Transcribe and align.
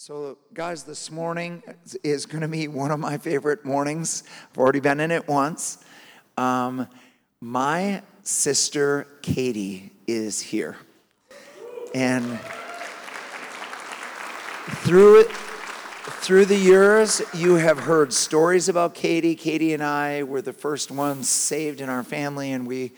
So, 0.00 0.38
guys, 0.54 0.84
this 0.84 1.10
morning 1.10 1.60
is 2.04 2.24
going 2.24 2.42
to 2.42 2.46
be 2.46 2.68
one 2.68 2.92
of 2.92 3.00
my 3.00 3.18
favorite 3.18 3.64
mornings. 3.64 4.22
I've 4.52 4.58
already 4.58 4.78
been 4.78 5.00
in 5.00 5.10
it 5.10 5.26
once. 5.26 5.78
Um, 6.36 6.86
my 7.40 8.02
sister 8.22 9.08
Katie 9.22 9.90
is 10.06 10.40
here. 10.40 10.76
And 11.96 12.38
through 14.84 15.22
it, 15.22 15.32
through 15.32 16.44
the 16.44 16.56
years, 16.56 17.20
you 17.34 17.56
have 17.56 17.80
heard 17.80 18.12
stories 18.12 18.68
about 18.68 18.94
Katie. 18.94 19.34
Katie 19.34 19.74
and 19.74 19.82
I 19.82 20.22
were 20.22 20.42
the 20.42 20.52
first 20.52 20.92
ones 20.92 21.28
saved 21.28 21.80
in 21.80 21.88
our 21.88 22.04
family, 22.04 22.52
and 22.52 22.68
we 22.68 22.92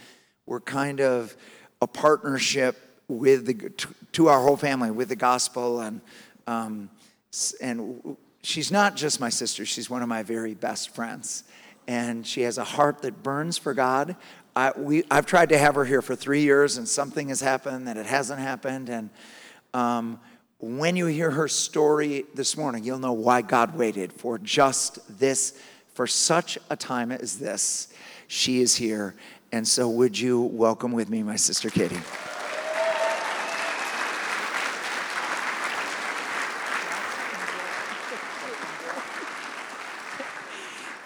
were 0.44 0.60
kind 0.60 1.00
of 1.00 1.34
a 1.80 1.86
partnership 1.86 2.76
with 3.08 3.46
the 3.46 3.54
to 4.12 4.28
our 4.28 4.42
whole 4.42 4.58
family 4.58 4.90
with 4.90 5.08
the 5.08 5.16
gospel 5.16 5.80
and 5.80 6.02
um, 6.50 6.90
and 7.60 8.16
she's 8.42 8.72
not 8.72 8.96
just 8.96 9.20
my 9.20 9.28
sister, 9.28 9.64
she's 9.64 9.88
one 9.88 10.02
of 10.02 10.08
my 10.08 10.24
very 10.24 10.54
best 10.54 10.90
friends. 10.90 11.44
And 11.86 12.26
she 12.26 12.42
has 12.42 12.58
a 12.58 12.64
heart 12.64 13.02
that 13.02 13.22
burns 13.22 13.56
for 13.56 13.72
God. 13.72 14.16
I, 14.54 14.72
we, 14.76 15.04
I've 15.10 15.26
tried 15.26 15.50
to 15.50 15.58
have 15.58 15.76
her 15.76 15.84
here 15.84 16.02
for 16.02 16.16
three 16.16 16.42
years, 16.42 16.76
and 16.76 16.88
something 16.88 17.28
has 17.28 17.40
happened 17.40 17.86
that 17.86 17.96
it 17.96 18.06
hasn't 18.06 18.40
happened. 18.40 18.88
And 18.88 19.10
um, 19.74 20.20
when 20.58 20.96
you 20.96 21.06
hear 21.06 21.30
her 21.30 21.46
story 21.48 22.26
this 22.34 22.56
morning, 22.56 22.84
you'll 22.84 22.98
know 22.98 23.12
why 23.12 23.42
God 23.42 23.76
waited 23.76 24.12
for 24.12 24.38
just 24.38 25.18
this, 25.20 25.58
for 25.94 26.06
such 26.06 26.58
a 26.68 26.76
time 26.76 27.12
as 27.12 27.38
this. 27.38 27.92
She 28.26 28.60
is 28.60 28.76
here. 28.76 29.14
And 29.52 29.66
so, 29.66 29.88
would 29.88 30.18
you 30.18 30.40
welcome 30.40 30.92
with 30.92 31.08
me 31.08 31.22
my 31.22 31.36
sister 31.36 31.70
Katie? 31.70 32.00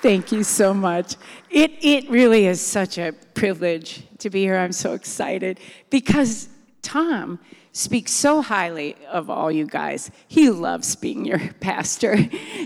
Thank 0.04 0.32
you 0.32 0.44
so 0.44 0.74
much. 0.74 1.16
It, 1.48 1.82
it 1.82 2.10
really 2.10 2.46
is 2.46 2.60
such 2.60 2.98
a 2.98 3.14
privilege 3.32 4.02
to 4.18 4.28
be 4.28 4.42
here. 4.42 4.58
I'm 4.58 4.70
so 4.70 4.92
excited 4.92 5.58
because 5.88 6.50
Tom 6.82 7.38
speaks 7.72 8.12
so 8.12 8.42
highly 8.42 8.96
of 9.08 9.30
all 9.30 9.50
you 9.50 9.64
guys. 9.64 10.10
He 10.28 10.50
loves 10.50 10.94
being 10.94 11.24
your 11.24 11.38
pastor. 11.60 12.18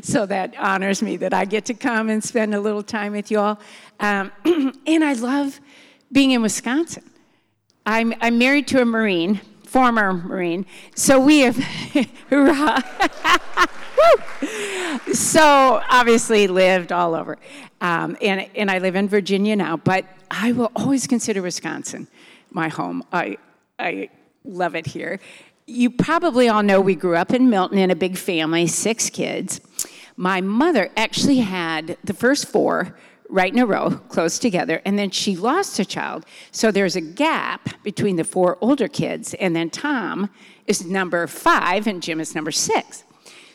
So 0.02 0.26
that 0.26 0.56
honors 0.58 1.00
me 1.00 1.16
that 1.18 1.32
I 1.32 1.44
get 1.44 1.64
to 1.66 1.74
come 1.74 2.08
and 2.08 2.24
spend 2.24 2.56
a 2.56 2.60
little 2.60 2.82
time 2.82 3.12
with 3.12 3.30
you 3.30 3.38
all. 3.38 3.60
Um, 4.00 4.32
and 4.84 5.04
I 5.04 5.12
love 5.12 5.60
being 6.10 6.32
in 6.32 6.42
Wisconsin. 6.42 7.08
I'm, 7.86 8.14
I'm 8.20 8.36
married 8.38 8.66
to 8.66 8.82
a 8.82 8.84
Marine, 8.84 9.40
former 9.64 10.12
Marine. 10.12 10.66
So 10.96 11.20
we 11.20 11.42
have, 11.42 11.56
hoorah. 12.30 12.82
so 15.12 15.82
obviously 15.88 16.46
lived 16.46 16.92
all 16.92 17.14
over. 17.14 17.38
Um, 17.80 18.16
and, 18.20 18.48
and 18.54 18.70
I 18.70 18.78
live 18.78 18.96
in 18.96 19.08
Virginia 19.08 19.56
now, 19.56 19.76
but 19.76 20.04
I 20.30 20.52
will 20.52 20.72
always 20.74 21.06
consider 21.06 21.42
Wisconsin 21.42 22.08
my 22.50 22.68
home. 22.68 23.04
I, 23.12 23.38
I 23.78 24.10
love 24.44 24.74
it 24.74 24.86
here. 24.86 25.20
You 25.66 25.90
probably 25.90 26.48
all 26.48 26.62
know 26.62 26.80
we 26.80 26.94
grew 26.94 27.16
up 27.16 27.32
in 27.32 27.50
Milton 27.50 27.78
in 27.78 27.90
a 27.90 27.96
big 27.96 28.16
family, 28.16 28.66
six 28.66 29.10
kids. 29.10 29.60
My 30.16 30.40
mother 30.40 30.90
actually 30.96 31.38
had 31.38 31.96
the 32.02 32.14
first 32.14 32.48
four 32.48 32.96
right 33.28 33.52
in 33.52 33.58
a 33.58 33.66
row, 33.66 33.90
close 34.08 34.38
together, 34.38 34.80
and 34.84 34.98
then 34.98 35.10
she 35.10 35.36
lost 35.36 35.78
a 35.78 35.84
child. 35.84 36.24
So 36.50 36.70
there's 36.70 36.96
a 36.96 37.00
gap 37.00 37.82
between 37.82 38.16
the 38.16 38.24
four 38.24 38.56
older 38.60 38.88
kids, 38.88 39.34
and 39.34 39.54
then 39.54 39.70
Tom 39.70 40.30
is 40.66 40.84
number 40.86 41.26
five, 41.26 41.86
and 41.86 42.02
Jim 42.02 42.20
is 42.20 42.34
number 42.34 42.50
six. 42.50 43.04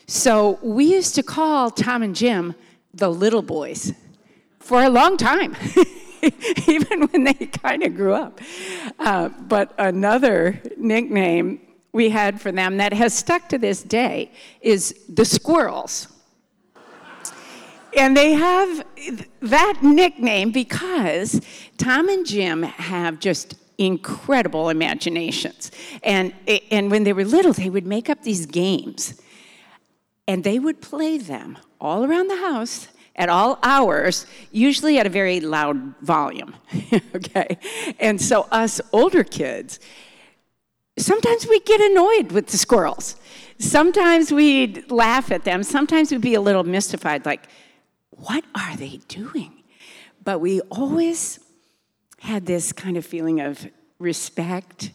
So 0.06 0.58
we 0.62 0.84
used 0.84 1.14
to 1.14 1.22
call 1.22 1.70
Tom 1.70 2.02
and 2.02 2.14
Jim 2.14 2.54
the 2.92 3.08
little 3.08 3.42
boys 3.42 3.92
for 4.58 4.82
a 4.82 4.90
long 4.90 5.16
time, 5.16 5.56
even 6.66 7.02
when 7.08 7.24
they 7.24 7.34
kind 7.34 7.82
of 7.82 7.94
grew 7.94 8.14
up. 8.14 8.40
Uh, 8.98 9.28
but 9.28 9.74
another 9.78 10.60
nickname 10.76 11.60
we 11.92 12.10
had 12.10 12.40
for 12.40 12.52
them 12.52 12.76
that 12.78 12.92
has 12.92 13.14
stuck 13.14 13.48
to 13.48 13.58
this 13.58 13.82
day 13.82 14.30
is 14.60 14.94
the 15.08 15.24
squirrels. 15.24 16.08
And 17.96 18.16
they 18.16 18.32
have 18.32 18.84
that 19.40 19.78
nickname 19.82 20.50
because 20.50 21.40
Tom 21.78 22.08
and 22.08 22.26
Jim 22.26 22.62
have 22.62 23.20
just 23.20 23.54
incredible 23.78 24.68
imaginations. 24.68 25.70
And, 26.02 26.34
and 26.70 26.90
when 26.90 27.04
they 27.04 27.12
were 27.12 27.24
little, 27.24 27.52
they 27.52 27.70
would 27.70 27.86
make 27.86 28.10
up 28.10 28.22
these 28.22 28.46
games 28.46 29.20
and 30.26 30.44
they 30.44 30.58
would 30.58 30.80
play 30.80 31.18
them 31.18 31.58
all 31.80 32.04
around 32.04 32.28
the 32.28 32.36
house 32.36 32.88
at 33.16 33.28
all 33.28 33.58
hours, 33.62 34.26
usually 34.50 34.98
at 34.98 35.06
a 35.06 35.10
very 35.10 35.40
loud 35.40 35.96
volume. 36.00 36.54
okay? 37.14 37.58
And 38.00 38.20
so, 38.20 38.48
us 38.50 38.80
older 38.92 39.22
kids, 39.22 39.78
sometimes 40.98 41.46
we'd 41.46 41.64
get 41.64 41.80
annoyed 41.80 42.32
with 42.32 42.48
the 42.48 42.56
squirrels. 42.56 43.16
Sometimes 43.58 44.32
we'd 44.32 44.90
laugh 44.90 45.30
at 45.30 45.44
them. 45.44 45.62
Sometimes 45.62 46.10
we'd 46.10 46.20
be 46.20 46.34
a 46.34 46.40
little 46.40 46.64
mystified, 46.64 47.24
like, 47.24 47.46
what 48.10 48.44
are 48.54 48.76
they 48.76 49.00
doing? 49.08 49.62
But 50.22 50.40
we 50.40 50.60
always 50.62 51.38
had 52.18 52.46
this 52.46 52.72
kind 52.72 52.96
of 52.96 53.04
feeling 53.04 53.40
of 53.40 53.66
respect 53.98 54.90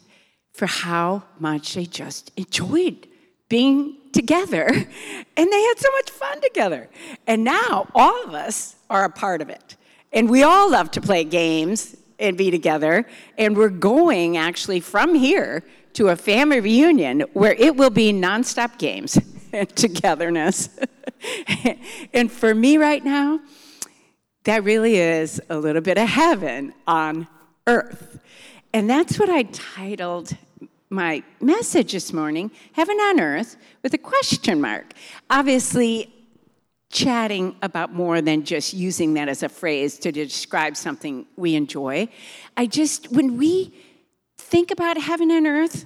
for 0.51 0.65
how 0.65 1.23
much 1.39 1.75
they 1.75 1.85
just 1.85 2.31
enjoyed 2.35 3.07
being 3.47 3.98
together 4.13 4.67
and 5.37 5.51
they 5.51 5.61
had 5.61 5.75
so 5.77 5.91
much 5.91 6.09
fun 6.09 6.41
together. 6.41 6.89
And 7.27 7.43
now 7.43 7.87
all 7.95 8.23
of 8.23 8.33
us 8.33 8.75
are 8.89 9.05
a 9.05 9.09
part 9.09 9.41
of 9.41 9.49
it. 9.49 9.75
And 10.11 10.29
we 10.29 10.43
all 10.43 10.71
love 10.71 10.91
to 10.91 11.01
play 11.01 11.23
games 11.23 11.95
and 12.19 12.37
be 12.37 12.51
together. 12.51 13.05
And 13.37 13.55
we're 13.55 13.69
going 13.69 14.37
actually 14.37 14.79
from 14.79 15.15
here 15.15 15.63
to 15.93 16.09
a 16.09 16.15
family 16.15 16.59
reunion 16.59 17.21
where 17.33 17.53
it 17.53 17.75
will 17.75 17.89
be 17.89 18.11
nonstop 18.11 18.77
games 18.77 19.17
and 19.53 19.69
togetherness. 19.75 20.69
and 22.13 22.31
for 22.31 22.53
me 22.53 22.77
right 22.77 23.03
now, 23.03 23.39
that 24.43 24.63
really 24.63 24.97
is 24.97 25.41
a 25.49 25.57
little 25.57 25.81
bit 25.81 25.97
of 25.97 26.07
heaven 26.07 26.73
on 26.87 27.27
earth. 27.67 28.19
And 28.73 28.89
that's 28.89 29.19
what 29.19 29.29
I 29.29 29.43
titled 29.43 30.35
my 30.89 31.21
message 31.39 31.91
this 31.91 32.11
morning, 32.11 32.49
Heaven 32.73 32.97
on 32.97 33.19
Earth, 33.19 33.57
with 33.83 33.93
a 33.93 33.97
question 33.97 34.59
mark. 34.59 34.93
Obviously, 35.29 36.11
chatting 36.91 37.55
about 37.61 37.93
more 37.93 38.21
than 38.21 38.43
just 38.43 38.73
using 38.73 39.13
that 39.13 39.29
as 39.29 39.43
a 39.43 39.49
phrase 39.49 39.99
to 39.99 40.11
describe 40.11 40.75
something 40.75 41.27
we 41.35 41.53
enjoy. 41.53 42.09
I 42.57 42.65
just, 42.65 43.11
when 43.11 43.37
we 43.37 43.71
think 44.39 44.71
about 44.71 44.97
heaven 44.97 45.29
and 45.29 45.45
earth, 45.45 45.85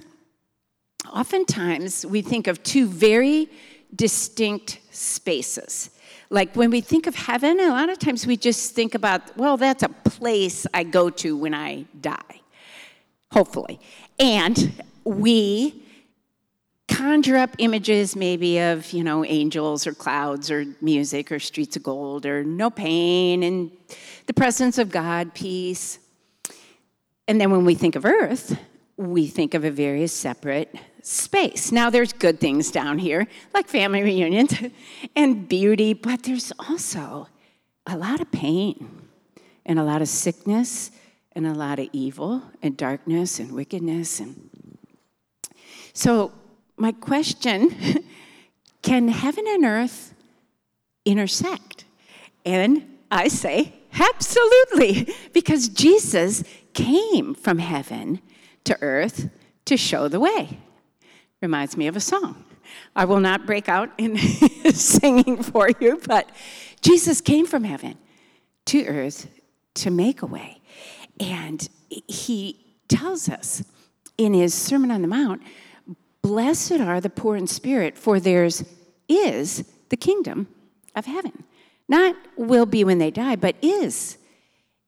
oftentimes 1.12 2.06
we 2.06 2.22
think 2.22 2.46
of 2.46 2.62
two 2.62 2.86
very 2.86 3.50
distinct 3.94 4.80
spaces. 4.90 5.90
Like 6.30 6.56
when 6.56 6.70
we 6.70 6.80
think 6.80 7.06
of 7.06 7.14
heaven, 7.14 7.60
a 7.60 7.68
lot 7.68 7.90
of 7.90 7.98
times 7.98 8.26
we 8.26 8.38
just 8.38 8.74
think 8.74 8.94
about, 8.94 9.36
well, 9.36 9.58
that's 9.58 9.82
a 9.82 9.90
place 9.90 10.66
I 10.72 10.84
go 10.84 11.10
to 11.10 11.36
when 11.36 11.52
I 11.52 11.84
die, 12.00 12.40
hopefully. 13.30 13.78
And 14.18 14.82
we 15.04 15.82
conjure 16.88 17.36
up 17.36 17.54
images 17.58 18.14
maybe 18.14 18.58
of 18.58 18.92
you 18.92 19.02
know 19.02 19.24
angels 19.24 19.86
or 19.86 19.94
clouds 19.94 20.50
or 20.50 20.64
music 20.80 21.32
or 21.32 21.38
streets 21.38 21.76
of 21.76 21.82
gold 21.82 22.26
or 22.26 22.44
no 22.44 22.70
pain 22.70 23.42
and 23.42 23.70
the 24.26 24.34
presence 24.34 24.78
of 24.78 24.90
god 24.90 25.34
peace. 25.34 25.98
And 27.26 27.40
then 27.40 27.50
when 27.50 27.64
we 27.64 27.74
think 27.74 27.96
of 27.96 28.04
earth 28.04 28.58
we 28.96 29.26
think 29.26 29.54
of 29.54 29.64
a 29.64 29.70
very 29.70 30.06
separate 30.06 30.72
space. 31.02 31.72
Now 31.72 31.90
there's 31.90 32.12
good 32.12 32.38
things 32.38 32.70
down 32.70 32.98
here 32.98 33.26
like 33.52 33.68
family 33.68 34.02
reunions 34.02 34.54
and 35.16 35.48
beauty 35.48 35.94
but 35.94 36.22
there's 36.22 36.52
also 36.58 37.28
a 37.86 37.96
lot 37.96 38.20
of 38.20 38.30
pain 38.30 39.08
and 39.66 39.78
a 39.78 39.84
lot 39.84 40.02
of 40.02 40.08
sickness 40.08 40.90
and 41.32 41.46
a 41.46 41.54
lot 41.54 41.78
of 41.78 41.88
evil 41.92 42.42
and 42.62 42.76
darkness 42.76 43.40
and 43.40 43.52
wickedness 43.52 44.20
and 44.20 44.50
so, 45.94 46.32
my 46.76 46.90
question 46.90 47.70
can 48.82 49.08
heaven 49.08 49.44
and 49.48 49.64
earth 49.64 50.12
intersect? 51.04 51.84
And 52.44 52.98
I 53.10 53.28
say, 53.28 53.72
absolutely, 53.98 55.14
because 55.32 55.68
Jesus 55.68 56.42
came 56.74 57.34
from 57.34 57.58
heaven 57.58 58.20
to 58.64 58.76
earth 58.82 59.30
to 59.66 59.76
show 59.76 60.08
the 60.08 60.18
way. 60.18 60.58
Reminds 61.40 61.76
me 61.76 61.86
of 61.86 61.94
a 61.94 62.00
song. 62.00 62.44
I 62.96 63.04
will 63.04 63.20
not 63.20 63.46
break 63.46 63.68
out 63.68 63.90
in 63.96 64.16
singing 64.72 65.42
for 65.44 65.68
you, 65.80 66.00
but 66.08 66.28
Jesus 66.80 67.20
came 67.20 67.46
from 67.46 67.62
heaven 67.62 67.96
to 68.66 68.84
earth 68.86 69.28
to 69.74 69.90
make 69.92 70.22
a 70.22 70.26
way. 70.26 70.60
And 71.20 71.68
he 71.88 72.58
tells 72.88 73.28
us 73.28 73.62
in 74.18 74.34
his 74.34 74.54
Sermon 74.54 74.90
on 74.90 75.02
the 75.02 75.08
Mount 75.08 75.42
Blessed 76.24 76.80
are 76.80 77.02
the 77.02 77.10
poor 77.10 77.36
in 77.36 77.46
spirit, 77.46 77.98
for 77.98 78.18
theirs 78.18 78.64
is 79.10 79.62
the 79.90 79.96
kingdom 79.98 80.48
of 80.96 81.04
heaven. 81.04 81.44
Not 81.86 82.16
will 82.38 82.64
be 82.64 82.82
when 82.82 82.96
they 82.96 83.10
die, 83.10 83.36
but 83.36 83.56
is. 83.60 84.16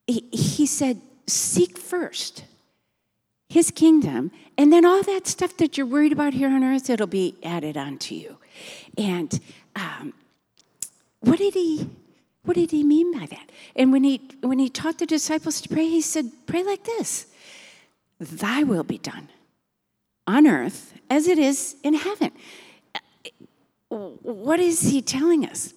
He, 0.07 0.65
said, 0.65 0.99
seek 1.27 1.77
first 1.77 2.47
his 3.51 3.71
kingdom, 3.71 4.31
and 4.57 4.73
then 4.73 4.87
all 4.87 5.03
that 5.03 5.27
stuff 5.27 5.55
that 5.59 5.77
you're 5.77 5.87
worried 5.87 6.13
about 6.13 6.33
here 6.33 6.49
on 6.49 6.65
earth, 6.65 6.89
it'll 6.89 7.07
be 7.07 7.35
added 7.43 7.77
onto 7.77 8.15
you. 8.15 8.39
And 8.97 9.39
um, 9.77 10.15
what 11.21 11.37
did 11.37 11.53
he 11.53 11.87
what 12.45 12.55
did 12.55 12.71
he 12.71 12.83
mean 12.83 13.13
by 13.13 13.27
that? 13.27 13.51
And 13.75 13.93
when 13.93 14.05
he 14.05 14.23
when 14.41 14.59
he 14.59 14.71
taught 14.71 14.97
the 14.97 15.05
disciples 15.05 15.61
to 15.61 15.69
pray, 15.69 15.87
he 15.87 16.01
said, 16.01 16.31
pray 16.47 16.63
like 16.63 16.85
this. 16.85 17.27
Thy 18.19 18.63
will 18.63 18.85
be 18.85 18.97
done 18.97 19.29
on 20.27 20.47
earth 20.47 20.96
as 21.11 21.29
it 21.29 21.39
is 21.39 21.77
in 21.83 21.95
heaven. 21.95 22.33
What 23.89 24.61
is 24.61 24.81
he 24.83 25.01
telling 25.03 25.47
us? 25.47 25.73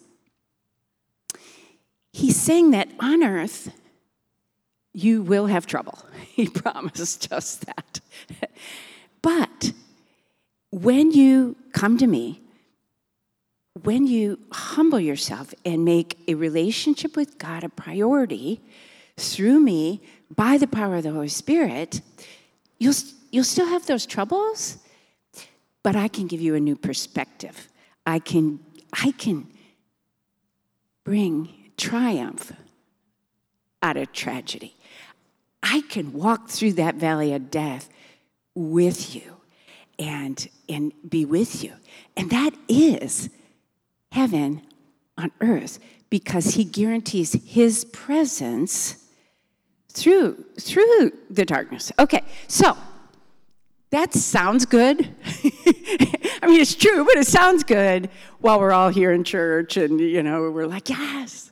He's 2.12 2.36
saying 2.36 2.72
that 2.72 2.90
on 3.00 3.24
earth, 3.24 3.72
you 4.94 5.22
will 5.22 5.48
have 5.48 5.66
trouble. 5.66 6.00
He 6.40 6.48
promised 6.48 7.34
us 7.34 7.58
that. 7.58 8.00
but 9.22 9.74
when 10.72 11.12
you 11.12 11.58
come 11.74 11.98
to 11.98 12.08
me, 12.08 12.42
when 13.84 14.08
you 14.08 14.40
humble 14.52 15.02
yourself 15.02 15.54
and 15.66 15.84
make 15.84 16.18
a 16.30 16.36
relationship 16.36 17.18
with 17.18 17.38
God 17.38 17.66
a 17.66 17.70
priority 17.70 18.62
through 19.18 19.60
me 19.60 20.02
by 20.34 20.58
the 20.58 20.68
power 20.68 20.96
of 20.96 21.04
the 21.04 21.12
Holy 21.12 21.28
Spirit, 21.28 22.00
you'll, 22.78 22.96
you'll 23.32 23.44
still 23.44 23.68
have 23.68 23.86
those 23.86 24.06
troubles, 24.06 24.78
but 25.84 25.96
I 25.96 26.08
can 26.08 26.28
give 26.28 26.42
you 26.42 26.56
a 26.56 26.60
new 26.60 26.76
perspective. 26.76 27.70
I 28.06 28.20
can, 28.20 28.60
I 28.94 29.12
can 29.12 29.48
bring 31.04 31.72
triumph 31.78 32.52
out 33.82 33.98
of 33.98 34.12
tragedy. 34.12 34.76
I 35.64 35.82
can 35.90 36.14
walk 36.14 36.50
through 36.50 36.74
that 36.74 36.96
valley 36.96 37.34
of 37.34 37.52
death 37.52 37.90
with 38.56 39.16
you 39.16 39.38
and, 39.98 40.48
and 40.68 40.94
be 41.08 41.26
with 41.26 41.64
you. 41.64 41.74
And 42.16 42.30
that 42.30 42.52
is 42.68 43.30
heaven 44.12 44.62
on 45.18 45.32
earth 45.42 45.80
because 46.10 46.56
he 46.56 46.64
guarantees 46.64 47.34
his 47.46 47.86
presence 47.86 49.06
through 49.90 50.46
through 50.60 51.12
the 51.30 51.46
darkness. 51.46 51.92
Okay, 52.00 52.22
so 52.48 52.78
that 53.92 54.14
sounds 54.14 54.66
good. 54.66 55.00
I 55.26 56.48
mean, 56.48 56.62
it's 56.62 56.76
true, 56.76 57.04
but 57.06 57.18
it 57.18 57.28
sounds 57.28 57.64
good 57.64 58.10
while 58.40 58.60
we're 58.60 58.72
all 58.72 58.90
here 58.90 59.12
in 59.12 59.24
church 59.24 59.78
and, 59.78 60.00
you 60.00 60.24
know, 60.24 60.52
we're 60.52 60.68
like, 60.68 60.90
yes. 60.90 61.52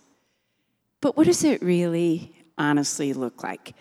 But 1.02 1.18
what 1.18 1.26
does 1.26 1.44
it 1.44 1.62
really 1.62 2.34
honestly 2.58 3.14
look 3.14 3.44
like? 3.44 3.74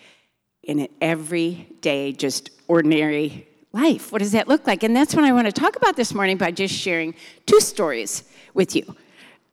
in 0.67 0.81
an 0.81 0.89
everyday, 1.01 2.13
just 2.13 2.51
ordinary 2.69 3.47
life. 3.73 4.13
What 4.13 4.19
does 4.19 4.33
that 4.33 4.49
look 4.49 4.67
like? 4.67 4.83
And 4.83 4.95
that's 4.95 5.15
what 5.15 5.25
I 5.25 5.33
want 5.33 5.47
to 5.47 5.53
talk 5.53 5.77
about 5.77 5.97
this 5.97 6.13
morning 6.13 6.37
by 6.37 6.51
just 6.51 6.75
sharing 6.75 7.15
two 7.47 7.61
stories 7.61 8.25
with 8.53 8.75
you. 8.75 8.97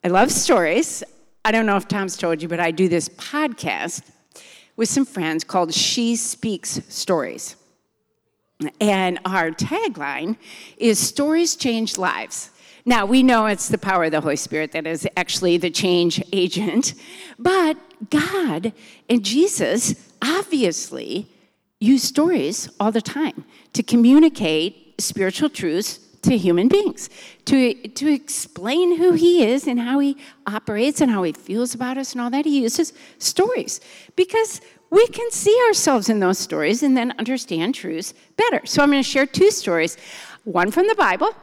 I 0.04 0.08
love 0.08 0.32
stories. 0.32 1.04
I 1.46 1.52
don't 1.52 1.66
know 1.66 1.78
if 1.78 1.88
Tom's 1.88 2.18
told 2.18 2.42
you, 2.42 2.48
but 2.48 2.60
I 2.60 2.72
do 2.72 2.90
this 2.90 3.10
podcast 3.10 4.10
with 4.76 4.90
some 4.90 5.06
friends 5.06 5.44
called 5.44 5.74
She 5.74 6.16
Speaks 6.16 6.82
Stories. 6.90 7.56
And 8.80 9.20
our 9.26 9.52
tagline 9.52 10.38
is 10.78 11.00
Stories 11.00 11.56
Change 11.56 11.98
Lives. 11.98 12.50
Now, 12.86 13.06
we 13.06 13.24
know 13.24 13.46
it's 13.46 13.70
the 13.70 13.78
power 13.78 14.06
of 14.06 14.12
the 14.12 14.22
Holy 14.22 14.36
Spirit 14.36 14.74
that 14.74 14.86
is 14.86 15.08
actually 15.16 15.58
the 15.58 15.70
change 15.70 16.22
agent, 16.34 16.96
but 17.40 17.78
God 18.10 18.74
and 19.10 19.24
Jesus 19.24 19.96
obviously 20.22 21.28
use 21.80 22.04
stories 22.04 22.70
all 22.80 22.92
the 22.92 23.02
time 23.02 23.46
to 23.74 23.84
communicate 23.84 24.96
spiritual 25.00 25.50
truths 25.50 26.00
to 26.24 26.38
human 26.38 26.68
beings, 26.68 27.10
to, 27.46 27.74
to 27.90 28.12
explain 28.12 28.98
who 28.98 29.14
he 29.14 29.46
is 29.46 29.68
and 29.68 29.80
how 29.80 30.00
he 30.00 30.18
operates 30.48 31.02
and 31.02 31.12
how 31.12 31.24
he 31.24 31.34
feels 31.34 31.76
about 31.76 31.98
us 31.98 32.14
and 32.14 32.22
all 32.22 32.30
that. 32.30 32.46
He 32.46 32.62
uses 32.62 32.94
stories 33.18 33.82
because 34.16 34.62
we 34.94 35.08
can 35.08 35.32
see 35.32 35.60
ourselves 35.68 36.08
in 36.08 36.20
those 36.20 36.38
stories 36.38 36.84
and 36.84 36.96
then 36.96 37.16
understand 37.18 37.74
truths 37.74 38.14
better. 38.38 38.64
So 38.64 38.84
I'm 38.84 38.92
going 38.92 39.02
to 39.02 39.10
share 39.10 39.26
two 39.26 39.50
stories 39.50 39.98
one 40.44 40.70
from 40.70 40.86
the 40.88 40.94
Bible 40.94 41.36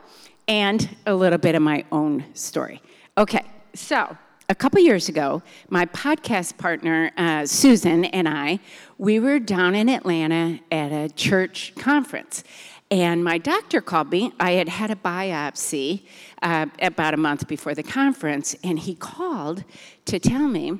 and 0.46 0.88
a 1.04 1.16
little 1.16 1.38
bit 1.38 1.56
of 1.56 1.62
my 1.62 1.84
own 1.90 2.24
story. 2.32 2.80
Okay, 3.18 3.44
so 3.74 4.16
a 4.48 4.54
couple 4.54 4.80
years 4.80 5.08
ago, 5.08 5.42
my 5.68 5.84
podcast 5.86 6.58
partner, 6.58 7.10
uh, 7.16 7.44
Susan, 7.44 8.04
and 8.04 8.28
I, 8.28 8.60
we 8.98 9.18
were 9.18 9.40
down 9.40 9.74
in 9.74 9.88
Atlanta 9.88 10.60
at 10.70 10.92
a 10.92 11.08
church 11.08 11.72
conference. 11.74 12.44
And 12.88 13.24
my 13.24 13.38
doctor 13.38 13.80
called 13.80 14.12
me. 14.12 14.32
I 14.38 14.52
had 14.52 14.68
had 14.68 14.92
a 14.92 14.96
biopsy 14.96 16.04
uh, 16.40 16.66
about 16.80 17.14
a 17.14 17.16
month 17.16 17.48
before 17.48 17.74
the 17.74 17.82
conference, 17.82 18.54
and 18.62 18.78
he 18.78 18.94
called 18.94 19.64
to 20.04 20.20
tell 20.20 20.46
me, 20.46 20.78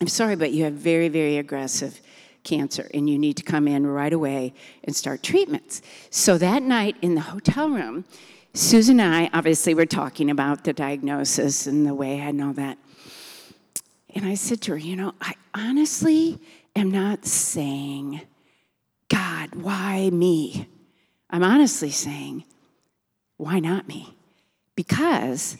I'm 0.00 0.08
sorry, 0.08 0.34
but 0.34 0.52
you 0.52 0.64
have 0.64 0.72
very, 0.72 1.08
very 1.08 1.36
aggressive 1.36 2.00
cancer, 2.42 2.88
and 2.94 3.08
you 3.08 3.18
need 3.18 3.36
to 3.36 3.42
come 3.42 3.68
in 3.68 3.86
right 3.86 4.12
away 4.12 4.54
and 4.84 4.96
start 4.96 5.22
treatments. 5.22 5.82
So 6.08 6.38
that 6.38 6.62
night 6.62 6.96
in 7.02 7.14
the 7.14 7.20
hotel 7.20 7.68
room, 7.68 8.06
Susan 8.54 8.98
and 8.98 9.14
I 9.14 9.30
obviously 9.34 9.74
were 9.74 9.84
talking 9.84 10.30
about 10.30 10.64
the 10.64 10.72
diagnosis 10.72 11.66
and 11.66 11.86
the 11.86 11.94
way 11.94 12.18
and 12.18 12.42
all 12.42 12.54
that. 12.54 12.78
And 14.14 14.24
I 14.24 14.34
said 14.34 14.62
to 14.62 14.72
her, 14.72 14.78
You 14.78 14.96
know, 14.96 15.14
I 15.20 15.34
honestly 15.54 16.38
am 16.74 16.90
not 16.90 17.26
saying, 17.26 18.22
God, 19.08 19.54
why 19.54 20.08
me? 20.10 20.66
I'm 21.28 21.44
honestly 21.44 21.90
saying, 21.90 22.44
Why 23.36 23.60
not 23.60 23.86
me? 23.86 24.16
Because 24.76 25.58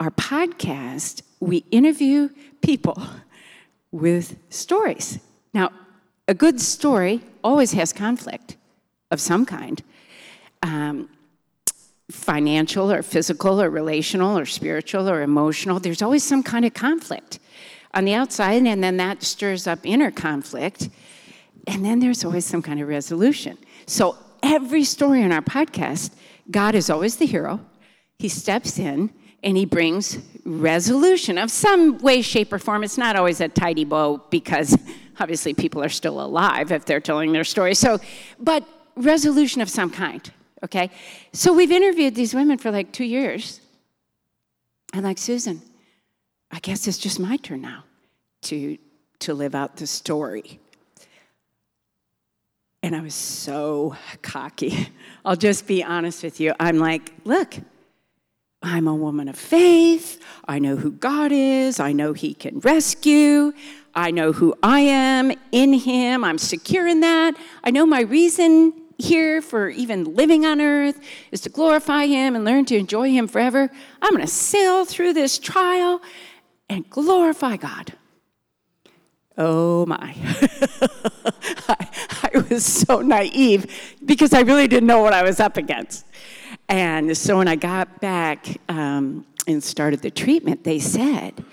our 0.00 0.10
podcast, 0.10 1.22
we 1.38 1.58
interview 1.70 2.30
people 2.60 3.00
with 3.92 4.36
stories. 4.48 5.18
Now, 5.52 5.70
a 6.28 6.34
good 6.34 6.60
story 6.60 7.22
always 7.42 7.72
has 7.72 7.92
conflict 7.92 8.56
of 9.10 9.20
some 9.20 9.44
kind. 9.44 9.82
Um, 10.62 11.08
financial 12.10 12.90
or 12.90 13.02
physical 13.02 13.60
or 13.62 13.70
relational 13.70 14.36
or 14.36 14.44
spiritual 14.44 15.08
or 15.08 15.22
emotional, 15.22 15.78
there's 15.80 16.02
always 16.02 16.24
some 16.24 16.42
kind 16.42 16.64
of 16.64 16.74
conflict 16.74 17.38
on 17.94 18.04
the 18.04 18.14
outside, 18.14 18.64
and 18.66 18.82
then 18.82 18.96
that 18.96 19.22
stirs 19.22 19.66
up 19.66 19.80
inner 19.84 20.10
conflict, 20.10 20.88
and 21.66 21.84
then 21.84 21.98
there's 22.00 22.24
always 22.24 22.44
some 22.44 22.62
kind 22.62 22.80
of 22.80 22.88
resolution. 22.88 23.58
So 23.86 24.16
every 24.42 24.84
story 24.84 25.22
on 25.22 25.32
our 25.32 25.42
podcast, 25.42 26.12
God 26.50 26.74
is 26.74 26.90
always 26.90 27.16
the 27.16 27.26
hero. 27.26 27.60
He 28.18 28.28
steps 28.28 28.78
in 28.78 29.10
and 29.42 29.56
he 29.56 29.64
brings 29.64 30.18
resolution 30.44 31.38
of 31.38 31.50
some 31.50 31.98
way, 31.98 32.22
shape, 32.22 32.52
or 32.52 32.58
form. 32.58 32.84
It's 32.84 32.98
not 32.98 33.16
always 33.16 33.40
a 33.40 33.48
tidy 33.48 33.84
bow 33.84 34.22
because 34.30 34.76
obviously 35.18 35.54
people 35.54 35.82
are 35.82 35.88
still 35.88 36.20
alive 36.20 36.72
if 36.72 36.84
they're 36.84 37.00
telling 37.00 37.32
their 37.32 37.44
story. 37.44 37.74
So, 37.74 38.00
but 38.38 38.64
resolution 38.96 39.60
of 39.60 39.70
some 39.70 39.90
kind 39.90 40.30
okay? 40.62 40.90
So 41.32 41.52
we've 41.52 41.70
interviewed 41.70 42.14
these 42.14 42.34
women 42.34 42.58
for 42.58 42.70
like 42.70 42.92
two 42.92 43.04
years. 43.04 43.60
And 44.92 45.04
like, 45.04 45.18
Susan, 45.18 45.62
I 46.50 46.58
guess 46.58 46.86
it's 46.86 46.98
just 46.98 47.20
my 47.20 47.36
turn 47.36 47.62
now 47.62 47.84
to, 48.42 48.76
to 49.20 49.34
live 49.34 49.54
out 49.54 49.76
the 49.76 49.86
story. 49.86 50.58
And 52.82 52.96
I 52.96 53.00
was 53.00 53.14
so 53.14 53.94
cocky. 54.22 54.88
I'll 55.24 55.36
just 55.36 55.66
be 55.66 55.84
honest 55.84 56.22
with 56.24 56.40
you. 56.40 56.54
I'm 56.58 56.78
like, 56.78 57.12
look, 57.24 57.54
I'm 58.62 58.86
a 58.86 58.94
woman 58.94 59.28
of 59.28 59.36
faith. 59.36 60.20
I 60.46 60.58
know 60.58 60.76
who 60.76 60.90
God 60.92 61.32
is. 61.32 61.80
I 61.80 61.92
know 61.92 62.12
He 62.12 62.34
can 62.34 62.60
rescue. 62.60 63.52
I 63.94 64.10
know 64.10 64.32
who 64.32 64.54
I 64.62 64.80
am 64.80 65.32
in 65.50 65.72
Him. 65.72 66.24
I'm 66.24 66.38
secure 66.38 66.86
in 66.86 67.00
that. 67.00 67.36
I 67.64 67.70
know 67.70 67.86
my 67.86 68.02
reason 68.02 68.74
here 68.98 69.40
for 69.40 69.70
even 69.70 70.14
living 70.14 70.44
on 70.44 70.60
earth 70.60 71.00
is 71.32 71.40
to 71.42 71.48
glorify 71.48 72.06
Him 72.06 72.36
and 72.36 72.44
learn 72.44 72.66
to 72.66 72.76
enjoy 72.76 73.10
Him 73.10 73.28
forever. 73.28 73.70
I'm 74.02 74.10
going 74.10 74.26
to 74.26 74.30
sail 74.30 74.84
through 74.84 75.14
this 75.14 75.38
trial 75.38 76.02
and 76.68 76.88
glorify 76.90 77.56
God. 77.56 77.94
Oh 79.38 79.86
my. 79.86 79.96
I, 81.68 81.88
I, 82.34 82.44
was 82.50 82.64
so 82.64 83.00
naive 83.00 83.96
because 84.04 84.34
I 84.34 84.40
really 84.40 84.68
didn't 84.68 84.86
know 84.86 85.00
what 85.00 85.14
I 85.14 85.22
was 85.22 85.40
up 85.40 85.56
against. 85.56 86.04
And 86.70 87.18
so 87.18 87.38
when 87.38 87.48
I 87.48 87.56
got 87.56 88.00
back 88.00 88.46
um, 88.68 89.26
and 89.48 89.62
started 89.62 90.02
the 90.02 90.10
treatment, 90.10 90.62
they 90.62 90.78
said, 90.78 91.44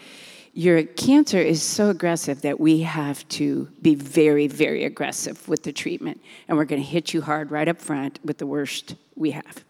your 0.53 0.83
cancer 0.83 1.39
is 1.39 1.61
so 1.61 1.89
aggressive 1.89 2.43
that 2.43 2.59
we 2.59 2.81
have 2.81 3.27
to 3.29 3.67
be 3.81 3.95
very, 3.95 4.47
very 4.47 4.85
aggressive 4.85 5.47
with 5.47 5.63
the 5.63 5.71
treatment. 5.73 6.21
And 6.47 6.55
we're 6.55 6.65
going 6.65 6.81
to 6.81 6.87
hit 6.87 7.15
you 7.15 7.21
hard 7.21 7.49
right 7.49 7.67
up 7.67 7.79
front 7.79 8.19
with 8.23 8.37
the 8.37 8.45
worst 8.45 8.95
we 9.15 9.31
have. 9.31 9.63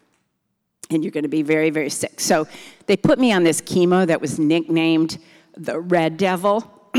and 0.90 1.02
you're 1.02 1.10
going 1.10 1.24
to 1.24 1.28
be 1.28 1.42
very, 1.42 1.70
very 1.70 1.90
sick. 1.90 2.20
So 2.20 2.46
they 2.86 2.96
put 2.96 3.18
me 3.18 3.32
on 3.32 3.42
this 3.42 3.60
chemo 3.60 4.06
that 4.06 4.20
was 4.20 4.38
nicknamed 4.38 5.18
the 5.56 5.80
Red 5.80 6.16
Devil. 6.16 6.64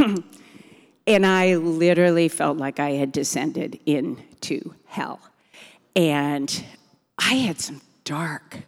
and 1.07 1.25
I 1.25 1.55
literally 1.55 2.29
felt 2.29 2.57
like 2.57 2.79
I 2.79 2.91
had 2.91 3.11
descended 3.11 3.79
into 3.85 4.73
hell. 4.85 5.19
And 5.95 6.63
I 7.17 7.33
had 7.35 7.59
some 7.59 7.81
dark, 8.09 8.63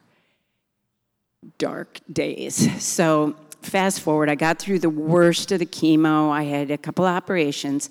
dark 1.58 2.00
days. 2.14 2.84
So 2.84 3.36
fast 3.64 4.02
forward, 4.02 4.30
I 4.30 4.36
got 4.36 4.60
through 4.60 4.78
the 4.78 4.90
worst 4.92 5.52
of 5.52 5.58
the 5.58 5.66
chemo. 5.66 6.30
I 6.30 6.44
had 6.44 6.70
a 6.70 6.78
couple 6.78 7.06
operations, 7.06 7.90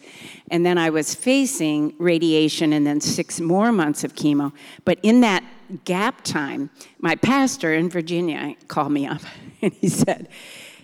and 0.52 0.64
then 0.64 0.78
I 0.78 0.90
was 0.90 1.12
facing 1.12 1.92
radiation 1.98 2.72
and 2.72 2.86
then 2.86 3.00
six 3.00 3.40
more 3.40 3.72
months 3.72 4.04
of 4.04 4.14
chemo. 4.14 4.52
But 4.84 5.00
in 5.02 5.22
that 5.22 5.42
gap 5.84 6.22
time, 6.22 6.70
my 7.00 7.16
pastor 7.16 7.74
in 7.74 7.90
Virginia 7.90 8.54
called 8.68 8.92
me 8.92 9.08
up 9.08 9.22
and 9.60 9.72
he 9.72 9.88
said, 9.88 10.28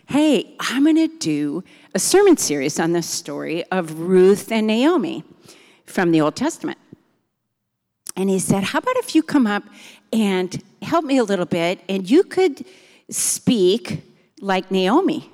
Hey, 0.09 0.57
I'm 0.59 0.83
going 0.83 0.97
to 0.97 1.17
do 1.19 1.63
a 1.95 2.01
sermon 2.01 2.37
series 2.37 2.81
on 2.81 2.91
the 2.91 3.03
story 3.03 3.65
of 3.71 4.01
Ruth 4.01 4.51
and 4.51 4.67
Naomi 4.67 5.23
from 5.85 6.11
the 6.11 6.21
Old 6.21 6.35
Testament. 6.35 6.79
And 8.17 8.31
he 8.31 8.39
said, 8.39 8.65
How 8.65 8.79
about 8.79 8.97
if 8.97 9.15
you 9.15 9.23
come 9.23 9.47
up 9.47 9.63
and 10.13 10.63
help 10.83 11.05
me 11.05 11.19
a 11.19 11.25
little 11.25 11.47
bit 11.47 11.81
and 11.89 12.09
you 12.09 12.23
could 12.23 12.65
speak 13.11 14.03
like 14.41 14.71
Naomi. 14.71 15.31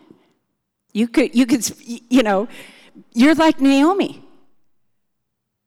You 0.92 1.08
could, 1.08 1.34
you 1.34 1.46
could, 1.46 1.70
you 1.86 2.22
know, 2.22 2.48
you're 3.12 3.34
like 3.34 3.60
Naomi. 3.60 4.22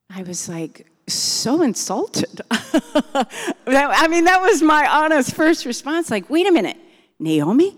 I 0.10 0.24
was 0.24 0.48
like 0.48 0.88
so 1.08 1.62
insulted. 1.62 2.42
I 2.52 4.08
mean, 4.10 4.26
that 4.26 4.42
was 4.42 4.62
my 4.62 4.88
honest 4.88 5.34
first 5.34 5.66
response. 5.66 6.12
Like, 6.12 6.30
wait 6.30 6.48
a 6.48 6.52
minute, 6.52 6.78
Naomi? 7.20 7.78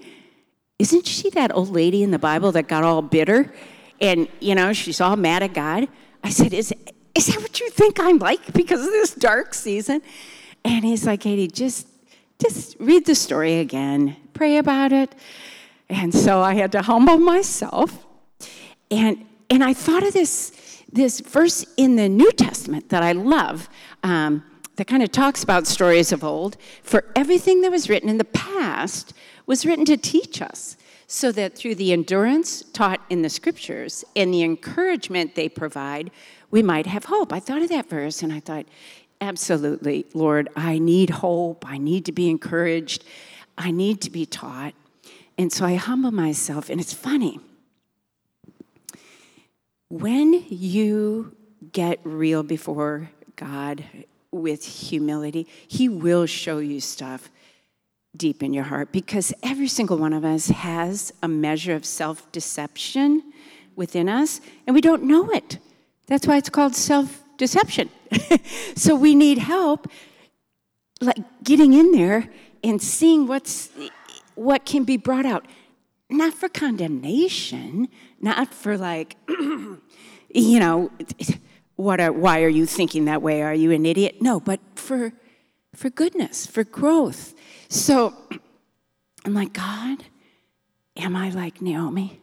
Isn't 0.80 1.08
she 1.08 1.30
that 1.32 1.56
old 1.56 1.70
lady 1.70 2.04
in 2.04 2.12
the 2.12 2.20
Bible 2.20 2.52
that 2.52 2.68
got 2.68 2.84
all 2.84 3.02
bitter? 3.02 3.54
And, 4.00 4.28
you 4.40 4.54
know, 4.54 4.74
she's 4.74 5.02
all 5.02 5.16
mad 5.16 5.42
at 5.42 5.54
God. 5.54 5.88
I 6.24 6.30
said, 6.30 6.54
is, 6.54 6.74
is 7.16 7.28
that 7.28 7.42
what 7.42 7.60
you 7.60 7.70
think 7.70 8.00
I'm 8.00 8.20
like 8.20 8.54
because 8.54 8.86
of 8.86 8.92
this 8.92 9.14
dark 9.14 9.54
season? 9.54 10.02
And 10.68 10.84
he's 10.84 11.06
like, 11.06 11.22
Katie, 11.22 11.48
just, 11.48 11.88
just 12.40 12.76
read 12.78 13.06
the 13.06 13.16
story 13.16 13.60
again, 13.60 14.18
pray 14.34 14.58
about 14.58 14.92
it. 14.92 15.16
And 15.90 16.14
so 16.14 16.42
I 16.42 16.56
had 16.56 16.74
to 16.74 16.82
humble 16.82 17.18
myself. 17.18 18.06
And, 18.92 19.26
and 19.50 19.64
I 19.64 19.74
thought 19.74 20.04
of 20.04 20.12
this, 20.12 20.84
this 20.92 21.22
verse 21.22 21.66
in 21.78 21.96
the 21.96 22.10
New 22.10 22.34
Testament 22.34 22.90
that 22.90 23.02
I 23.02 23.14
love 23.14 23.70
um, 24.04 24.44
that 24.76 24.88
kind 24.88 25.02
of 25.02 25.10
talks 25.10 25.42
about 25.42 25.68
stories 25.68 26.12
of 26.12 26.22
old. 26.22 26.58
For 26.84 27.06
everything 27.16 27.62
that 27.62 27.72
was 27.72 27.90
written 27.90 28.10
in 28.10 28.18
the 28.18 28.26
past 28.26 29.14
was 29.46 29.66
written 29.66 29.86
to 29.86 29.96
teach 29.96 30.42
us, 30.42 30.76
so 31.08 31.32
that 31.32 31.56
through 31.56 31.76
the 31.76 31.94
endurance 31.94 32.64
taught 32.74 33.00
in 33.10 33.22
the 33.22 33.30
scriptures 33.30 34.04
and 34.18 34.34
the 34.34 34.44
encouragement 34.44 35.36
they 35.36 35.48
provide, 35.48 36.12
we 36.52 36.62
might 36.62 36.86
have 36.86 37.06
hope. 37.06 37.32
I 37.32 37.40
thought 37.40 37.62
of 37.62 37.70
that 37.70 37.90
verse 37.90 38.22
and 38.22 38.34
I 38.34 38.42
thought, 38.42 38.66
absolutely, 39.22 40.06
Lord, 40.14 40.50
I 40.56 40.80
need 40.80 41.10
hope. 41.10 41.66
I 41.68 41.78
need 41.78 42.06
to 42.06 42.12
be 42.12 42.30
encouraged. 42.30 43.04
I 43.58 43.72
need 43.72 44.02
to 44.02 44.10
be 44.10 44.26
taught. 44.26 44.74
And 45.38 45.52
so 45.52 45.66
I 45.66 45.76
humble 45.76 46.12
myself, 46.12 46.70
and 46.70 46.82
it's 46.82 46.94
funny. 46.94 47.40
When 49.90 50.46
you 50.50 51.36
get 51.72 52.00
real 52.04 52.44
before 52.44 53.10
God 53.36 53.84
with 54.32 54.64
humility, 54.66 55.48
He 55.68 55.88
will 55.88 56.26
show 56.26 56.58
you 56.60 56.80
stuff 56.82 57.30
deep 58.16 58.42
in 58.42 58.54
your 58.54 58.64
heart 58.64 58.92
because 58.92 59.34
every 59.44 59.68
single 59.68 59.98
one 59.98 60.14
of 60.14 60.26
us 60.26 60.48
has 60.48 61.14
a 61.22 61.28
measure 61.28 61.76
of 61.76 61.86
self 61.86 62.30
deception 62.32 63.24
within 63.76 64.10
us, 64.10 64.42
and 64.66 64.74
we 64.74 64.82
don't 64.82 65.04
know 65.04 65.30
it. 65.30 65.60
That's 66.08 66.26
why 66.26 66.38
it's 66.38 66.50
called 66.50 66.76
self 66.76 67.24
deception. 67.38 67.90
so 68.76 68.96
we 68.96 69.16
need 69.16 69.38
help, 69.38 69.88
like 71.02 71.18
getting 71.44 71.74
in 71.74 71.92
there 71.92 72.30
and 72.64 72.82
seeing 72.82 73.28
what's 73.28 73.70
what 74.36 74.66
can 74.66 74.84
be 74.84 74.98
brought 74.98 75.26
out. 75.26 75.46
Not 76.10 76.34
for 76.34 76.48
condemnation, 76.48 77.90
not 78.22 78.54
for 78.54 78.78
like, 78.78 79.18
you 79.30 80.60
know, 80.60 80.92
what 81.76 82.00
are, 82.00 82.12
why 82.12 82.44
are 82.44 82.50
you 82.50 82.66
thinking 82.66 83.06
that 83.06 83.22
way? 83.22 83.42
Are 83.42 83.54
you 83.54 83.72
an 83.72 83.86
idiot? 83.86 84.22
No, 84.22 84.40
but 84.40 84.60
for, 84.76 85.12
for 85.76 85.90
goodness, 85.90 86.46
for 86.46 86.64
growth. 86.64 87.34
So 87.68 88.14
I'm 89.26 89.34
like, 89.34 89.54
God, 89.54 90.06
am 90.96 91.16
I 91.16 91.30
like 91.30 91.62
Naomi? 91.62 92.22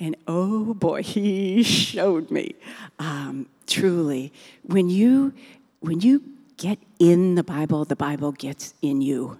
And 0.00 0.16
oh 0.26 0.74
boy, 0.74 1.02
he 1.02 1.62
showed 1.62 2.30
me. 2.30 2.54
Um, 2.98 3.48
truly, 3.66 4.32
when 4.62 4.90
you 4.90 5.34
when 5.80 6.00
you 6.00 6.22
get 6.56 6.78
in 6.98 7.34
the 7.34 7.44
Bible, 7.44 7.84
the 7.84 7.96
Bible 7.96 8.32
gets 8.32 8.74
in 8.82 9.00
you 9.00 9.38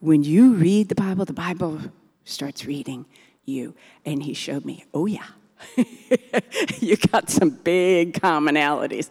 when 0.00 0.22
you 0.22 0.54
read 0.54 0.88
the 0.88 0.94
Bible, 0.94 1.24
the 1.24 1.32
Bible 1.32 1.80
starts 2.24 2.64
reading 2.66 3.06
you. 3.44 3.74
And 4.04 4.22
he 4.22 4.34
showed 4.34 4.64
me, 4.64 4.84
oh, 4.92 5.06
yeah, 5.06 5.26
you 6.80 6.96
got 6.96 7.30
some 7.30 7.50
big 7.50 8.14
commonalities. 8.20 9.08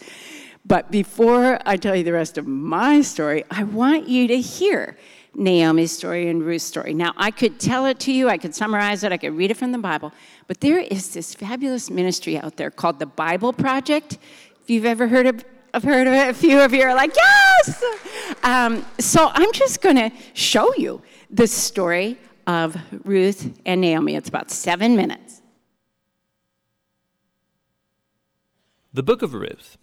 But 0.65 0.91
before 0.91 1.59
I 1.65 1.77
tell 1.77 1.95
you 1.95 2.03
the 2.03 2.13
rest 2.13 2.37
of 2.37 2.47
my 2.47 3.01
story, 3.01 3.43
I 3.51 3.63
want 3.63 4.07
you 4.07 4.27
to 4.27 4.39
hear 4.39 4.97
Naomi's 5.35 5.91
story 5.91 6.29
and 6.29 6.43
Ruth's 6.43 6.65
story. 6.65 6.93
Now, 6.93 7.13
I 7.17 7.31
could 7.31 7.59
tell 7.59 7.85
it 7.85 7.99
to 8.01 8.11
you, 8.11 8.29
I 8.29 8.37
could 8.37 8.55
summarize 8.55 9.03
it, 9.03 9.11
I 9.11 9.17
could 9.17 9.35
read 9.35 9.51
it 9.51 9.57
from 9.57 9.71
the 9.71 9.77
Bible, 9.77 10.13
but 10.47 10.61
there 10.61 10.79
is 10.79 11.13
this 11.13 11.35
fabulous 11.35 11.89
ministry 11.89 12.37
out 12.37 12.57
there 12.57 12.71
called 12.71 12.99
the 12.99 13.05
Bible 13.05 13.53
Project. 13.53 14.17
If 14.61 14.69
you've 14.69 14.85
ever 14.85 15.07
heard 15.07 15.27
of 15.27 15.43
I've 15.75 15.83
heard 15.83 16.07
of 16.07 16.13
it. 16.13 16.29
A 16.29 16.33
few 16.33 16.61
of 16.61 16.73
you 16.73 16.83
are 16.83 16.95
like, 16.95 17.13
yes! 17.13 17.83
Um, 18.43 18.85
so 18.97 19.29
I'm 19.33 19.51
just 19.51 19.81
going 19.81 19.97
to 19.97 20.09
show 20.33 20.73
you 20.75 21.01
the 21.29 21.47
story 21.47 22.17
of 22.47 22.77
Ruth 23.03 23.59
and 23.65 23.81
Naomi. 23.81 24.15
It's 24.15 24.29
about 24.29 24.51
seven 24.51 24.95
minutes. 24.95 25.41
The 28.93 29.03
book 29.03 29.21
of 29.21 29.33
Ruth. 29.33 29.77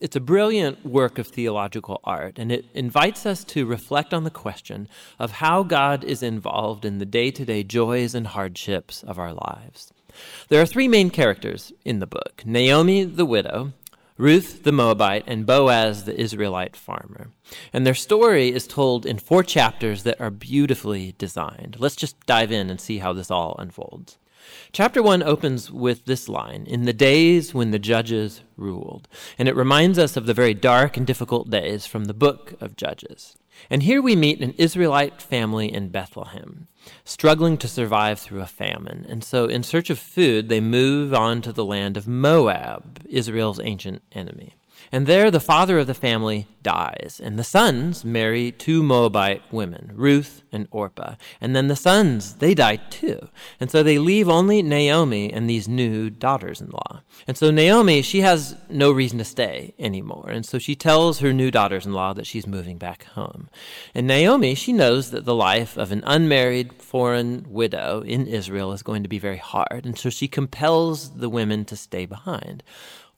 It's 0.00 0.14
a 0.14 0.20
brilliant 0.20 0.86
work 0.86 1.18
of 1.18 1.26
theological 1.26 2.00
art, 2.04 2.38
and 2.38 2.52
it 2.52 2.66
invites 2.72 3.26
us 3.26 3.42
to 3.44 3.66
reflect 3.66 4.14
on 4.14 4.22
the 4.22 4.30
question 4.30 4.86
of 5.18 5.32
how 5.32 5.64
God 5.64 6.04
is 6.04 6.22
involved 6.22 6.84
in 6.84 6.98
the 6.98 7.06
day 7.06 7.32
to 7.32 7.44
day 7.44 7.64
joys 7.64 8.14
and 8.14 8.28
hardships 8.28 9.02
of 9.02 9.18
our 9.18 9.32
lives. 9.32 9.92
There 10.48 10.62
are 10.62 10.66
three 10.66 10.86
main 10.86 11.10
characters 11.10 11.72
in 11.84 11.98
the 11.98 12.06
book 12.06 12.42
Naomi, 12.44 13.02
the 13.02 13.26
widow, 13.26 13.72
Ruth 14.16 14.62
the 14.62 14.72
Moabite, 14.72 15.24
and 15.26 15.44
Boaz 15.44 16.04
the 16.04 16.18
Israelite 16.18 16.76
farmer. 16.76 17.30
And 17.72 17.84
their 17.84 17.94
story 17.94 18.52
is 18.52 18.68
told 18.68 19.04
in 19.04 19.18
four 19.18 19.42
chapters 19.42 20.04
that 20.04 20.20
are 20.20 20.30
beautifully 20.30 21.16
designed. 21.18 21.76
Let's 21.80 21.96
just 21.96 22.24
dive 22.24 22.52
in 22.52 22.70
and 22.70 22.80
see 22.80 22.98
how 22.98 23.12
this 23.12 23.32
all 23.32 23.56
unfolds. 23.58 24.16
Chapter 24.72 25.02
1 25.02 25.22
opens 25.22 25.70
with 25.70 26.04
this 26.04 26.28
line 26.28 26.66
In 26.66 26.84
the 26.84 26.92
days 26.92 27.54
when 27.54 27.70
the 27.70 27.78
judges 27.78 28.42
ruled. 28.56 29.08
And 29.38 29.48
it 29.48 29.56
reminds 29.56 29.98
us 29.98 30.16
of 30.16 30.26
the 30.26 30.34
very 30.34 30.54
dark 30.54 30.96
and 30.96 31.06
difficult 31.06 31.50
days 31.50 31.86
from 31.86 32.04
the 32.04 32.14
book 32.14 32.54
of 32.60 32.76
Judges. 32.76 33.36
And 33.70 33.82
here 33.82 34.00
we 34.00 34.14
meet 34.14 34.40
an 34.40 34.54
Israelite 34.56 35.20
family 35.20 35.72
in 35.72 35.88
Bethlehem 35.88 36.68
struggling 37.04 37.58
to 37.58 37.68
survive 37.68 38.18
through 38.18 38.40
a 38.40 38.46
famine. 38.46 39.06
And 39.08 39.22
so, 39.22 39.46
in 39.46 39.62
search 39.62 39.90
of 39.90 39.98
food, 39.98 40.48
they 40.48 40.60
move 40.60 41.12
on 41.14 41.42
to 41.42 41.52
the 41.52 41.64
land 41.64 41.96
of 41.96 42.08
Moab, 42.08 43.00
Israel's 43.08 43.60
ancient 43.60 44.02
enemy. 44.12 44.57
And 44.90 45.06
there 45.06 45.30
the 45.30 45.40
father 45.40 45.78
of 45.78 45.86
the 45.86 45.94
family 45.94 46.46
dies, 46.62 47.20
and 47.22 47.38
the 47.38 47.44
sons 47.44 48.04
marry 48.04 48.52
two 48.52 48.82
Moabite 48.82 49.42
women, 49.52 49.92
Ruth 49.94 50.42
and 50.52 50.66
Orpah. 50.70 51.14
And 51.40 51.54
then 51.54 51.68
the 51.68 51.76
sons, 51.76 52.34
they 52.36 52.54
die 52.54 52.76
too. 52.76 53.28
And 53.60 53.70
so 53.70 53.82
they 53.82 53.98
leave 53.98 54.28
only 54.28 54.62
Naomi 54.62 55.32
and 55.32 55.48
these 55.48 55.68
new 55.68 56.10
daughters 56.10 56.60
in 56.60 56.68
law. 56.70 57.02
And 57.26 57.36
so 57.36 57.50
Naomi, 57.50 58.02
she 58.02 58.20
has 58.22 58.56
no 58.68 58.90
reason 58.90 59.18
to 59.18 59.24
stay 59.24 59.74
anymore. 59.78 60.28
And 60.30 60.44
so 60.44 60.58
she 60.58 60.74
tells 60.74 61.20
her 61.20 61.32
new 61.32 61.50
daughters 61.50 61.86
in 61.86 61.92
law 61.92 62.12
that 62.14 62.26
she's 62.26 62.46
moving 62.46 62.78
back 62.78 63.04
home. 63.04 63.48
And 63.94 64.06
Naomi, 64.06 64.54
she 64.54 64.72
knows 64.72 65.10
that 65.10 65.24
the 65.24 65.34
life 65.34 65.76
of 65.76 65.92
an 65.92 66.02
unmarried 66.06 66.74
foreign 66.82 67.46
widow 67.48 68.02
in 68.02 68.26
Israel 68.26 68.72
is 68.72 68.82
going 68.82 69.02
to 69.02 69.08
be 69.08 69.18
very 69.18 69.36
hard. 69.36 69.84
And 69.84 69.98
so 69.98 70.10
she 70.10 70.28
compels 70.28 71.16
the 71.16 71.28
women 71.28 71.64
to 71.66 71.76
stay 71.76 72.06
behind. 72.06 72.62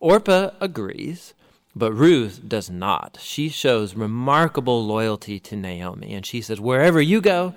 Orpah 0.00 0.50
agrees. 0.60 1.34
But 1.74 1.92
Ruth 1.92 2.48
does 2.48 2.68
not. 2.68 3.18
She 3.20 3.48
shows 3.48 3.94
remarkable 3.94 4.84
loyalty 4.84 5.38
to 5.40 5.56
Naomi, 5.56 6.14
and 6.14 6.26
she 6.26 6.40
says, 6.40 6.60
Wherever 6.60 7.00
you 7.00 7.20
go, 7.20 7.54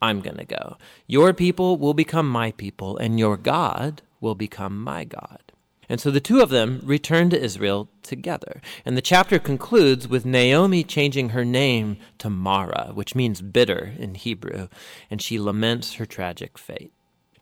I'm 0.00 0.20
going 0.20 0.36
to 0.36 0.44
go. 0.44 0.76
Your 1.06 1.32
people 1.32 1.76
will 1.76 1.94
become 1.94 2.28
my 2.28 2.52
people, 2.52 2.96
and 2.96 3.18
your 3.18 3.36
God 3.36 4.02
will 4.20 4.34
become 4.34 4.82
my 4.82 5.04
God. 5.04 5.40
And 5.88 6.00
so 6.00 6.10
the 6.10 6.20
two 6.20 6.40
of 6.40 6.50
them 6.50 6.80
return 6.84 7.30
to 7.30 7.40
Israel 7.40 7.88
together. 8.02 8.60
And 8.84 8.96
the 8.96 9.02
chapter 9.02 9.38
concludes 9.38 10.08
with 10.08 10.26
Naomi 10.26 10.82
changing 10.82 11.30
her 11.30 11.44
name 11.44 11.96
to 12.18 12.28
Mara, 12.28 12.90
which 12.94 13.14
means 13.14 13.40
bitter 13.40 13.94
in 13.98 14.14
Hebrew, 14.14 14.68
and 15.10 15.22
she 15.22 15.38
laments 15.38 15.94
her 15.94 16.06
tragic 16.06 16.58
fate. 16.58 16.92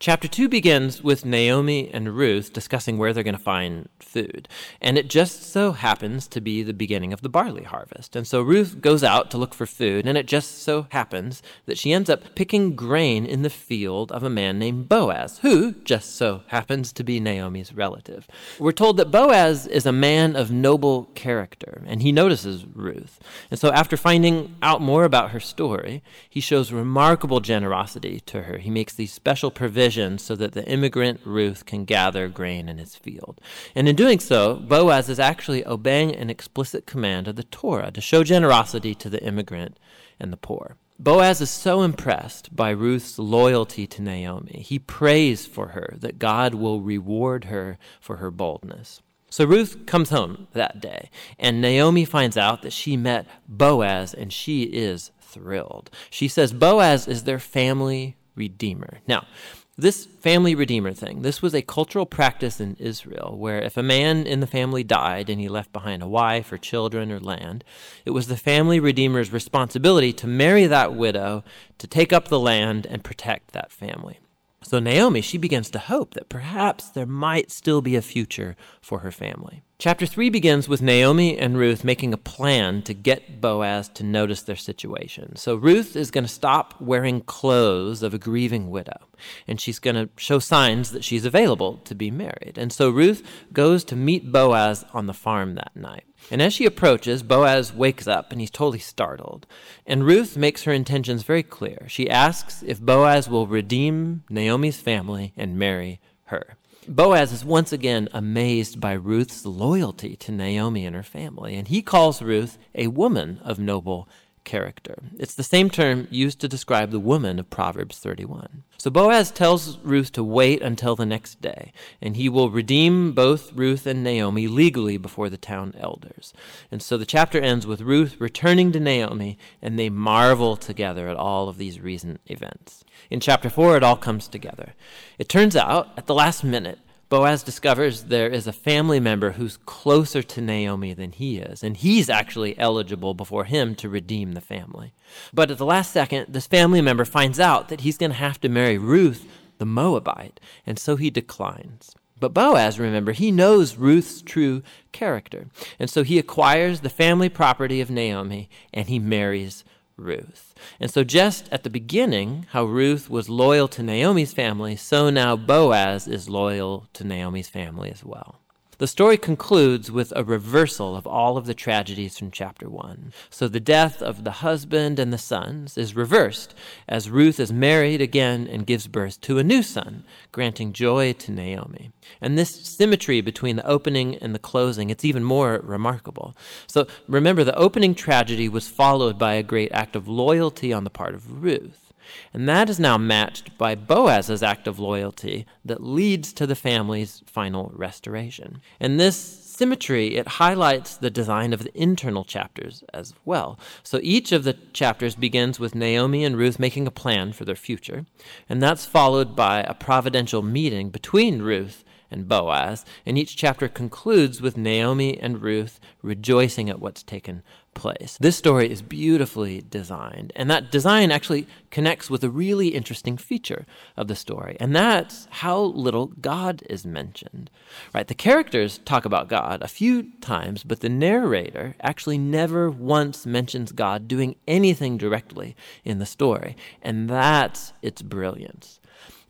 Chapter 0.05 0.29
2 0.29 0.51
begins 0.51 1.03
with 1.03 1.25
Naomi 1.25 1.91
and 1.91 2.15
Ruth 2.15 2.53
discussing 2.53 2.99
where 2.99 3.15
they're 3.15 3.23
going 3.23 3.39
to 3.39 3.43
find 3.43 3.89
food. 3.99 4.51
And 4.79 4.99
it 4.99 5.09
just 5.09 5.51
so 5.51 5.73
happens 5.73 6.29
to 6.29 6.43
be 6.43 6.63
the 6.63 6.75
beginning 6.75 7.15
of 7.15 7.23
the 7.23 7.31
barley 7.31 7.63
harvest. 7.63 8.15
And 8.15 8.27
so 8.27 8.43
Ruth 8.43 8.83
goes 8.83 9.03
out 9.03 9.31
to 9.31 9.39
look 9.39 9.55
for 9.55 9.65
food, 9.65 10.07
and 10.07 10.19
it 10.19 10.27
just 10.27 10.63
so 10.63 10.89
happens 10.91 11.43
that 11.65 11.79
she 11.79 11.91
ends 11.91 12.11
up 12.11 12.35
picking 12.35 12.77
grain 12.77 13.25
in 13.25 13.41
the 13.41 13.49
field 13.49 14.13
of 14.13 14.23
a 14.23 14.29
man 14.29 14.59
named 14.59 14.91
Boaz, 14.91 15.39
who 15.39 15.73
just 15.73 16.17
so 16.17 16.43
happens 16.49 16.93
to 16.93 17.03
be 17.03 17.19
Naomi's 17.19 17.73
relative. 17.73 18.29
We're 18.59 18.73
told 18.73 18.99
that 18.99 19.11
Boaz 19.11 19.67
is 19.67 19.87
a 19.87 19.91
man 19.91 20.37
of 20.37 20.51
noble 20.51 21.05
character, 21.15 21.83
and 21.87 22.03
he 22.03 22.13
notices 22.13 22.67
Ruth. 22.67 23.21
And 23.51 23.59
so 23.59 23.73
after 23.73 23.97
finding 23.97 24.55
out 24.61 24.83
more 24.83 25.05
about 25.05 25.31
her 25.31 25.41
story, 25.41 26.03
he 26.29 26.41
shows 26.41 26.73
remarkable 26.73 27.41
generosity 27.41 28.21
to 28.27 28.43
her. 28.43 28.59
He 28.59 28.69
makes 28.69 28.93
these 28.93 29.11
special 29.11 29.51
provisions 29.51 29.94
so 30.19 30.37
that 30.37 30.53
the 30.53 30.67
immigrant 30.67 31.21
Ruth 31.25 31.67
can 31.67 31.85
gather 31.85 32.29
grain 32.29 32.69
in 32.69 32.79
his 32.79 32.97
field. 32.97 33.41
And 33.75 33.89
in 33.89 33.97
doing 33.97 34.19
so, 34.19 34.57
Boaz 34.57 35.09
is 35.09 35.19
actually 35.19 35.67
obeying 35.67 36.15
an 36.15 36.31
explicit 36.31 36.87
command 36.87 37.29
of 37.29 37.37
the 37.37 37.45
Torah 37.45 37.91
to 37.91 38.01
show 38.01 38.25
generosity 38.25 38.95
to 38.97 39.09
the 39.09 39.23
immigrant 39.23 39.79
and 40.19 40.33
the 40.33 40.37
poor. 40.37 40.77
Boaz 40.99 41.41
is 41.41 41.51
so 41.51 41.83
impressed 41.83 42.55
by 42.55 42.71
Ruth's 42.71 43.19
loyalty 43.19 43.87
to 43.89 44.03
Naomi. 44.03 44.65
He 44.65 44.79
prays 44.79 45.45
for 45.45 45.69
her 45.69 45.95
that 45.99 46.21
God 46.21 46.55
will 46.55 46.81
reward 46.81 47.45
her 47.45 47.79
for 48.01 48.17
her 48.17 48.31
boldness. 48.31 49.03
So 49.29 49.45
Ruth 49.45 49.87
comes 49.87 50.11
home 50.11 50.47
that 50.53 50.81
day, 50.81 51.11
and 51.41 51.61
Naomi 51.61 52.05
finds 52.05 52.37
out 52.37 52.63
that 52.63 52.73
she 52.73 52.97
met 52.97 53.27
Boaz, 53.49 54.15
and 54.15 54.33
she 54.33 54.63
is 54.63 55.11
thrilled. 55.21 55.91
She 56.09 56.29
says 56.29 56.53
Boaz 56.53 57.09
is 57.09 57.25
their 57.25 57.41
family 57.41 58.17
redeemer. 58.37 59.01
Now, 59.09 59.27
this 59.77 60.07
family 60.07 60.55
redeemer 60.55 60.93
thing, 60.93 61.23
this 61.23 61.43
was 61.43 61.55
a 61.55 61.63
cultural 61.63 62.07
practice 62.07 62.61
in 62.61 62.77
Israel 62.79 63.37
where 63.37 63.61
if 63.61 63.77
a 63.77 63.83
man 63.83 64.27
in 64.27 64.41
the 64.41 64.47
family 64.47 64.85
died 64.85 65.29
and 65.29 65.41
he 65.41 65.49
left 65.49 65.73
behind 65.73 66.03
a 66.03 66.09
wife 66.09 66.53
or 66.53 66.59
children 66.59 67.11
or 67.11 67.19
land, 67.19 67.65
it 68.05 68.11
was 68.11 68.29
the 68.29 68.37
family 68.37 68.79
redeemer's 68.79 69.33
responsibility 69.33 70.13
to 70.13 70.27
marry 70.27 70.67
that 70.67 70.95
widow, 70.95 71.43
to 71.79 71.87
take 71.87 72.13
up 72.13 72.29
the 72.29 72.39
land, 72.39 72.87
and 72.87 73.03
protect 73.03 73.53
that 73.53 73.73
family. 73.73 74.19
So 74.65 74.79
Naomi, 74.79 75.21
she 75.21 75.37
begins 75.37 75.69
to 75.71 75.79
hope 75.79 76.15
that 76.15 76.31
perhaps 76.31 76.89
there 76.89 77.07
might 77.07 77.51
still 77.51 77.83
be 77.83 77.97
a 77.97 78.03
future 78.03 78.57
for 78.81 79.01
her 79.01 79.13
family. 79.13 79.63
Chapter 79.79 80.07
3 80.07 80.31
begins 80.31 80.69
with 80.69 80.81
Naomi 80.81 81.37
and 81.37 81.59
Ruth 81.59 81.85
making 81.85 82.15
a 82.15 82.17
plan 82.17 82.81
to 82.83 82.95
get 82.95 83.43
Boaz 83.43 83.91
to 83.91 84.05
notice 84.05 84.41
their 84.41 84.57
situation. 84.57 85.37
So 85.37 85.57
Ruth 85.57 85.97
is 85.97 86.11
going 86.11 86.25
to 86.25 86.33
stop 86.33 86.81
wearing 86.81 87.21
clothes 87.21 88.03
of 88.03 88.15
a 88.15 88.19
grieving 88.19 88.71
widow, 88.71 89.09
and 89.47 89.61
she's 89.61 89.79
going 89.79 89.97
to 89.97 90.09
show 90.17 90.39
signs 90.39 90.93
that 90.93 91.05
she's 91.05 91.27
available 91.27 91.79
to 91.85 91.95
be 91.95 92.11
married. 92.11 92.57
And 92.57 92.73
so 92.73 92.89
Ruth 92.89 93.23
goes 93.53 93.85
to 93.85 93.97
meet 93.97 94.33
Boaz 94.33 94.85
on 94.95 95.07
the 95.07 95.13
farm 95.13 95.57
that 95.57 95.75
night. 95.75 96.05
And 96.31 96.41
as 96.41 96.53
she 96.55 96.65
approaches, 96.65 97.23
Boaz 97.23 97.73
wakes 97.73 98.07
up 98.07 98.33
and 98.33 98.41
he's 98.41 98.51
totally 98.51 98.79
startled. 98.79 99.47
And 99.87 100.07
Ruth 100.07 100.37
makes 100.37 100.65
her 100.65 100.73
intentions 100.73 101.23
very 101.23 101.43
clear. 101.43 101.87
She 101.89 102.09
asks 102.09 102.63
if 102.67 102.81
Boaz 102.81 103.29
will 103.29 103.47
redeem 103.47 104.25
Naomi's 104.29 104.81
family 104.81 105.33
and 105.37 105.59
marry 105.59 106.01
her. 106.27 106.57
Boaz 106.87 107.33
is 107.33 107.45
once 107.45 107.73
again 107.73 108.09
amazed 108.13 108.79
by 108.79 108.93
Ruth's 108.93 109.47
loyalty 109.47 110.17
to 110.17 110.33
Naomi 110.33 110.85
and 110.85 110.95
her 110.95 111.03
family, 111.03 111.57
and 111.57 111.69
he 111.69 111.81
calls 111.81 112.21
Ruth 112.21 112.59
a 112.75 112.89
woman 112.89 113.41
of 113.43 113.59
noble 113.59 114.07
character. 114.45 115.03
It's 115.19 115.35
the 115.35 115.43
same 115.43 115.71
term 115.71 116.07
used 116.11 116.41
to 116.41 116.49
describe 116.49 116.91
the 116.91 117.01
woman 117.01 117.39
of 117.39 117.51
Proverbs 117.51 117.99
31. 117.99 118.65
So 118.79 118.91
Boaz 118.91 119.31
tells 119.31 119.79
Ruth 119.79 120.13
to 120.13 120.23
wait 120.23 120.61
until 120.61 120.95
the 120.95 121.07
next 121.07 121.41
day, 121.41 121.73
and 122.03 122.17
he 122.17 122.29
will 122.29 122.51
redeem 122.51 123.13
both 123.13 123.53
Ruth 123.55 123.87
and 123.87 124.05
Naomi 124.05 124.47
legally 124.47 124.99
before 124.99 125.31
the 125.31 125.39
town 125.39 125.75
elders. 125.79 126.35
And 126.71 126.83
so 126.83 126.99
the 126.99 127.07
chapter 127.07 127.41
ends 127.41 127.67
with 127.67 127.81
Ruth 127.81 128.17
returning 128.21 128.73
to 128.73 128.81
Naomi, 128.81 129.39
and 129.63 129.79
they 129.79 129.89
marvel 129.89 130.57
together 130.57 131.09
at 131.09 131.17
all 131.17 131.49
of 131.49 131.57
these 131.57 131.81
recent 131.81 132.21
events. 132.27 132.85
In 133.11 133.21
chapter 133.21 133.49
4, 133.49 133.79
it 133.79 133.83
all 133.83 133.97
comes 133.97 134.29
together. 134.29 134.75
It 135.19 135.29
turns 135.29 135.57
out, 135.57 135.89
at 135.97 136.07
the 136.07 136.15
last 136.15 136.45
minute, 136.45 136.79
Boaz 137.09 137.43
discovers 137.43 138.05
there 138.05 138.29
is 138.29 138.47
a 138.47 138.53
family 138.53 138.99
member 138.99 139.33
who's 139.33 139.59
closer 139.67 140.23
to 140.23 140.41
Naomi 140.41 140.95
than 140.95 141.13
he 141.13 141.39
is, 141.39 141.63
and 141.63 141.77
he's 141.77 142.09
actually 142.09 142.59
eligible 142.59 143.15
before 143.15 143.45
him 143.45 143.75
to 143.77 143.89
redeem 143.89 144.33
the 144.33 144.41
family. 144.41 144.93
But 145.33 145.51
at 145.51 145.59
the 145.59 145.67
last 145.67 145.93
second, 145.93 146.33
this 146.33 146.47
family 146.47 146.81
member 146.81 147.05
finds 147.05 147.39
out 147.39 147.69
that 147.69 147.83
he's 147.83 147.99
going 147.99 148.13
to 148.13 148.17
have 148.17 148.41
to 148.41 148.49
marry 148.49 148.79
Ruth, 148.79 149.27
the 149.59 149.67
Moabite, 149.67 150.41
and 150.67 150.79
so 150.79 150.97
he 150.97 151.11
declines. 151.11 151.95
But 152.19 152.33
Boaz, 152.33 152.79
remember, 152.79 153.13
he 153.13 153.31
knows 153.31 153.77
Ruth's 153.77 154.23
true 154.23 154.63
character, 154.93 155.49
and 155.79 155.91
so 155.91 156.05
he 156.05 156.19
acquires 156.19 156.81
the 156.81 156.89
family 156.89 157.29
property 157.29 157.81
of 157.81 157.91
Naomi 157.91 158.49
and 158.73 158.89
he 158.89 158.99
marries 158.99 159.65
Ruth. 159.97 160.54
And 160.81 160.91
so, 160.91 161.05
just 161.05 161.49
at 161.51 161.63
the 161.63 161.71
beginning, 161.71 162.47
how 162.51 162.65
Ruth 162.65 163.11
was 163.11 163.29
loyal 163.29 163.69
to 163.69 163.83
Naomi's 163.83 164.33
family, 164.33 164.77
so 164.77 165.11
now 165.11 165.37
Boaz 165.37 166.07
is 166.07 166.29
loyal 166.29 166.87
to 166.95 167.05
Naomi's 167.05 167.49
family 167.49 167.91
as 167.91 168.05
well. 168.05 168.44
The 168.85 168.89
story 168.89 169.17
concludes 169.17 169.91
with 169.91 170.13
a 170.15 170.23
reversal 170.23 170.95
of 170.95 171.07
all 171.07 171.39
of 171.39 171.47
the 171.47 171.55
tragedies 171.55 172.19
from 172.19 172.31
chapter 172.31 172.69
1. 172.69 173.15
So 173.31 173.49
the 173.49 173.59
death 173.59 174.03
of 174.03 174.25
the 174.25 174.45
husband 174.45 174.99
and 174.99 175.11
the 175.11 175.17
sons 175.17 175.79
is 175.79 175.97
reversed 175.97 176.55
as 176.87 177.09
Ruth 177.09 177.41
is 177.41 177.51
married 177.51 178.03
again 178.03 178.47
and 178.47 178.67
gives 178.67 178.87
birth 178.87 179.23
to 179.23 179.39
a 179.39 179.43
new 179.43 179.63
son, 179.63 180.05
granting 180.33 180.75
joy 180.75 181.15
to 181.15 181.33
Naomi. 181.33 181.93
And 182.21 182.37
this 182.37 182.51
symmetry 182.51 183.23
between 183.23 183.57
the 183.57 183.67
opening 183.67 184.17
and 184.17 184.35
the 184.35 184.39
closing, 184.39 184.91
it's 184.91 185.03
even 185.03 185.25
more 185.25 185.63
remarkable. 185.65 186.37
So 186.67 186.87
remember, 187.09 187.43
the 187.43 187.57
opening 187.57 187.95
tragedy 187.95 188.51
was 188.51 188.69
followed 188.69 189.19
by 189.19 189.33
a 189.33 189.43
great 189.43 189.73
act 189.73 189.97
of 189.97 190.09
loyalty 190.09 190.75
on 190.75 190.85
the 190.85 190.91
part 190.91 191.15
of 191.15 191.43
Ruth. 191.43 191.84
And 192.33 192.49
that 192.49 192.69
is 192.69 192.81
now 192.81 192.99
matched 192.99 193.57
by 193.59 193.75
Boaz's 193.75 194.43
act 194.43 194.67
of 194.67 194.79
loyalty 194.79 195.47
that 195.65 195.83
leads 195.83 196.33
to 196.35 196.47
the 196.47 196.55
family's 196.55 197.23
final 197.27 197.73
restoration. 197.75 198.61
And 198.81 198.99
this 198.99 199.45
symmetry, 199.55 200.17
it 200.17 200.27
highlights 200.27 200.97
the 200.97 201.11
design 201.11 201.53
of 201.53 201.63
the 201.63 201.81
internal 201.81 202.25
chapters 202.25 202.83
as 202.93 203.15
well. 203.25 203.59
So 203.83 204.01
each 204.03 204.33
of 204.33 204.45
the 204.45 204.57
chapters 204.73 205.15
begins 205.15 205.61
with 205.61 205.75
Naomi 205.75 206.25
and 206.25 206.37
Ruth 206.37 206.59
making 206.59 206.87
a 206.87 206.91
plan 206.91 207.33
for 207.33 207.45
their 207.45 207.55
future, 207.55 208.05
and 208.49 208.63
that's 208.63 208.85
followed 208.85 209.37
by 209.37 209.61
a 209.61 209.75
providential 209.75 210.43
meeting 210.43 210.91
between 210.91 211.43
Ruth 211.43 211.85
and 212.11 212.29
Boaz, 212.29 212.85
and 213.07 213.17
each 213.17 213.37
chapter 213.37 213.69
concludes 213.69 214.41
with 214.41 214.57
Naomi 214.57 215.19
and 215.19 215.41
Ruth 215.41 215.81
rejoicing 216.03 216.69
at 216.69 216.81
what's 216.81 217.03
taken 217.03 217.43
place. 217.75 218.17
This 218.21 218.37
story 218.37 218.71
is 218.71 218.83
beautifully 218.83 219.63
designed, 219.69 220.33
and 220.37 220.51
that 220.51 220.71
design 220.71 221.11
actually 221.11 221.47
connects 221.71 222.09
with 222.09 222.23
a 222.25 222.31
really 222.31 222.69
interesting 222.69 223.17
feature 223.17 223.67
of 223.97 224.09
the 224.09 224.17
story, 224.17 224.57
and 224.61 224.75
that's 224.75 225.29
how 225.31 225.61
little 225.61 226.07
God 226.07 226.63
is 226.71 226.87
mentioned. 226.87 227.51
Right? 227.95 228.07
The 228.07 228.15
characters 228.15 228.79
talk 228.85 229.05
about 229.05 229.29
God 229.29 229.63
a 229.63 229.69
few 229.69 230.11
times, 230.21 230.65
but 230.65 230.81
the 230.81 230.89
narrator 230.89 231.75
actually 231.81 232.19
never 232.19 232.71
once 232.71 233.27
mentions 233.27 233.73
God 233.73 234.09
doing 234.09 234.37
anything 234.47 234.97
directly 234.97 235.57
in 235.85 235.99
the 235.99 236.07
story, 236.07 236.57
and 236.83 237.09
that's 237.09 237.73
its 237.83 238.03
brilliance 238.03 238.81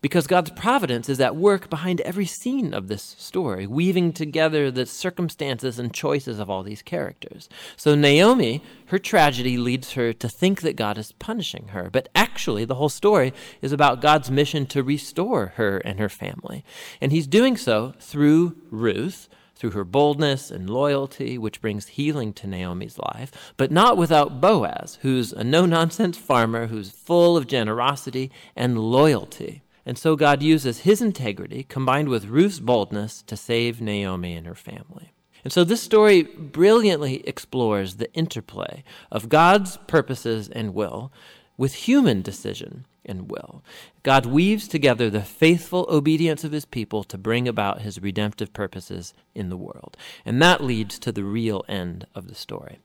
because 0.04 0.26
God's 0.26 0.50
providence 0.50 1.08
is 1.08 1.18
at 1.18 1.34
work 1.34 1.70
behind 1.70 2.02
every 2.02 2.26
scene 2.26 2.74
of 2.74 2.88
this 2.88 3.16
story, 3.18 3.66
weaving 3.66 4.12
together 4.12 4.70
the 4.70 4.84
circumstances 4.84 5.78
and 5.78 5.94
choices 5.94 6.38
of 6.38 6.50
all 6.50 6.62
these 6.62 6.82
characters. 6.82 7.48
So 7.74 7.94
Naomi, 7.94 8.62
her 8.88 8.98
tragedy 8.98 9.56
leads 9.56 9.92
her 9.92 10.12
to 10.12 10.28
think 10.28 10.60
that 10.60 10.76
God 10.76 10.98
is 10.98 11.12
punishing 11.12 11.68
her, 11.68 11.88
but 11.90 12.10
actually 12.14 12.66
the 12.66 12.74
whole 12.74 12.90
story 12.90 13.32
is 13.62 13.72
about 13.72 14.02
God's 14.02 14.30
mission 14.30 14.66
to 14.66 14.82
restore 14.82 15.54
her 15.56 15.78
and 15.78 15.98
her 15.98 16.10
family. 16.10 16.66
And 17.00 17.10
he's 17.10 17.26
doing 17.26 17.56
so 17.56 17.94
through 17.98 18.58
Ruth, 18.70 19.26
through 19.54 19.70
her 19.70 19.84
boldness 19.84 20.50
and 20.50 20.68
loyalty, 20.68 21.38
which 21.38 21.62
brings 21.62 21.86
healing 21.86 22.34
to 22.34 22.46
Naomi's 22.46 22.98
life, 22.98 23.54
but 23.56 23.70
not 23.72 23.96
without 23.96 24.38
Boaz, 24.38 24.98
who's 25.00 25.32
a 25.32 25.42
no 25.42 25.64
nonsense 25.64 26.18
farmer 26.18 26.66
who's 26.66 26.90
full 26.90 27.38
of 27.38 27.46
generosity 27.46 28.30
and 28.54 28.78
loyalty. 28.78 29.62
And 29.86 29.98
so 29.98 30.16
God 30.16 30.42
uses 30.42 30.80
his 30.80 31.02
integrity 31.02 31.64
combined 31.64 32.08
with 32.08 32.26
Ruth's 32.26 32.60
boldness 32.60 33.22
to 33.22 33.36
save 33.36 33.80
Naomi 33.80 34.34
and 34.34 34.46
her 34.46 34.54
family. 34.54 35.12
And 35.44 35.52
so 35.52 35.62
this 35.62 35.82
story 35.82 36.22
brilliantly 36.22 37.26
explores 37.28 37.96
the 37.96 38.12
interplay 38.14 38.82
of 39.12 39.28
God's 39.28 39.76
purposes 39.86 40.48
and 40.48 40.74
will 40.74 41.12
with 41.56 41.74
human 41.74 42.22
decision 42.22 42.86
and 43.06 43.30
will. 43.30 43.62
God 44.02 44.24
weaves 44.26 44.66
together 44.66 45.10
the 45.10 45.20
faithful 45.20 45.86
obedience 45.90 46.42
of 46.42 46.52
his 46.52 46.64
people 46.64 47.04
to 47.04 47.18
bring 47.18 47.46
about 47.46 47.82
his 47.82 48.00
redemptive 48.00 48.54
purposes 48.54 49.12
in 49.34 49.50
the 49.50 49.56
world. 49.56 49.96
And 50.24 50.40
that 50.40 50.64
leads 50.64 50.98
to 51.00 51.12
the 51.12 51.24
real 51.24 51.64
end 51.68 52.06
of 52.14 52.28
the 52.28 52.34
story. 52.34 52.78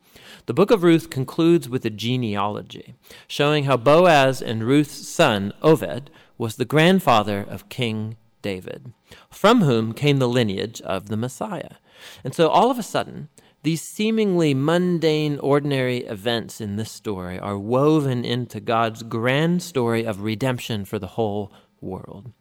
The 0.46 0.54
book 0.54 0.72
of 0.72 0.84
Ruth 0.84 1.10
concludes 1.10 1.70
with 1.70 1.86
a 1.86 1.90
genealogy, 1.90 2.96
showing 3.28 3.64
how 3.64 3.78
Boaz 3.78 4.42
and 4.42 4.64
Ruth's 4.64 5.08
son, 5.08 5.54
Obed, 5.62 6.10
was 6.39 6.56
the 6.56 6.65
grandfather 6.65 7.45
of 7.47 7.69
King 7.69 8.17
David, 8.41 8.93
from 9.30 9.62
whom 9.62 9.93
came 9.93 10.17
the 10.17 10.28
lineage 10.28 10.82
of 10.82 11.10
the 11.10 11.17
Messiah. 11.17 11.75
And 12.23 12.34
so 12.34 12.47
all 12.47 12.71
of 12.71 12.80
a 12.80 12.84
sudden, 12.84 13.30
these 13.63 13.82
seemingly 13.82 14.54
mundane, 14.54 15.38
ordinary 15.39 15.99
events 16.06 16.62
in 16.62 16.78
this 16.78 16.91
story 16.91 17.38
are 17.38 17.58
woven 17.58 18.23
into 18.23 18.62
God's 18.62 19.04
grand 19.04 19.62
story 19.62 20.06
of 20.06 20.21
redemption 20.21 20.86
for 20.86 20.97
the 20.97 21.08
whole 21.08 21.52
world. 21.82 22.32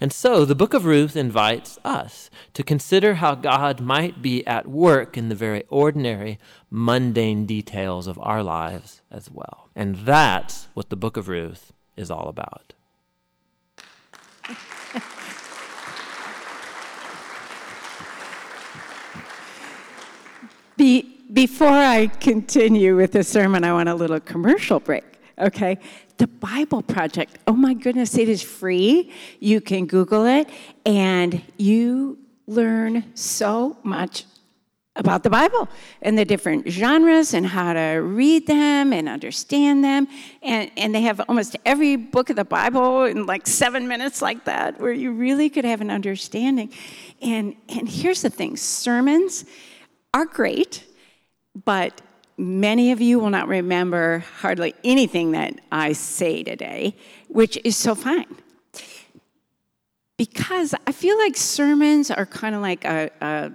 And 0.00 0.12
so 0.12 0.44
the 0.44 0.54
book 0.54 0.74
of 0.74 0.84
Ruth 0.84 1.14
invites 1.14 1.78
us 1.84 2.30
to 2.54 2.62
consider 2.62 3.14
how 3.14 3.34
God 3.34 3.80
might 3.80 4.22
be 4.22 4.44
at 4.46 4.66
work 4.66 5.16
in 5.16 5.28
the 5.28 5.34
very 5.34 5.64
ordinary, 5.68 6.38
mundane 6.70 7.46
details 7.46 8.06
of 8.06 8.18
our 8.20 8.42
lives 8.42 9.02
as 9.10 9.30
well. 9.30 9.68
And 9.76 9.96
that's 9.96 10.68
what 10.74 10.90
the 10.90 10.96
book 10.96 11.16
of 11.16 11.28
Ruth 11.28 11.72
is 11.96 12.10
all 12.10 12.28
about. 12.28 12.74
Be, 20.76 21.22
before 21.32 21.68
I 21.68 22.08
continue 22.08 22.96
with 22.96 23.12
the 23.12 23.24
sermon, 23.24 23.64
I 23.64 23.72
want 23.72 23.88
a 23.88 23.94
little 23.94 24.20
commercial 24.20 24.80
break, 24.80 25.04
okay? 25.38 25.78
The 26.18 26.26
Bible 26.26 26.82
Project, 26.82 27.38
oh 27.46 27.54
my 27.54 27.74
goodness, 27.74 28.16
it 28.16 28.28
is 28.28 28.42
free. 28.42 29.12
You 29.40 29.60
can 29.60 29.86
Google 29.86 30.26
it, 30.26 30.48
and 30.84 31.42
you 31.56 32.18
learn 32.46 33.04
so 33.14 33.78
much 33.82 34.24
about 34.96 35.22
the 35.22 35.30
Bible 35.30 35.68
and 36.02 36.18
the 36.18 36.24
different 36.24 36.68
genres 36.68 37.34
and 37.34 37.46
how 37.46 37.72
to 37.72 38.00
read 38.02 38.46
them 38.46 38.92
and 38.92 39.08
understand 39.08 39.84
them. 39.84 40.08
And, 40.42 40.70
and 40.76 40.94
they 40.94 41.02
have 41.02 41.20
almost 41.28 41.56
every 41.64 41.96
book 41.96 42.30
of 42.30 42.36
the 42.36 42.44
Bible 42.44 43.04
in 43.04 43.26
like 43.26 43.46
seven 43.46 43.86
minutes, 43.86 44.20
like 44.22 44.44
that, 44.44 44.80
where 44.80 44.92
you 44.92 45.12
really 45.12 45.48
could 45.48 45.64
have 45.64 45.80
an 45.80 45.90
understanding. 45.90 46.72
And, 47.22 47.56
and 47.68 47.88
here's 47.88 48.22
the 48.22 48.30
thing 48.30 48.56
sermons 48.56 49.44
are 50.14 50.26
great, 50.26 50.84
but 51.64 52.00
many 52.38 52.92
of 52.92 53.00
you 53.00 53.18
will 53.18 53.30
not 53.30 53.48
remember 53.48 54.24
hardly 54.38 54.74
anything 54.84 55.32
that 55.32 55.54
I 55.70 55.92
say 55.92 56.42
today, 56.42 56.96
which 57.28 57.58
is 57.64 57.76
so 57.76 57.94
fine. 57.94 58.36
Because 60.16 60.74
I 60.86 60.92
feel 60.92 61.18
like 61.18 61.36
sermons 61.36 62.10
are 62.10 62.24
kind 62.24 62.54
of 62.54 62.62
like 62.62 62.86
a, 62.86 63.10
a 63.20 63.52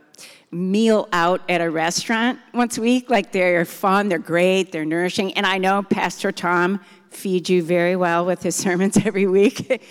meal 0.52 1.08
out 1.14 1.42
at 1.50 1.62
a 1.62 1.70
restaurant 1.70 2.40
once 2.54 2.78
a 2.78 2.82
week. 2.82 3.10
Like 3.10 3.32
they're 3.32 3.66
fun, 3.66 4.10
they're 4.10 4.20
great, 4.20 4.72
they're 4.72 4.86
nourishing. 4.86 5.34
And 5.34 5.46
I 5.46 5.58
know 5.58 5.84
Pastor 5.84 6.32
Tom 6.32 6.82
feeds 7.10 7.50
you 7.50 7.64
very 7.64 7.96
well 7.96 8.26
with 8.26 8.44
his 8.44 8.56
sermons 8.66 8.98
every 8.98 9.28
week. 9.28 9.82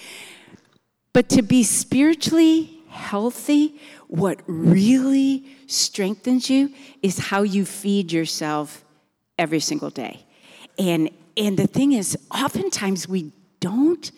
but 1.12 1.28
to 1.30 1.42
be 1.42 1.62
spiritually 1.62 2.82
healthy, 2.88 3.80
what 4.08 4.40
really 4.46 5.46
strengthens 5.66 6.50
you 6.50 6.72
is 7.02 7.18
how 7.18 7.42
you 7.42 7.64
feed 7.64 8.12
yourself 8.12 8.84
every 9.38 9.60
single 9.60 9.90
day. 9.90 10.26
And 10.78 11.10
and 11.36 11.56
the 11.56 11.66
thing 11.66 11.92
is, 11.92 12.18
oftentimes 12.30 13.08
we 13.08 13.32
don't 13.60 14.10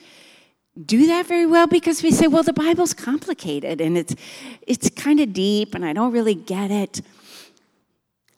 do 0.86 1.06
that 1.06 1.26
very 1.26 1.46
well 1.46 1.66
because 1.66 2.02
we 2.02 2.10
say, 2.10 2.26
well, 2.26 2.42
the 2.42 2.52
Bible's 2.52 2.94
complicated 2.94 3.80
and 3.80 3.98
it's 3.98 4.14
it's 4.66 4.88
kind 4.90 5.20
of 5.20 5.32
deep 5.32 5.74
and 5.74 5.84
I 5.84 5.92
don't 5.92 6.12
really 6.12 6.34
get 6.34 6.70
it. 6.70 7.02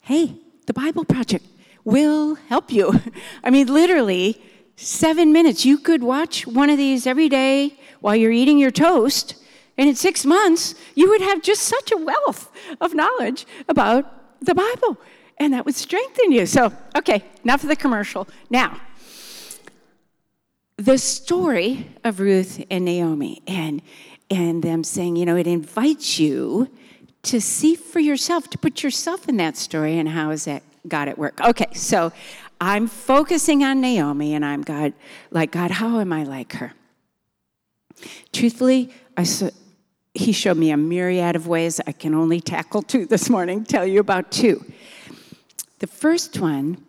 Hey, 0.01 0.35
the 0.67 0.75
Bible 0.75 1.05
Project 1.05 1.47
will 1.85 2.35
help 2.35 2.73
you. 2.73 3.01
I 3.45 3.51
mean, 3.51 3.69
literally, 3.69 4.43
seven 4.77 5.33
minutes. 5.33 5.65
You 5.65 5.79
could 5.79 6.03
watch 6.03 6.47
one 6.47 6.71
of 6.71 6.79
these 6.79 7.07
every 7.07 7.29
day 7.29 7.79
while 8.01 8.17
you're 8.17 8.33
eating 8.33 8.59
your 8.59 8.71
toast 8.71 9.37
and 9.77 9.89
in 9.89 9.97
six 9.97 10.25
months, 10.25 10.75
you 10.95 11.09
would 11.09 11.21
have 11.21 11.43
just 11.43 11.63
such 11.63 11.91
a 11.91 11.97
wealth 11.97 12.51
of 12.81 12.95
knowledge 12.95 13.47
about 13.69 14.41
the 14.41 14.55
Bible, 14.55 14.99
and 15.39 15.53
that 15.53 15.65
would 15.65 15.75
strengthen 15.75 16.31
you. 16.31 16.47
So, 16.47 16.73
okay, 16.97 17.25
enough 17.43 17.63
of 17.63 17.69
the 17.69 17.77
commercial. 17.77 18.29
Now, 18.51 18.81
the 20.77 20.99
story 20.99 21.89
of 22.03 22.21
Ruth 22.21 22.65
and 22.71 22.85
Naomi, 22.85 23.43
and, 23.47 23.81
and 24.31 24.63
them 24.63 24.83
saying, 24.85 25.17
you 25.17 25.25
know, 25.25 25.37
it 25.37 25.47
invites 25.47 26.19
you 26.19 26.69
to 27.23 27.41
see 27.41 27.75
for 27.75 28.01
yourself, 28.01 28.51
to 28.51 28.59
put 28.59 28.83
yourself 28.83 29.29
in 29.29 29.37
that 29.39 29.57
story, 29.57 29.99
and 29.99 30.09
how 30.09 30.31
is 30.31 30.45
that 30.45 30.63
God 30.87 31.09
at 31.09 31.17
work? 31.17 31.41
Okay, 31.41 31.73
so 31.73 32.13
I'm 32.61 32.87
focusing 32.87 33.65
on 33.65 33.81
Naomi, 33.81 34.35
and 34.35 34.45
I'm 34.45 34.63
God, 34.63 34.93
like, 35.31 35.53
God, 35.53 35.71
how 35.71 36.01
am 36.01 36.13
I 36.13 36.25
like 36.25 36.55
her? 36.55 36.73
Truthfully, 38.33 38.93
I, 39.17 39.27
he 40.13 40.33
showed 40.33 40.57
me 40.57 40.71
a 40.71 40.77
myriad 40.77 41.37
of 41.37 41.47
ways. 41.47 41.81
I 41.87 41.93
can 41.93 42.15
only 42.15 42.41
tackle 42.41 42.83
two 42.83 43.07
this 43.07 43.31
morning, 43.31 43.65
tell 43.65 43.87
you 43.87 44.01
about 44.01 44.33
two. 44.33 44.65
The 45.79 45.87
first 45.87 46.39
one 46.39 46.84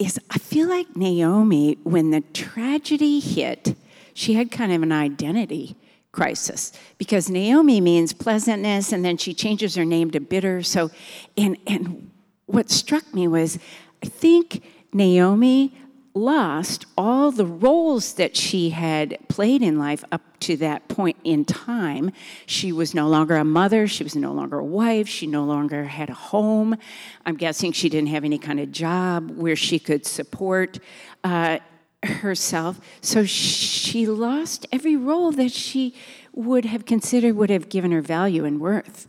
is 0.00 0.18
I 0.30 0.38
feel 0.38 0.68
like 0.68 0.96
Naomi, 0.96 1.78
when 1.84 2.10
the 2.10 2.22
tragedy 2.32 3.20
hit, 3.20 3.76
she 4.14 4.34
had 4.34 4.50
kind 4.50 4.72
of 4.72 4.82
an 4.82 4.90
identity 4.90 5.76
crisis 6.10 6.72
because 6.98 7.30
Naomi 7.30 7.80
means 7.80 8.12
pleasantness, 8.12 8.92
and 8.92 9.04
then 9.04 9.16
she 9.18 9.34
changes 9.34 9.76
her 9.76 9.84
name 9.84 10.10
to 10.10 10.18
bitter. 10.18 10.62
So, 10.62 10.90
and, 11.36 11.56
and 11.66 12.10
what 12.46 12.70
struck 12.70 13.14
me 13.14 13.28
was 13.28 13.58
I 14.02 14.06
think 14.06 14.64
Naomi 14.92 15.74
lost 16.14 16.86
all 16.98 17.30
the 17.30 17.46
roles 17.46 18.14
that 18.14 18.36
she 18.36 18.70
had 18.70 19.16
played 19.28 19.62
in 19.62 19.78
life 19.78 20.04
up 20.10 20.22
to 20.40 20.56
that 20.56 20.88
point 20.88 21.16
in 21.22 21.44
time. 21.44 22.10
She 22.46 22.72
was 22.72 22.94
no 22.94 23.08
longer 23.08 23.36
a 23.36 23.44
mother, 23.44 23.86
she 23.86 24.02
was 24.02 24.16
no 24.16 24.32
longer 24.32 24.58
a 24.58 24.64
wife, 24.64 25.08
she 25.08 25.26
no 25.26 25.44
longer 25.44 25.84
had 25.84 26.10
a 26.10 26.14
home. 26.14 26.76
I'm 27.24 27.36
guessing 27.36 27.72
she 27.72 27.88
didn't 27.88 28.08
have 28.08 28.24
any 28.24 28.38
kind 28.38 28.58
of 28.58 28.72
job 28.72 29.30
where 29.30 29.56
she 29.56 29.78
could 29.78 30.04
support 30.06 30.78
uh, 31.22 31.58
herself. 32.02 32.80
So 33.00 33.24
she 33.24 34.06
lost 34.06 34.66
every 34.72 34.96
role 34.96 35.32
that 35.32 35.52
she 35.52 35.94
would 36.32 36.64
have 36.64 36.86
considered 36.86 37.36
would 37.36 37.50
have 37.50 37.68
given 37.68 37.92
her 37.92 38.00
value 38.00 38.44
and 38.44 38.60
worth. 38.60 39.06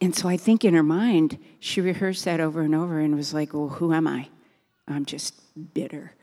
And 0.00 0.14
so 0.14 0.28
I 0.28 0.36
think 0.36 0.64
in 0.64 0.74
her 0.74 0.82
mind, 0.82 1.38
she 1.60 1.80
rehearsed 1.80 2.24
that 2.24 2.40
over 2.40 2.62
and 2.62 2.74
over 2.74 2.98
and 2.98 3.14
was 3.14 3.32
like, 3.32 3.52
well, 3.54 3.68
who 3.68 3.92
am 3.92 4.06
I? 4.06 4.28
I'm 4.88 5.04
just 5.04 5.34
bitter. 5.74 6.14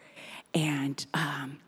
And 0.54 1.06
um, 1.14 1.60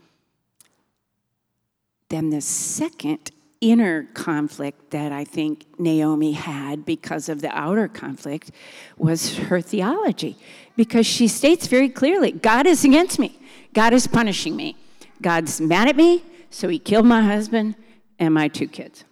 then 2.09 2.29
the 2.29 2.41
second 2.41 3.31
inner 3.61 4.03
conflict 4.13 4.91
that 4.91 5.13
I 5.13 5.23
think 5.23 5.65
Naomi 5.79 6.33
had 6.33 6.85
because 6.85 7.29
of 7.29 7.39
the 7.39 7.49
outer 7.57 7.87
conflict 7.87 8.51
was 8.97 9.37
her 9.37 9.61
theology. 9.61 10.37
Because 10.75 11.05
she 11.05 11.29
states 11.29 11.67
very 11.67 11.87
clearly 11.87 12.31
God 12.31 12.67
is 12.67 12.83
against 12.83 13.19
me, 13.19 13.39
God 13.73 13.93
is 13.93 14.05
punishing 14.05 14.55
me, 14.55 14.75
God's 15.21 15.61
mad 15.61 15.87
at 15.87 15.95
me, 15.95 16.23
so 16.49 16.67
he 16.67 16.77
killed 16.77 17.05
my 17.05 17.21
husband 17.21 17.75
and 18.19 18.33
my 18.33 18.49
two 18.49 18.67
kids. 18.67 19.05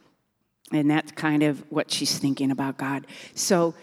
And 0.74 0.90
that's 0.90 1.12
kind 1.14 1.44
of 1.44 1.64
what 1.72 1.92
she's 1.92 2.18
thinking 2.18 2.52
about 2.52 2.78
God. 2.78 3.08
So 3.36 3.74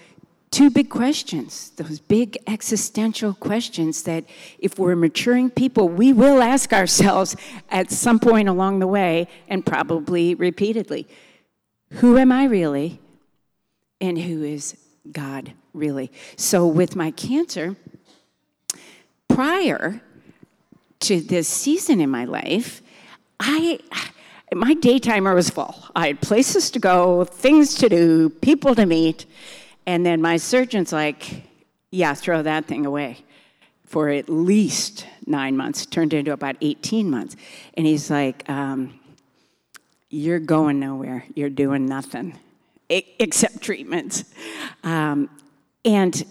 two 0.50 0.70
big 0.70 0.88
questions, 0.88 1.70
those 1.76 2.00
big 2.00 2.38
existential 2.46 3.34
questions 3.34 4.02
that 4.04 4.24
if 4.58 4.78
we're 4.78 4.96
maturing 4.96 5.50
people, 5.50 5.88
we 5.88 6.12
will 6.12 6.42
ask 6.42 6.72
ourselves 6.72 7.37
at 7.70 7.90
some 7.90 8.18
point 8.18 8.48
along 8.48 8.78
the 8.78 8.87
way 8.87 9.28
and 9.48 9.64
probably 9.64 10.34
repeatedly 10.34 11.06
Who 11.94 12.18
am 12.18 12.32
I 12.32 12.44
really? 12.44 13.00
And 14.00 14.18
who 14.18 14.42
is 14.42 14.76
God 15.11 15.52
really? 15.72 16.11
So, 16.37 16.66
with 16.66 16.94
my 16.94 17.11
cancer, 17.11 17.76
prior 19.28 20.00
to 21.00 21.20
this 21.20 21.48
season 21.48 22.00
in 22.00 22.11
my 22.11 22.24
life, 22.24 22.82
I 23.40 23.80
my 24.54 24.74
day 24.74 24.98
timer 24.98 25.34
was 25.34 25.50
full. 25.50 25.74
I 25.94 26.08
had 26.08 26.20
places 26.20 26.70
to 26.70 26.78
go, 26.78 27.24
things 27.24 27.74
to 27.76 27.88
do, 27.88 28.30
people 28.30 28.74
to 28.74 28.87
meet. 28.87 29.26
And 29.88 30.05
then 30.05 30.20
my 30.20 30.37
surgeon's 30.37 30.92
like, 30.92 31.44
yeah, 31.90 32.12
throw 32.12 32.42
that 32.42 32.66
thing 32.66 32.85
away 32.85 33.24
for 33.87 34.11
at 34.11 34.29
least 34.29 35.07
nine 35.24 35.57
months, 35.57 35.87
turned 35.87 36.12
into 36.12 36.31
about 36.31 36.57
18 36.61 37.09
months. 37.09 37.37
And 37.72 37.87
he's 37.87 38.11
like, 38.11 38.46
um, 38.51 39.01
You're 40.11 40.40
going 40.40 40.79
nowhere. 40.79 41.24
You're 41.35 41.48
doing 41.48 41.87
nothing 41.87 42.38
except 42.90 43.62
treatments. 43.62 44.24
Um, 44.85 45.31
and 45.87 46.22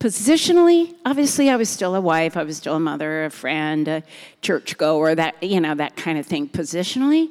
Positionally, 0.00 0.92
obviously, 1.06 1.48
I 1.48 1.56
was 1.56 1.70
still 1.70 1.94
a 1.94 2.00
wife, 2.00 2.36
I 2.36 2.42
was 2.42 2.58
still 2.58 2.74
a 2.74 2.80
mother, 2.80 3.24
a 3.24 3.30
friend, 3.30 3.88
a 3.88 4.02
churchgoer, 4.42 5.14
that, 5.14 5.40
you 5.42 5.60
know, 5.62 5.74
that 5.76 5.96
kind 5.96 6.18
of 6.18 6.26
thing 6.26 6.46
positionally. 6.46 7.30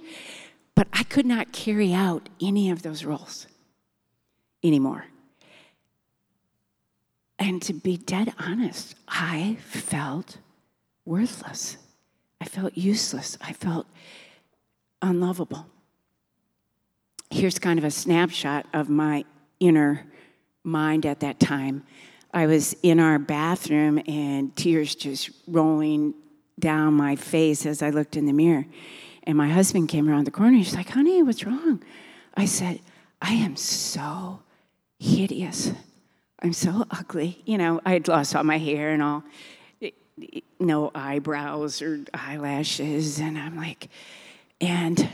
But 0.73 0.87
I 0.91 1.03
could 1.03 1.27
not 1.27 1.51
carry 1.51 1.93
out 1.93 2.29
any 2.41 2.71
of 2.71 2.81
those 2.81 3.05
roles 3.05 3.45
anymore. 4.63 5.05
And 7.39 7.61
to 7.63 7.73
be 7.73 7.97
dead 7.97 8.33
honest, 8.39 8.95
I 9.07 9.57
felt 9.61 10.37
worthless. 11.05 11.77
I 12.39 12.45
felt 12.45 12.77
useless. 12.77 13.37
I 13.41 13.53
felt 13.53 13.87
unlovable. 15.01 15.65
Here's 17.29 17.59
kind 17.59 17.79
of 17.79 17.85
a 17.85 17.91
snapshot 17.91 18.67
of 18.73 18.89
my 18.89 19.25
inner 19.59 20.05
mind 20.63 21.05
at 21.05 21.21
that 21.21 21.39
time. 21.39 21.83
I 22.33 22.47
was 22.47 22.75
in 22.83 22.99
our 22.99 23.19
bathroom 23.19 24.01
and 24.07 24.55
tears 24.55 24.95
just 24.95 25.29
rolling 25.47 26.13
down 26.59 26.93
my 26.93 27.15
face 27.15 27.65
as 27.65 27.81
I 27.81 27.89
looked 27.89 28.15
in 28.15 28.25
the 28.25 28.33
mirror. 28.33 28.65
And 29.23 29.37
my 29.37 29.49
husband 29.49 29.89
came 29.89 30.09
around 30.09 30.25
the 30.25 30.31
corner. 30.31 30.57
He's 30.57 30.75
like, 30.75 30.89
honey, 30.89 31.23
what's 31.23 31.45
wrong? 31.45 31.83
I 32.35 32.45
said, 32.45 32.79
I 33.21 33.33
am 33.33 33.55
so 33.55 34.41
hideous. 34.99 35.71
I'm 36.43 36.53
so 36.53 36.85
ugly. 36.91 37.41
You 37.45 37.57
know, 37.57 37.79
I 37.85 37.93
had 37.93 38.07
lost 38.09 38.35
all 38.35 38.43
my 38.43 38.57
hair 38.57 38.91
and 38.91 39.01
all, 39.01 39.23
no 40.59 40.91
eyebrows 40.93 41.81
or 41.81 42.01
eyelashes. 42.13 43.19
And 43.19 43.37
I'm 43.37 43.55
like, 43.55 43.87
and 44.59 45.09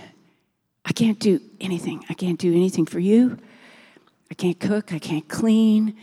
I 0.85 0.91
can't 0.91 1.19
do 1.19 1.39
anything. 1.61 2.03
I 2.09 2.15
can't 2.15 2.39
do 2.39 2.51
anything 2.51 2.87
for 2.87 2.99
you. 2.99 3.37
I 4.31 4.33
can't 4.33 4.59
cook. 4.59 4.91
I 4.91 4.97
can't 4.97 5.27
clean. 5.27 5.95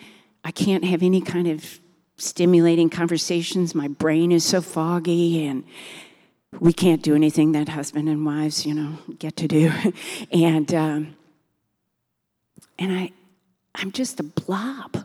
I 0.44 0.52
can't 0.52 0.84
have 0.84 1.02
any 1.02 1.20
kind 1.20 1.48
of 1.48 1.80
stimulating 2.16 2.88
conversations. 2.88 3.74
My 3.74 3.88
brain 3.88 4.30
is 4.30 4.44
so 4.44 4.60
foggy, 4.60 5.44
and 5.44 5.64
we 6.60 6.72
can't 6.72 7.02
do 7.02 7.14
anything 7.14 7.52
that 7.52 7.68
husband 7.68 8.08
and 8.08 8.24
wives, 8.24 8.64
you 8.64 8.74
know, 8.74 8.98
get 9.18 9.36
to 9.36 9.48
do. 9.48 9.72
and 10.32 10.72
um, 10.72 11.16
and 12.78 12.92
I, 12.96 13.12
I'm 13.74 13.90
just 13.90 14.20
a 14.20 14.22
blob. 14.22 15.04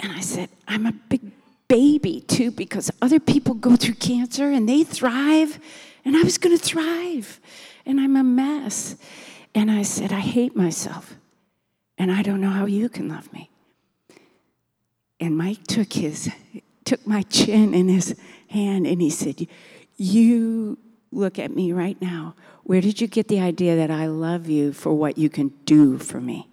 And 0.00 0.12
I 0.12 0.20
said, 0.20 0.50
I'm 0.68 0.86
a 0.86 0.92
big 0.92 1.32
baby 1.68 2.20
too, 2.20 2.50
because 2.50 2.90
other 3.02 3.18
people 3.18 3.54
go 3.54 3.76
through 3.76 3.94
cancer 3.94 4.50
and 4.50 4.68
they 4.68 4.84
thrive, 4.84 5.58
and 6.04 6.16
I 6.16 6.22
was 6.22 6.38
going 6.38 6.56
to 6.56 6.62
thrive, 6.62 7.40
and 7.84 8.00
I'm 8.00 8.16
a 8.16 8.22
mess. 8.22 8.96
And 9.54 9.70
I 9.70 9.82
said, 9.82 10.12
I 10.12 10.20
hate 10.20 10.54
myself 10.54 11.16
and 11.98 12.12
I 12.12 12.22
don't 12.22 12.40
know 12.40 12.50
how 12.50 12.66
you 12.66 12.88
can 12.88 13.08
love 13.08 13.32
me. 13.32 13.50
And 15.18 15.36
Mike 15.36 15.64
took 15.66 15.92
his 15.92 16.30
took 16.84 17.04
my 17.06 17.22
chin 17.22 17.74
in 17.74 17.88
his 17.88 18.14
hand 18.48 18.86
and 18.86 19.00
he 19.00 19.10
said, 19.10 19.46
"You 19.96 20.78
look 21.10 21.38
at 21.38 21.54
me 21.54 21.72
right 21.72 22.00
now. 22.00 22.34
Where 22.64 22.80
did 22.80 23.00
you 23.00 23.06
get 23.06 23.28
the 23.28 23.40
idea 23.40 23.76
that 23.76 23.90
I 23.90 24.06
love 24.06 24.48
you 24.48 24.72
for 24.72 24.92
what 24.92 25.16
you 25.16 25.30
can 25.30 25.48
do 25.64 25.98
for 25.98 26.20
me? 26.20 26.48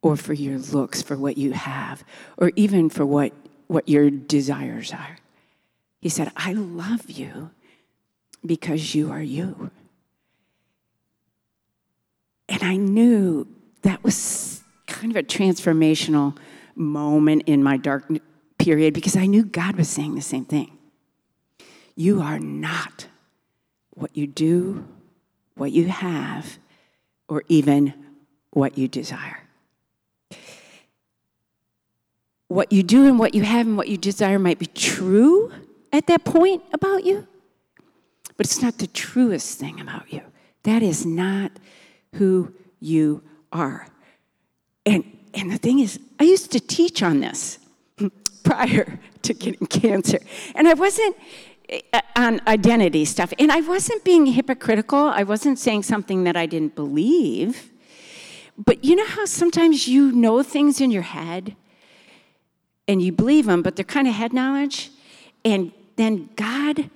Or 0.00 0.16
for 0.16 0.32
your 0.32 0.58
looks, 0.58 1.02
for 1.02 1.16
what 1.16 1.36
you 1.36 1.52
have, 1.52 2.04
or 2.36 2.52
even 2.56 2.88
for 2.88 3.04
what 3.04 3.32
what 3.66 3.88
your 3.88 4.10
desires 4.10 4.92
are?" 4.92 5.18
He 6.00 6.08
said, 6.08 6.30
"I 6.36 6.52
love 6.52 7.10
you 7.10 7.50
because 8.46 8.94
you 8.94 9.10
are 9.10 9.22
you." 9.22 9.70
And 12.48 12.62
I 12.62 12.76
knew 12.76 13.46
that 13.82 14.02
was 14.02 14.62
kind 14.86 15.10
of 15.10 15.16
a 15.16 15.22
transformational 15.22 16.36
moment 16.74 17.42
in 17.46 17.62
my 17.62 17.76
dark 17.76 18.08
period 18.58 18.94
because 18.94 19.16
I 19.16 19.26
knew 19.26 19.44
God 19.44 19.76
was 19.76 19.88
saying 19.88 20.14
the 20.14 20.22
same 20.22 20.44
thing. 20.44 20.78
You 21.96 22.22
are 22.22 22.38
not 22.38 23.08
what 23.90 24.16
you 24.16 24.26
do, 24.28 24.86
what 25.56 25.72
you 25.72 25.86
have, 25.88 26.58
or 27.28 27.42
even 27.48 27.92
what 28.50 28.78
you 28.78 28.86
desire. 28.86 29.47
What 32.48 32.72
you 32.72 32.82
do 32.82 33.06
and 33.06 33.18
what 33.18 33.34
you 33.34 33.42
have 33.42 33.66
and 33.66 33.76
what 33.76 33.88
you 33.88 33.96
desire 33.96 34.38
might 34.38 34.58
be 34.58 34.66
true 34.66 35.52
at 35.92 36.06
that 36.06 36.24
point 36.24 36.62
about 36.72 37.04
you, 37.04 37.26
but 38.36 38.46
it's 38.46 38.62
not 38.62 38.78
the 38.78 38.86
truest 38.86 39.58
thing 39.58 39.80
about 39.80 40.12
you. 40.12 40.22
That 40.62 40.82
is 40.82 41.06
not 41.06 41.52
who 42.14 42.54
you 42.80 43.22
are. 43.52 43.88
And, 44.86 45.04
and 45.34 45.50
the 45.50 45.58
thing 45.58 45.78
is, 45.78 46.00
I 46.18 46.24
used 46.24 46.52
to 46.52 46.60
teach 46.60 47.02
on 47.02 47.20
this 47.20 47.58
prior 48.44 48.98
to 49.22 49.34
getting 49.34 49.66
cancer. 49.66 50.18
And 50.54 50.68
I 50.68 50.74
wasn't 50.74 51.16
uh, 51.92 52.00
on 52.16 52.40
identity 52.46 53.04
stuff. 53.04 53.32
And 53.38 53.52
I 53.52 53.60
wasn't 53.60 54.04
being 54.04 54.26
hypocritical. 54.26 54.98
I 54.98 55.22
wasn't 55.22 55.58
saying 55.58 55.82
something 55.82 56.24
that 56.24 56.36
I 56.36 56.46
didn't 56.46 56.74
believe. 56.74 57.70
But 58.56 58.84
you 58.84 58.96
know 58.96 59.06
how 59.06 59.24
sometimes 59.26 59.86
you 59.86 60.10
know 60.12 60.42
things 60.42 60.80
in 60.80 60.90
your 60.90 61.02
head 61.02 61.56
and 62.88 63.02
you 63.02 63.12
believe 63.12 63.44
them, 63.44 63.62
but 63.62 63.76
they're 63.76 63.84
kind 63.84 64.08
of 64.08 64.14
head 64.14 64.32
knowledge? 64.32 64.90
And 65.44 65.70
then 65.96 66.30
God 66.34 66.90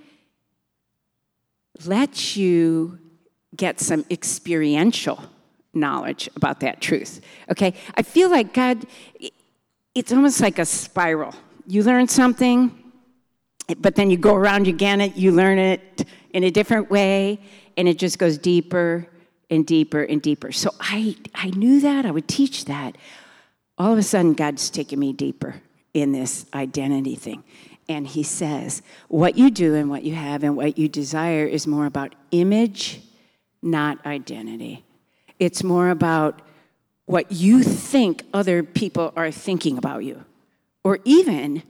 lets 1.85 2.37
you 2.37 2.98
get 3.55 3.78
some 3.78 4.05
experiential 4.11 5.22
knowledge 5.74 6.28
about 6.35 6.61
that 6.61 6.81
truth. 6.81 7.20
Okay? 7.50 7.74
I 7.94 8.02
feel 8.02 8.31
like 8.31 8.55
God, 8.55 8.87
it's 9.94 10.12
almost 10.12 10.40
like 10.40 10.59
a 10.59 10.64
spiral. 10.64 11.35
You 11.66 11.83
learn 11.83 12.09
something, 12.09 12.92
but 13.78 13.94
then 13.94 14.11
you 14.11 14.16
go 14.16 14.35
around 14.35 14.66
again, 14.66 15.00
it, 15.00 15.16
you 15.16 15.33
learn 15.33 15.59
it 15.59 16.05
in 16.31 16.44
a 16.44 16.50
different 16.50 16.90
way, 16.90 17.40
and 17.76 17.88
it 17.88 17.98
just 17.98 18.18
goes 18.18 18.38
deeper 18.38 19.07
and 19.50 19.66
deeper 19.66 20.02
and 20.02 20.22
deeper. 20.22 20.52
So 20.52 20.70
I, 20.81 21.16
I 21.35 21.50
knew 21.50 21.81
that, 21.81 22.07
I 22.07 22.11
would 22.11 22.28
teach 22.28 22.64
that. 22.66 22.96
All 23.78 23.92
of 23.92 23.98
a 23.98 24.02
sudden, 24.02 24.35
God's 24.35 24.70
taking 24.70 24.98
me 24.98 25.12
deeper 25.12 25.57
in 25.94 26.12
this 26.12 26.46
identity 26.55 27.14
thing. 27.14 27.44
And 27.88 28.07
He 28.07 28.22
says, 28.22 28.83
what 29.09 29.37
you 29.37 29.50
do 29.50 29.74
and 29.74 29.90
what 29.90 30.02
you 30.02 30.14
have 30.14 30.44
and 30.44 30.57
what 30.57 30.78
you 30.78 30.88
desire 30.88 31.44
is 31.44 31.66
more 31.66 31.87
about 31.87 32.14
image, 32.31 33.00
not 33.62 34.05
identity. 34.07 34.85
It's 35.38 35.62
more 35.64 35.90
about 35.90 36.40
what 37.07 37.33
you 37.33 37.62
think 37.62 38.24
other 38.33 38.62
people 38.62 39.12
are 39.16 39.31
thinking 39.31 39.76
about 39.76 40.05
you, 40.05 40.24
or 40.85 41.00
even 41.05 41.62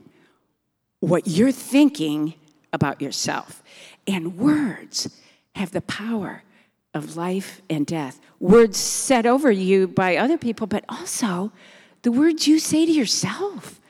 what 0.99 1.27
you're 1.27 1.51
thinking 1.51 2.35
about 2.71 3.01
yourself. 3.01 3.63
And 4.07 4.37
words 4.37 5.19
have 5.55 5.71
the 5.71 5.81
power 5.81 6.43
of 6.93 7.17
life 7.17 7.61
and 7.69 7.85
death. 7.85 8.21
Words 8.39 8.77
said 8.77 9.25
over 9.25 9.51
you 9.51 9.87
by 9.87 10.15
other 10.17 10.37
people, 10.37 10.67
but 10.67 10.85
also 10.87 11.51
the 12.03 12.11
words 12.11 12.47
you 12.47 12.59
say 12.59 12.85
to 12.85 12.91
yourself. 12.91 13.81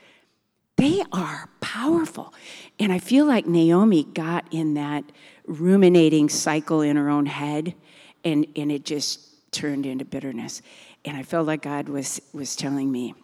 They 0.76 1.02
are 1.12 1.48
powerful. 1.60 2.34
And 2.78 2.92
I 2.92 2.98
feel 2.98 3.26
like 3.26 3.46
Naomi 3.46 4.04
got 4.04 4.46
in 4.52 4.74
that 4.74 5.04
ruminating 5.46 6.28
cycle 6.28 6.80
in 6.80 6.96
her 6.96 7.08
own 7.08 7.26
head, 7.26 7.74
and, 8.24 8.46
and 8.56 8.72
it 8.72 8.84
just 8.84 9.50
turned 9.52 9.86
into 9.86 10.04
bitterness. 10.04 10.62
And 11.04 11.16
I 11.16 11.22
felt 11.22 11.46
like 11.46 11.62
God 11.62 11.88
was, 11.88 12.20
was 12.32 12.56
telling 12.56 12.90
me, 12.90 13.14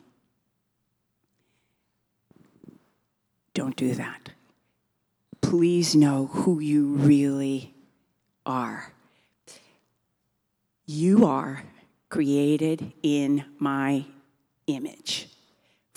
don't 3.54 3.76
do 3.76 3.94
that. 3.94 4.30
Please 5.40 5.96
know 5.96 6.26
who 6.26 6.60
you 6.60 6.86
really 6.86 7.74
are. 8.46 8.92
You 10.86 11.26
are 11.26 11.64
created 12.08 12.92
in 13.02 13.44
my 13.58 14.04
image 14.66 15.29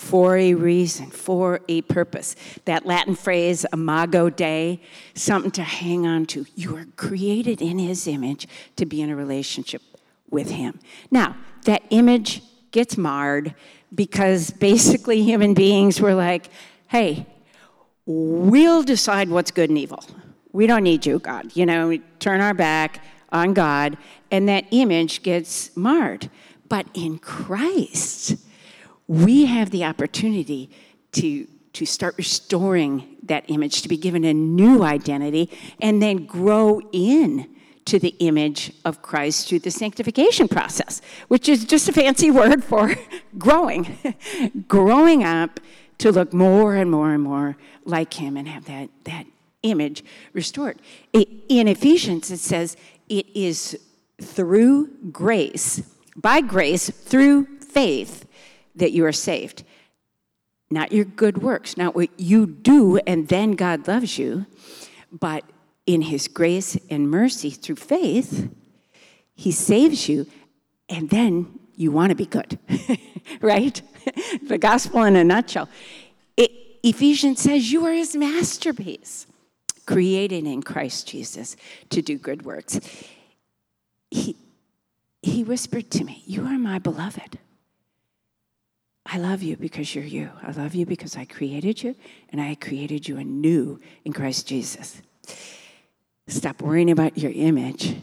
for 0.03 0.35
a 0.35 0.53
reason, 0.53 1.07
for 1.09 1.61
a 1.69 1.81
purpose. 1.83 2.35
That 2.65 2.85
Latin 2.85 3.15
phrase, 3.15 3.65
imago 3.71 4.29
Dei, 4.29 4.81
something 5.15 5.51
to 5.51 5.63
hang 5.63 6.05
on 6.05 6.25
to. 6.27 6.45
You 6.55 6.75
are 6.75 6.85
created 6.97 7.61
in 7.61 7.79
his 7.79 8.05
image 8.05 8.47
to 8.75 8.85
be 8.85 9.01
in 9.01 9.09
a 9.09 9.15
relationship 9.15 9.81
with 10.29 10.51
him. 10.51 10.79
Now, 11.09 11.37
that 11.63 11.83
image 11.89 12.41
gets 12.71 12.97
marred 12.97 13.55
because 13.95 14.51
basically 14.51 15.23
human 15.23 15.53
beings 15.53 16.01
were 16.01 16.13
like, 16.13 16.49
hey, 16.89 17.25
we'll 18.05 18.83
decide 18.83 19.29
what's 19.29 19.51
good 19.51 19.69
and 19.69 19.79
evil. 19.79 20.03
We 20.51 20.67
don't 20.67 20.83
need 20.83 21.05
you, 21.05 21.19
God. 21.19 21.55
You 21.55 21.65
know, 21.65 21.87
we 21.87 21.99
turn 22.19 22.41
our 22.41 22.53
back 22.53 23.03
on 23.31 23.53
God, 23.53 23.97
and 24.29 24.49
that 24.49 24.65
image 24.71 25.23
gets 25.23 25.75
marred. 25.77 26.29
But 26.67 26.87
in 26.93 27.19
Christ, 27.19 28.35
we 29.07 29.45
have 29.45 29.69
the 29.71 29.83
opportunity 29.83 30.69
to, 31.13 31.47
to 31.73 31.85
start 31.85 32.15
restoring 32.17 33.17
that 33.23 33.45
image, 33.47 33.81
to 33.81 33.89
be 33.89 33.97
given 33.97 34.23
a 34.23 34.33
new 34.33 34.83
identity, 34.83 35.49
and 35.81 36.01
then 36.01 36.25
grow 36.25 36.81
in 36.91 37.49
to 37.85 37.99
the 37.99 38.15
image 38.19 38.71
of 38.85 39.01
Christ 39.01 39.49
through 39.49 39.59
the 39.59 39.71
sanctification 39.71 40.47
process, 40.47 41.01
which 41.27 41.49
is 41.49 41.65
just 41.65 41.89
a 41.89 41.93
fancy 41.93 42.31
word 42.31 42.63
for 42.63 42.95
growing, 43.37 43.97
growing 44.67 45.23
up 45.23 45.59
to 45.97 46.11
look 46.11 46.33
more 46.33 46.75
and 46.75 46.89
more 46.89 47.13
and 47.13 47.23
more 47.23 47.57
like 47.85 48.13
Him 48.13 48.37
and 48.37 48.47
have 48.47 48.65
that, 48.65 48.89
that 49.03 49.25
image 49.63 50.03
restored. 50.33 50.79
In 51.13 51.67
Ephesians, 51.67 52.31
it 52.31 52.39
says, 52.39 52.77
it 53.09 53.25
is 53.35 53.77
through 54.21 54.89
grace, 55.11 55.81
by 56.15 56.41
grace, 56.41 56.89
through 56.89 57.45
faith, 57.59 58.25
that 58.75 58.91
you 58.91 59.05
are 59.05 59.11
saved. 59.11 59.63
Not 60.69 60.91
your 60.91 61.05
good 61.05 61.41
works, 61.43 61.77
not 61.77 61.95
what 61.95 62.09
you 62.17 62.45
do 62.45 62.97
and 63.05 63.27
then 63.27 63.51
God 63.51 63.87
loves 63.87 64.17
you, 64.17 64.45
but 65.11 65.43
in 65.85 66.01
His 66.01 66.27
grace 66.27 66.77
and 66.89 67.09
mercy 67.09 67.49
through 67.49 67.75
faith, 67.75 68.49
He 69.35 69.51
saves 69.51 70.09
you, 70.09 70.25
and 70.89 71.09
then 71.09 71.59
you 71.75 71.91
want 71.91 72.09
to 72.09 72.15
be 72.15 72.25
good, 72.25 72.57
right? 73.41 73.81
the 74.43 74.57
gospel 74.57 75.03
in 75.03 75.15
a 75.15 75.23
nutshell. 75.23 75.69
It, 76.37 76.51
Ephesians 76.83 77.41
says 77.41 77.71
you 77.71 77.85
are 77.85 77.93
His 77.93 78.15
masterpiece, 78.15 79.27
created 79.85 80.45
in 80.45 80.63
Christ 80.63 81.07
Jesus 81.07 81.55
to 81.89 82.01
do 82.01 82.17
good 82.17 82.43
works. 82.45 82.79
He, 84.09 84.37
he 85.21 85.43
whispered 85.43 85.89
to 85.91 86.03
me, 86.03 86.23
You 86.25 86.45
are 86.45 86.57
my 86.57 86.79
beloved. 86.79 87.39
I 89.05 89.17
love 89.17 89.43
you 89.43 89.57
because 89.57 89.93
you're 89.93 90.05
you. 90.05 90.29
I 90.41 90.51
love 90.51 90.75
you 90.75 90.85
because 90.85 91.17
I 91.17 91.25
created 91.25 91.83
you, 91.83 91.95
and 92.29 92.39
I 92.39 92.55
created 92.55 93.07
you 93.07 93.17
anew 93.17 93.79
in 94.05 94.13
Christ 94.13 94.47
Jesus. 94.47 95.01
Stop 96.27 96.61
worrying 96.61 96.89
about 96.89 97.17
your 97.17 97.31
image 97.31 97.97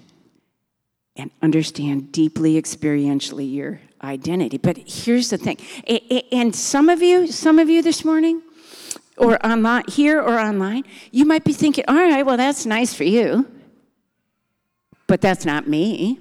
and 1.17 1.31
understand 1.43 2.13
deeply 2.13 2.61
experientially 2.61 3.51
your 3.51 3.81
identity. 4.03 4.59
But 4.59 4.77
here's 4.77 5.31
the 5.31 5.39
thing. 5.39 5.57
And 6.31 6.55
some 6.55 6.89
of 6.89 7.03
you, 7.03 7.27
some 7.27 7.59
of 7.59 7.71
you 7.71 7.83
this 7.83 8.05
morning, 8.05 8.43
or 9.17 9.45
online, 9.45 9.85
here 9.89 10.21
or 10.21 10.39
online, 10.39 10.85
you 11.11 11.25
might 11.25 11.45
be 11.45 11.53
thinking, 11.53 11.85
all 11.89 11.95
right, 11.95 12.25
well, 12.25 12.37
that's 12.37 12.65
nice 12.65 12.95
for 12.95 13.05
you, 13.05 13.47
but 15.07 15.21
that's 15.21 15.45
not 15.45 15.67
me. 15.67 16.19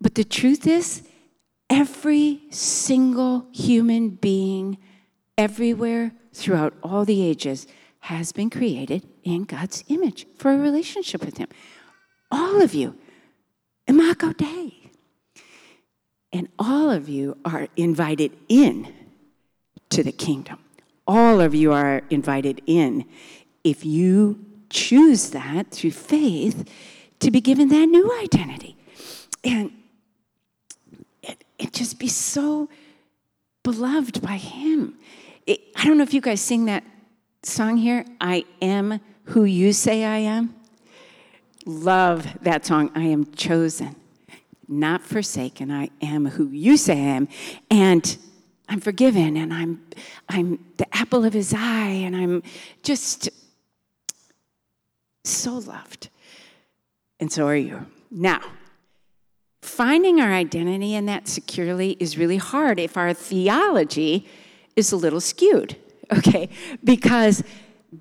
But 0.00 0.14
the 0.14 0.24
truth 0.24 0.66
is, 0.66 1.02
every 1.70 2.42
single 2.50 3.46
human 3.52 4.10
being, 4.10 4.78
everywhere, 5.36 6.12
throughout 6.32 6.74
all 6.82 7.04
the 7.04 7.22
ages, 7.22 7.66
has 8.00 8.32
been 8.32 8.50
created 8.50 9.06
in 9.24 9.44
God's 9.44 9.84
image 9.88 10.26
for 10.36 10.52
a 10.52 10.56
relationship 10.58 11.24
with 11.24 11.38
Him. 11.38 11.48
All 12.30 12.62
of 12.62 12.74
you, 12.74 12.96
Imago 13.86 14.32
Dei. 14.32 14.74
And 16.32 16.48
all 16.58 16.90
of 16.90 17.08
you 17.08 17.38
are 17.44 17.68
invited 17.76 18.36
in 18.48 18.92
to 19.90 20.02
the 20.02 20.12
kingdom. 20.12 20.58
All 21.06 21.40
of 21.40 21.54
you 21.54 21.72
are 21.72 22.02
invited 22.10 22.60
in 22.66 23.06
if 23.64 23.84
you 23.84 24.44
choose 24.68 25.30
that 25.30 25.70
through 25.70 25.92
faith 25.92 26.68
to 27.20 27.30
be 27.30 27.40
given 27.40 27.68
that 27.68 27.86
new 27.86 28.12
identity. 28.20 28.76
And 29.42 29.72
it 31.58 31.72
just 31.72 31.98
be 31.98 32.08
so 32.08 32.68
beloved 33.62 34.22
by 34.22 34.36
Him. 34.36 34.96
It, 35.46 35.60
I 35.76 35.84
don't 35.84 35.96
know 35.96 36.04
if 36.04 36.14
you 36.14 36.20
guys 36.20 36.40
sing 36.40 36.66
that 36.66 36.84
song 37.42 37.76
here, 37.76 38.04
I 38.20 38.44
am 38.60 39.00
who 39.24 39.44
you 39.44 39.72
say 39.72 40.04
I 40.04 40.18
am. 40.18 40.54
Love 41.66 42.26
that 42.42 42.64
song, 42.64 42.90
I 42.94 43.04
am 43.04 43.30
chosen, 43.32 43.94
not 44.66 45.02
forsaken. 45.02 45.70
I 45.70 45.90
am 46.00 46.26
who 46.26 46.48
you 46.48 46.76
say 46.76 46.94
I 46.94 47.16
am. 47.16 47.28
And 47.70 48.16
I'm 48.68 48.80
forgiven 48.80 49.36
and 49.36 49.52
I'm 49.52 49.82
I'm 50.28 50.64
the 50.76 50.86
apple 50.94 51.24
of 51.24 51.32
his 51.32 51.54
eye 51.54 52.02
and 52.04 52.14
I'm 52.14 52.42
just 52.82 53.30
so 55.24 55.54
loved. 55.54 56.08
And 57.20 57.32
so 57.32 57.46
are 57.46 57.56
you. 57.56 57.86
Now, 58.10 58.40
finding 59.68 60.20
our 60.20 60.32
identity 60.32 60.94
in 60.94 61.06
that 61.06 61.28
securely 61.28 61.96
is 62.00 62.18
really 62.18 62.38
hard 62.38 62.80
if 62.80 62.96
our 62.96 63.12
theology 63.12 64.26
is 64.76 64.92
a 64.92 64.96
little 64.96 65.20
skewed 65.20 65.76
okay? 66.12 66.48
Because 66.82 67.42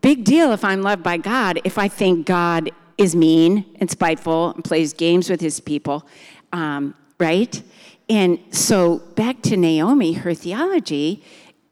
big 0.01 0.23
deal 0.23 0.51
if 0.51 0.63
I'm 0.63 0.81
loved 0.81 1.03
by 1.03 1.17
God, 1.17 1.59
if 1.63 1.77
I 1.77 1.87
think 1.87 2.25
God 2.25 2.71
is 2.97 3.15
mean 3.15 3.65
and 3.79 3.89
spiteful 3.89 4.51
and 4.51 4.63
plays 4.63 4.93
games 4.93 5.29
with 5.29 5.41
his 5.41 5.59
people, 5.59 6.07
um, 6.53 6.95
right? 7.19 7.61
And 8.09 8.39
so 8.51 8.99
back 9.15 9.41
to 9.43 9.57
Naomi, 9.57 10.13
her 10.13 10.33
theology 10.33 11.23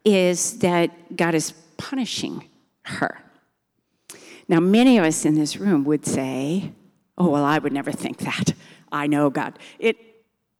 is 0.04 0.58
that 0.58 1.16
God 1.16 1.34
is 1.34 1.52
punishing 1.78 2.48
her. 2.84 3.18
Now, 4.48 4.60
many 4.60 4.98
of 4.98 5.04
us 5.04 5.24
in 5.24 5.34
this 5.34 5.56
room 5.56 5.84
would 5.84 6.06
say, 6.06 6.72
Oh, 7.18 7.30
well, 7.30 7.44
I 7.44 7.58
would 7.58 7.72
never 7.72 7.90
think 7.90 8.18
that. 8.18 8.52
I 8.92 9.06
know 9.06 9.30
God. 9.30 9.58
It, 9.78 9.96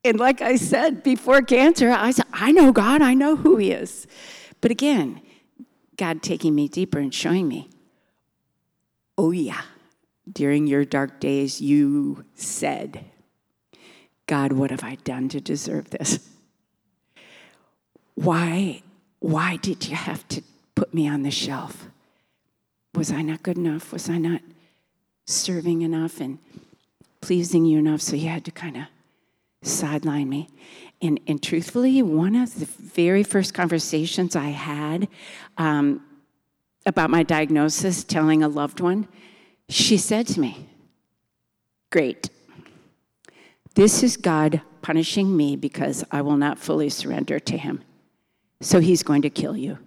and 0.05 0.19
like 0.19 0.41
I 0.41 0.57
said 0.57 1.03
before 1.03 1.43
cancer, 1.43 1.91
I 1.91 2.11
said, 2.11 2.27
I 2.33 2.53
know 2.53 2.73
God, 2.73 3.03
I 3.03 3.15
know 3.15 3.37
who 3.37 3.57
He 3.57 3.73
is. 3.73 4.07
But 4.61 4.71
again, 4.71 5.21
God 5.97 6.23
taking 6.23 6.55
me 6.55 6.69
deeper 6.69 6.99
and 6.99 7.13
showing 7.13 7.49
me, 7.49 7.69
oh, 9.19 9.31
yeah, 9.31 9.63
during 10.31 10.67
your 10.67 10.85
dark 10.85 11.21
days, 11.21 11.61
you 11.61 12.25
said, 12.35 13.05
God, 14.27 14.53
what 14.53 14.71
have 14.71 14.85
I 14.85 14.97
done 14.97 15.29
to 15.31 15.41
deserve 15.41 15.91
this? 15.91 16.19
Why, 18.15 18.83
why 19.21 19.57
did 19.57 19.89
you 19.89 19.95
have 19.95 20.27
to 20.29 20.43
put 20.75 20.95
me 20.95 21.07
on 21.07 21.23
the 21.23 21.31
shelf? 21.31 21.89
Was 22.95 23.13
I 23.13 23.23
not 23.23 23.43
good 23.43 23.59
enough? 23.59 23.93
Was 23.93 24.09
I 24.09 24.19
not 24.19 24.41
serving 25.27 25.83
enough 25.83 26.21
and 26.21 26.39
pleasing 27.27 27.65
you 27.65 27.77
enough 27.77 28.01
so 28.01 28.15
you 28.15 28.29
had 28.29 28.45
to 28.45 28.53
kind 28.53 28.77
of 28.77 28.85
sideline 29.61 30.29
me? 30.29 30.49
And, 31.03 31.19
and 31.27 31.43
truthfully, 31.43 32.01
one 32.01 32.37
of 32.37 32.55
the 32.61 32.67
very 32.67 33.25
first 33.25 33.53
conversations 33.53 34.37
I 34.37 34.51
had 34.51 35.09
um, 35.59 36.05
about 36.87 37.11
my 37.11 37.25
diagnosis, 37.25 38.05
telling 38.05 38.45
a 38.45 38.49
loved 38.49 38.79
one, 38.79 39.09
she 39.69 39.99
said 39.99 40.29
to 40.29 40.41
me, 40.41 40.69
Great. 41.91 42.31
This 43.75 44.05
is 44.05 44.17
God 44.17 44.61
punishing 44.81 45.37
me 45.37 45.57
because 45.57 46.05
I 46.13 46.23
will 46.23 46.37
not 46.37 46.61
fully 46.61 46.89
surrender 46.89 47.41
to 47.41 47.59
Him. 47.59 47.83
So 48.61 48.79
He's 48.79 49.03
going 49.03 49.23
to 49.23 49.31
kill 49.31 49.57
you 49.57 49.79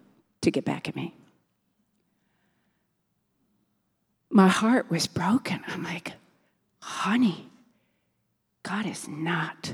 to 0.42 0.52
get 0.52 0.66
back 0.66 0.90
at 0.90 0.96
me. 0.96 1.16
My 4.30 4.50
heart 4.50 4.92
was 4.92 5.08
broken. 5.08 5.62
I'm 5.68 5.84
like, 5.84 6.14
honey, 6.82 7.48
God 8.64 8.86
is 8.86 9.08
not 9.08 9.74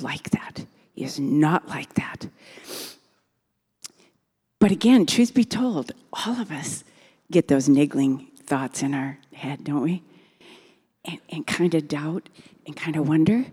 like 0.00 0.30
that. 0.30 0.64
He 0.94 1.04
is 1.04 1.18
not 1.18 1.68
like 1.68 1.94
that. 1.94 2.28
But 4.58 4.70
again, 4.70 5.06
truth 5.06 5.34
be 5.34 5.44
told, 5.44 5.92
all 6.12 6.40
of 6.40 6.52
us 6.52 6.84
get 7.30 7.48
those 7.48 7.68
niggling 7.68 8.28
thoughts 8.36 8.82
in 8.82 8.94
our 8.94 9.18
head, 9.32 9.64
don't 9.64 9.82
we? 9.82 10.02
And, 11.04 11.18
and 11.30 11.46
kind 11.46 11.74
of 11.74 11.88
doubt 11.88 12.28
and 12.66 12.76
kind 12.76 12.96
of 12.96 13.08
wonder. 13.08 13.46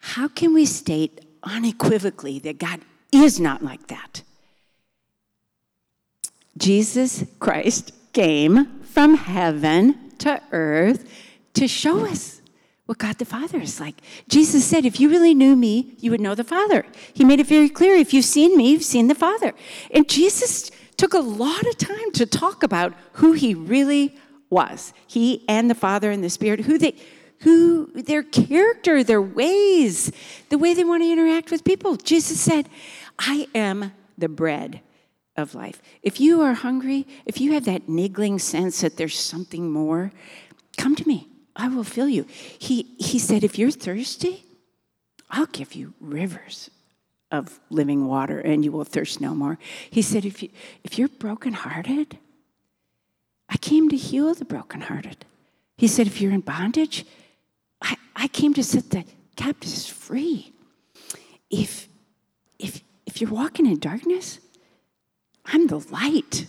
How 0.00 0.28
can 0.28 0.52
we 0.52 0.66
state 0.66 1.20
unequivocally 1.42 2.38
that 2.40 2.58
God 2.58 2.80
is 3.12 3.40
not 3.40 3.64
like 3.64 3.86
that? 3.86 4.22
Jesus 6.58 7.24
Christ 7.38 7.92
came 8.12 8.80
from 8.82 9.14
heaven 9.14 10.09
to 10.20 10.40
earth 10.52 11.08
to 11.54 11.66
show 11.68 12.06
us 12.06 12.40
what 12.86 12.98
God 12.98 13.18
the 13.18 13.24
Father 13.24 13.60
is 13.60 13.78
like. 13.78 14.00
Jesus 14.28 14.64
said, 14.64 14.84
If 14.84 14.98
you 14.98 15.10
really 15.10 15.34
knew 15.34 15.54
me, 15.54 15.94
you 15.98 16.10
would 16.10 16.20
know 16.20 16.34
the 16.34 16.44
Father. 16.44 16.84
He 17.12 17.24
made 17.24 17.38
it 17.38 17.46
very 17.46 17.68
clear 17.68 17.94
if 17.94 18.12
you've 18.12 18.24
seen 18.24 18.56
me, 18.56 18.72
you've 18.72 18.82
seen 18.82 19.06
the 19.06 19.14
Father. 19.14 19.54
And 19.92 20.08
Jesus 20.08 20.70
took 20.96 21.14
a 21.14 21.20
lot 21.20 21.66
of 21.66 21.78
time 21.78 22.10
to 22.12 22.26
talk 22.26 22.62
about 22.62 22.94
who 23.14 23.32
he 23.32 23.54
really 23.54 24.16
was. 24.50 24.92
He 25.06 25.44
and 25.48 25.70
the 25.70 25.74
Father 25.74 26.10
and 26.10 26.22
the 26.22 26.30
Spirit, 26.30 26.60
who 26.60 26.78
they 26.78 26.96
who 27.42 27.90
their 27.94 28.22
character, 28.22 29.02
their 29.02 29.22
ways, 29.22 30.12
the 30.50 30.58
way 30.58 30.74
they 30.74 30.84
want 30.84 31.02
to 31.02 31.10
interact 31.10 31.50
with 31.50 31.64
people. 31.64 31.96
Jesus 31.96 32.38
said, 32.38 32.68
I 33.18 33.48
am 33.54 33.92
the 34.18 34.28
bread 34.28 34.82
of 35.36 35.54
life. 35.54 35.80
If 36.02 36.20
you 36.20 36.40
are 36.42 36.54
hungry, 36.54 37.06
if 37.26 37.40
you 37.40 37.52
have 37.52 37.64
that 37.64 37.88
niggling 37.88 38.38
sense 38.38 38.80
that 38.80 38.96
there's 38.96 39.18
something 39.18 39.70
more, 39.70 40.12
come 40.76 40.96
to 40.96 41.06
me. 41.06 41.28
I 41.56 41.68
will 41.68 41.84
fill 41.84 42.08
you. 42.08 42.26
He, 42.58 42.94
he 42.98 43.18
said, 43.18 43.44
If 43.44 43.58
you're 43.58 43.70
thirsty, 43.70 44.44
I'll 45.30 45.46
give 45.46 45.74
you 45.74 45.94
rivers 46.00 46.70
of 47.30 47.60
living 47.70 48.06
water 48.06 48.40
and 48.40 48.64
you 48.64 48.72
will 48.72 48.84
thirst 48.84 49.20
no 49.20 49.34
more. 49.34 49.58
He 49.90 50.02
said, 50.02 50.24
If, 50.24 50.42
you, 50.42 50.50
if 50.84 50.98
you're 50.98 51.08
brokenhearted, 51.08 52.18
I 53.50 53.56
came 53.56 53.88
to 53.88 53.96
heal 53.96 54.32
the 54.32 54.44
brokenhearted. 54.44 55.24
He 55.76 55.88
said, 55.88 56.06
if 56.06 56.20
you're 56.20 56.32
in 56.32 56.40
bondage, 56.40 57.04
I, 57.82 57.96
I 58.14 58.28
came 58.28 58.54
to 58.54 58.62
set 58.62 58.90
the 58.90 59.04
captives 59.34 59.88
free. 59.88 60.52
If, 61.50 61.88
if, 62.58 62.82
if 63.06 63.20
you're 63.20 63.30
walking 63.30 63.66
in 63.66 63.78
darkness, 63.78 64.38
I'm 65.52 65.66
the 65.66 65.78
light. 65.90 66.46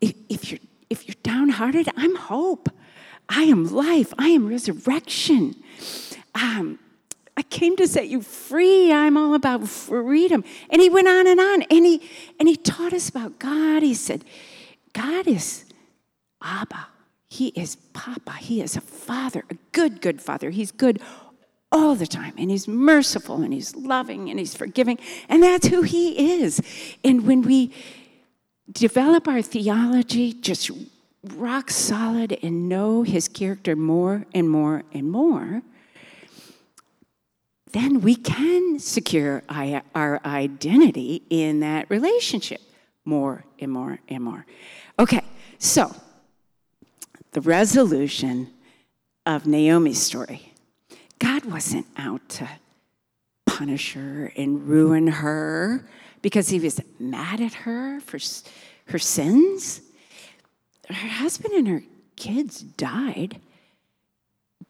If, 0.00 0.14
if, 0.28 0.50
you're, 0.50 0.60
if 0.90 1.06
you're 1.06 1.16
downhearted, 1.22 1.88
I'm 1.96 2.16
hope. 2.16 2.68
I 3.28 3.42
am 3.44 3.72
life. 3.72 4.12
I 4.18 4.28
am 4.28 4.48
resurrection. 4.48 5.54
Um, 6.34 6.78
I 7.36 7.42
came 7.42 7.76
to 7.76 7.86
set 7.86 8.08
you 8.08 8.20
free. 8.20 8.92
I'm 8.92 9.16
all 9.16 9.34
about 9.34 9.68
freedom. 9.68 10.44
And 10.70 10.82
he 10.82 10.90
went 10.90 11.08
on 11.08 11.26
and 11.26 11.40
on. 11.40 11.62
And 11.62 11.86
he, 11.86 12.08
and 12.38 12.48
he 12.48 12.56
taught 12.56 12.92
us 12.92 13.08
about 13.08 13.38
God. 13.38 13.82
He 13.82 13.94
said, 13.94 14.24
God 14.92 15.26
is 15.26 15.64
Abba. 16.42 16.88
He 17.28 17.48
is 17.48 17.76
Papa. 17.94 18.32
He 18.32 18.60
is 18.60 18.76
a 18.76 18.82
father, 18.82 19.44
a 19.48 19.54
good, 19.72 20.02
good 20.02 20.20
father. 20.20 20.50
He's 20.50 20.70
good 20.70 21.00
all 21.70 21.94
the 21.94 22.06
time. 22.06 22.34
And 22.36 22.50
he's 22.50 22.68
merciful 22.68 23.40
and 23.40 23.54
he's 23.54 23.74
loving 23.74 24.28
and 24.28 24.38
he's 24.38 24.54
forgiving. 24.54 24.98
And 25.30 25.42
that's 25.42 25.68
who 25.68 25.82
he 25.82 26.42
is. 26.42 26.60
And 27.02 27.26
when 27.26 27.40
we 27.40 27.72
develop 28.72 29.28
our 29.28 29.42
theology 29.42 30.32
just 30.32 30.70
rock 31.34 31.70
solid 31.70 32.38
and 32.42 32.68
know 32.68 33.02
his 33.02 33.28
character 33.28 33.76
more 33.76 34.26
and 34.34 34.48
more 34.50 34.82
and 34.92 35.10
more, 35.10 35.62
then 37.72 38.00
we 38.00 38.14
can 38.14 38.78
secure 38.78 39.42
our 39.48 40.20
identity 40.24 41.22
in 41.30 41.60
that 41.60 41.88
relationship 41.90 42.60
more 43.04 43.44
and 43.58 43.72
more 43.72 43.98
and 44.08 44.22
more. 44.22 44.44
Okay, 44.98 45.22
so 45.58 45.94
the 47.32 47.40
resolution 47.40 48.50
of 49.24 49.46
Naomi's 49.46 50.02
story 50.02 50.52
God 51.18 51.44
wasn't 51.44 51.86
out 51.96 52.28
to 52.30 52.48
punish 53.46 53.94
her 53.94 54.32
and 54.36 54.66
ruin 54.66 55.06
her 55.06 55.86
because 56.20 56.48
he 56.48 56.58
was 56.58 56.80
mad 56.98 57.40
at 57.40 57.54
her 57.54 58.00
for 58.00 58.18
her 58.92 58.98
sins. 58.98 59.80
Her 60.88 61.08
husband 61.08 61.54
and 61.54 61.68
her 61.68 61.82
kids 62.16 62.60
died 62.60 63.40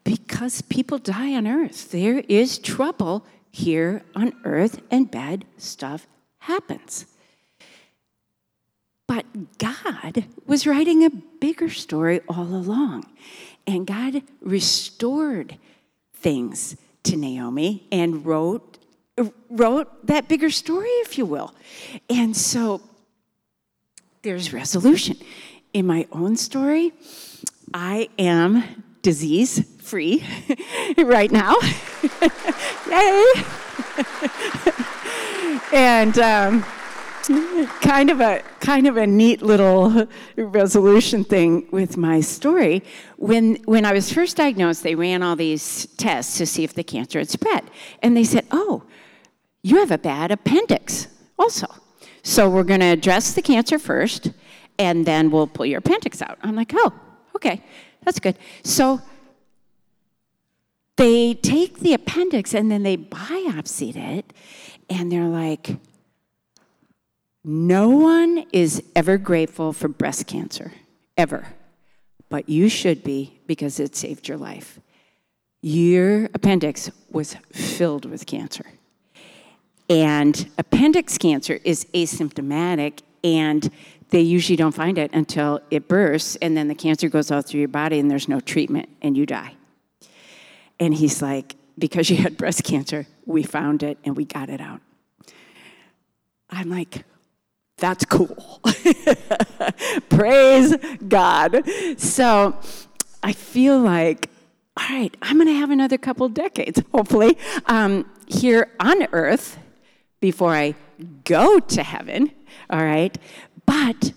because 0.04 0.62
people 0.62 0.98
die 0.98 1.34
on 1.34 1.46
earth. 1.46 1.90
There 1.90 2.20
is 2.28 2.58
trouble 2.58 3.26
here 3.50 4.02
on 4.14 4.32
earth, 4.44 4.80
and 4.90 5.10
bad 5.10 5.44
stuff 5.58 6.06
happens. 6.38 7.06
But 9.06 9.26
God 9.58 10.24
was 10.46 10.66
writing 10.66 11.04
a 11.04 11.10
bigger 11.10 11.68
story 11.68 12.20
all 12.28 12.46
along, 12.46 13.06
and 13.66 13.86
God 13.86 14.22
restored 14.40 15.58
things 16.14 16.76
to 17.04 17.16
Naomi 17.16 17.86
and 17.92 18.24
wrote 18.24 18.78
wrote 19.50 20.06
that 20.06 20.26
bigger 20.26 20.48
story, 20.48 20.88
if 20.88 21.18
you 21.18 21.26
will. 21.26 21.54
And 22.08 22.34
so 22.34 22.80
there's 24.22 24.52
resolution. 24.52 25.16
In 25.72 25.86
my 25.86 26.06
own 26.12 26.36
story, 26.36 26.92
I 27.74 28.08
am 28.18 28.84
disease 29.02 29.64
free 29.80 30.24
right 30.96 31.30
now. 31.30 31.56
Yay! 32.88 33.32
and 35.72 36.18
um, 36.18 36.64
kind 37.80 38.10
of 38.10 38.20
a 38.20 38.42
kind 38.60 38.86
of 38.86 38.96
a 38.96 39.06
neat 39.06 39.42
little 39.42 40.06
resolution 40.36 41.24
thing 41.24 41.66
with 41.70 41.96
my 41.96 42.20
story. 42.20 42.82
When 43.16 43.56
when 43.64 43.84
I 43.84 43.92
was 43.92 44.12
first 44.12 44.36
diagnosed, 44.36 44.82
they 44.82 44.94
ran 44.94 45.22
all 45.22 45.36
these 45.36 45.86
tests 45.96 46.38
to 46.38 46.46
see 46.46 46.64
if 46.64 46.74
the 46.74 46.84
cancer 46.84 47.18
had 47.18 47.28
spread, 47.30 47.64
and 48.02 48.16
they 48.16 48.24
said, 48.24 48.46
"Oh, 48.50 48.84
you 49.62 49.78
have 49.78 49.90
a 49.90 49.98
bad 49.98 50.30
appendix, 50.30 51.08
also. 51.38 51.66
So 52.22 52.48
we're 52.48 52.64
going 52.64 52.80
to 52.80 52.86
address 52.86 53.32
the 53.32 53.42
cancer 53.42 53.78
first, 53.78 54.30
and 54.78 55.04
then 55.06 55.30
we'll 55.30 55.46
pull 55.46 55.66
your 55.66 55.78
appendix 55.78 56.22
out." 56.22 56.38
I'm 56.42 56.56
like, 56.56 56.72
"Oh, 56.74 56.92
okay, 57.36 57.62
that's 58.04 58.20
good." 58.20 58.36
So 58.62 59.00
they 60.96 61.34
take 61.34 61.80
the 61.80 61.94
appendix 61.94 62.54
and 62.54 62.70
then 62.70 62.82
they 62.82 62.96
biopsied 62.96 63.96
it, 63.96 64.32
and 64.88 65.10
they're 65.10 65.28
like, 65.28 65.76
no 67.44 67.88
one 67.88 68.44
is 68.52 68.82
ever 68.94 69.18
grateful 69.18 69.72
for 69.72 69.88
breast 69.88 70.26
cancer, 70.26 70.72
ever. 71.16 71.48
But 72.28 72.48
you 72.48 72.68
should 72.68 73.02
be 73.02 73.40
because 73.46 73.80
it 73.80 73.96
saved 73.96 74.28
your 74.28 74.38
life. 74.38 74.78
Your 75.60 76.26
appendix 76.34 76.90
was 77.10 77.36
filled 77.52 78.04
with 78.04 78.26
cancer. 78.26 78.66
And 79.92 80.50
appendix 80.56 81.18
cancer 81.18 81.60
is 81.64 81.84
asymptomatic, 81.92 83.00
and 83.22 83.70
they 84.08 84.22
usually 84.22 84.56
don't 84.56 84.72
find 84.72 84.96
it 84.96 85.12
until 85.12 85.60
it 85.70 85.86
bursts, 85.86 86.36
and 86.36 86.56
then 86.56 86.68
the 86.68 86.74
cancer 86.74 87.10
goes 87.10 87.30
all 87.30 87.42
through 87.42 87.60
your 87.60 87.68
body, 87.68 87.98
and 87.98 88.10
there's 88.10 88.26
no 88.26 88.40
treatment, 88.40 88.88
and 89.02 89.18
you 89.18 89.26
die. 89.26 89.54
And 90.80 90.94
he's 90.94 91.20
like, 91.20 91.56
Because 91.78 92.08
you 92.08 92.16
had 92.16 92.38
breast 92.38 92.64
cancer, 92.64 93.06
we 93.26 93.42
found 93.42 93.82
it 93.82 93.98
and 94.02 94.16
we 94.16 94.24
got 94.24 94.48
it 94.48 94.62
out. 94.62 94.80
I'm 96.48 96.70
like, 96.70 97.04
that's 97.76 98.06
cool. 98.06 98.60
Praise 100.08 100.74
God. 101.06 101.62
So 101.98 102.58
I 103.22 103.32
feel 103.32 103.78
like, 103.78 104.30
all 104.76 104.86
right, 104.88 105.14
I'm 105.20 105.36
going 105.36 105.48
to 105.48 105.54
have 105.54 105.70
another 105.70 105.98
couple 105.98 106.28
decades, 106.28 106.82
hopefully, 106.92 107.36
um, 107.66 108.10
here 108.26 108.70
on 108.80 109.06
earth 109.12 109.58
before 110.22 110.54
I 110.54 110.74
go 111.24 111.60
to 111.60 111.82
heaven, 111.82 112.32
all 112.70 112.82
right? 112.82 113.16
But 113.66 114.14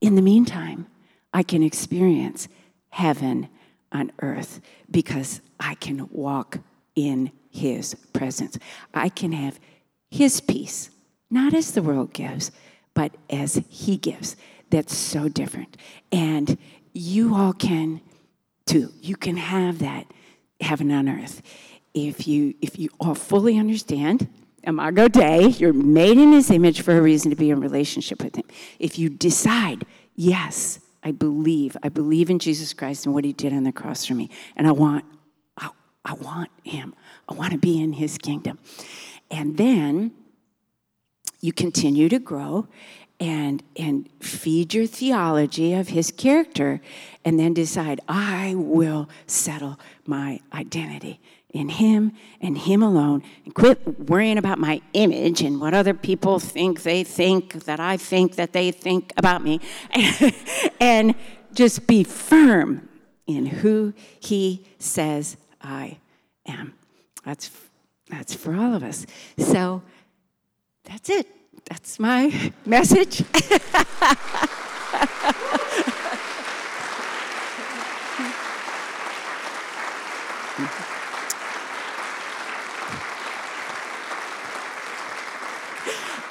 in 0.00 0.16
the 0.16 0.22
meantime, 0.22 0.88
I 1.32 1.44
can 1.44 1.62
experience 1.62 2.48
heaven 2.90 3.48
on 3.92 4.10
earth 4.20 4.60
because 4.90 5.40
I 5.60 5.76
can 5.76 6.08
walk 6.10 6.58
in 6.96 7.30
his 7.50 7.94
presence. 8.12 8.58
I 8.92 9.08
can 9.08 9.30
have 9.30 9.60
his 10.10 10.40
peace, 10.40 10.90
not 11.30 11.54
as 11.54 11.72
the 11.72 11.82
world 11.82 12.12
gives, 12.12 12.50
but 12.94 13.12
as 13.30 13.62
He 13.68 13.96
gives. 13.96 14.36
That's 14.70 14.96
so 14.96 15.28
different. 15.28 15.76
And 16.10 16.58
you 16.92 17.34
all 17.34 17.52
can 17.52 18.00
too. 18.66 18.92
You 19.00 19.16
can 19.16 19.36
have 19.36 19.78
that 19.78 20.06
heaven 20.60 20.90
on 20.92 21.08
earth. 21.08 21.42
If 21.94 22.26
you 22.26 22.54
if 22.60 22.78
you 22.78 22.90
all 23.00 23.14
fully 23.14 23.58
understand 23.58 24.28
Imago 24.64 25.08
Dei, 25.08 25.48
you're 25.48 25.72
made 25.72 26.18
in 26.18 26.32
his 26.32 26.50
image 26.50 26.82
for 26.82 26.96
a 26.96 27.02
reason 27.02 27.30
to 27.30 27.36
be 27.36 27.50
in 27.50 27.60
relationship 27.60 28.22
with 28.22 28.36
him. 28.36 28.44
If 28.78 28.98
you 28.98 29.08
decide, 29.08 29.84
yes, 30.14 30.78
I 31.02 31.10
believe, 31.10 31.76
I 31.82 31.88
believe 31.88 32.30
in 32.30 32.38
Jesus 32.38 32.72
Christ 32.72 33.06
and 33.06 33.14
what 33.14 33.24
he 33.24 33.32
did 33.32 33.52
on 33.52 33.64
the 33.64 33.72
cross 33.72 34.04
for 34.04 34.14
me, 34.14 34.30
and 34.56 34.66
I 34.66 34.72
want, 34.72 35.04
I, 35.56 35.70
I 36.04 36.14
want 36.14 36.50
him. 36.62 36.94
I 37.28 37.34
want 37.34 37.52
to 37.52 37.58
be 37.58 37.80
in 37.80 37.94
his 37.94 38.18
kingdom. 38.18 38.58
And 39.30 39.56
then 39.56 40.12
you 41.40 41.52
continue 41.52 42.08
to 42.08 42.18
grow 42.18 42.68
and 43.18 43.62
and 43.76 44.08
feed 44.20 44.74
your 44.74 44.86
theology 44.86 45.74
of 45.74 45.88
his 45.88 46.10
character 46.10 46.80
and 47.24 47.38
then 47.38 47.54
decide 47.54 48.00
I 48.08 48.54
will 48.56 49.08
settle 49.26 49.78
my 50.06 50.40
identity 50.52 51.20
in 51.52 51.68
him 51.68 52.12
and 52.40 52.56
him 52.58 52.82
alone 52.82 53.22
and 53.44 53.54
quit 53.54 54.08
worrying 54.08 54.38
about 54.38 54.58
my 54.58 54.80
image 54.94 55.42
and 55.42 55.60
what 55.60 55.74
other 55.74 55.94
people 55.94 56.38
think 56.38 56.82
they 56.82 57.04
think 57.04 57.64
that 57.64 57.78
I 57.78 57.96
think 57.96 58.36
that 58.36 58.52
they 58.52 58.70
think 58.70 59.12
about 59.16 59.42
me 59.42 59.60
and 60.80 61.14
just 61.52 61.86
be 61.86 62.04
firm 62.04 62.88
in 63.26 63.46
who 63.46 63.92
he 64.20 64.64
says 64.78 65.36
I 65.60 65.98
am 66.46 66.74
that's 67.24 67.50
that's 68.08 68.34
for 68.34 68.54
all 68.54 68.74
of 68.74 68.82
us 68.82 69.06
so 69.38 69.82
that's 70.84 71.10
it. 71.10 71.26
That's 71.68 71.98
my 71.98 72.52
message. 72.66 73.22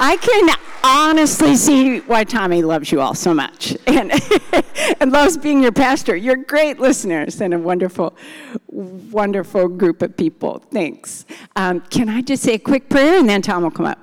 I 0.03 0.17
can 0.17 0.49
honestly 0.83 1.55
see 1.55 1.99
why 1.99 2.23
Tommy 2.23 2.63
loves 2.63 2.91
you 2.91 2.99
all 3.01 3.13
so 3.13 3.35
much 3.35 3.77
and, 3.85 4.11
and 4.99 5.11
loves 5.11 5.37
being 5.37 5.61
your 5.61 5.71
pastor. 5.71 6.15
You're 6.15 6.37
great 6.37 6.79
listeners 6.79 7.39
and 7.39 7.53
a 7.53 7.59
wonderful, 7.59 8.17
wonderful 8.65 9.67
group 9.67 10.01
of 10.01 10.17
people. 10.17 10.57
Thanks. 10.71 11.25
Um, 11.55 11.81
can 11.81 12.09
I 12.09 12.21
just 12.21 12.41
say 12.41 12.55
a 12.55 12.59
quick 12.59 12.89
prayer 12.89 13.19
and 13.19 13.29
then 13.29 13.43
Tom 13.43 13.61
will 13.61 13.69
come 13.69 13.85
up? 13.85 13.99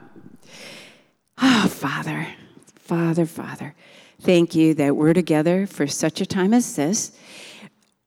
Oh, 1.42 1.66
Father, 1.66 2.28
Father, 2.76 3.26
Father, 3.26 3.74
thank 4.20 4.55
you 4.55 4.74
that 4.74 4.94
we're 4.94 5.14
together 5.14 5.66
for 5.66 5.88
such 5.88 6.20
a 6.20 6.26
time 6.26 6.55
as 6.55 6.76
this. 6.76 7.11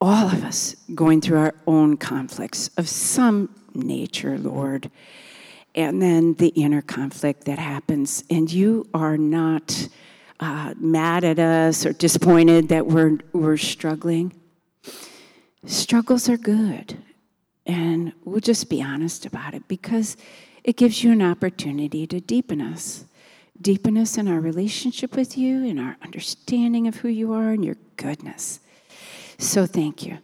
all 0.00 0.28
of 0.28 0.42
us 0.44 0.76
going 0.94 1.20
through 1.20 1.38
our 1.38 1.54
own 1.66 1.98
conflicts 1.98 2.70
of 2.78 2.88
some 2.88 3.54
nature, 3.74 4.38
Lord. 4.38 4.90
And 5.74 6.02
then 6.02 6.34
the 6.34 6.48
inner 6.48 6.82
conflict 6.82 7.44
that 7.44 7.58
happens. 7.58 8.24
And 8.28 8.52
you 8.52 8.88
are 8.92 9.16
not 9.16 9.88
uh, 10.40 10.74
mad 10.76 11.24
at 11.24 11.38
us 11.38 11.86
or 11.86 11.92
disappointed 11.92 12.68
that 12.68 12.86
we're, 12.86 13.18
we're 13.32 13.56
struggling. 13.56 14.32
Struggles 15.64 16.28
are 16.28 16.36
good. 16.36 16.98
And 17.64 18.12
we'll 18.24 18.40
just 18.40 18.68
be 18.68 18.82
honest 18.82 19.24
about 19.24 19.54
it 19.54 19.68
because 19.68 20.16
it 20.64 20.76
gives 20.76 21.02
you 21.02 21.12
an 21.12 21.22
opportunity 21.22 22.06
to 22.06 22.20
deepen 22.20 22.60
us. 22.60 23.04
Deepen 23.60 23.96
us 23.96 24.18
in 24.18 24.26
our 24.26 24.40
relationship 24.40 25.14
with 25.14 25.38
you, 25.38 25.64
in 25.64 25.78
our 25.78 25.96
understanding 26.02 26.88
of 26.88 26.96
who 26.96 27.08
you 27.08 27.32
are 27.32 27.50
and 27.50 27.64
your 27.64 27.76
goodness. 27.96 28.58
So 29.38 29.66
thank 29.66 30.04
you. 30.04 30.18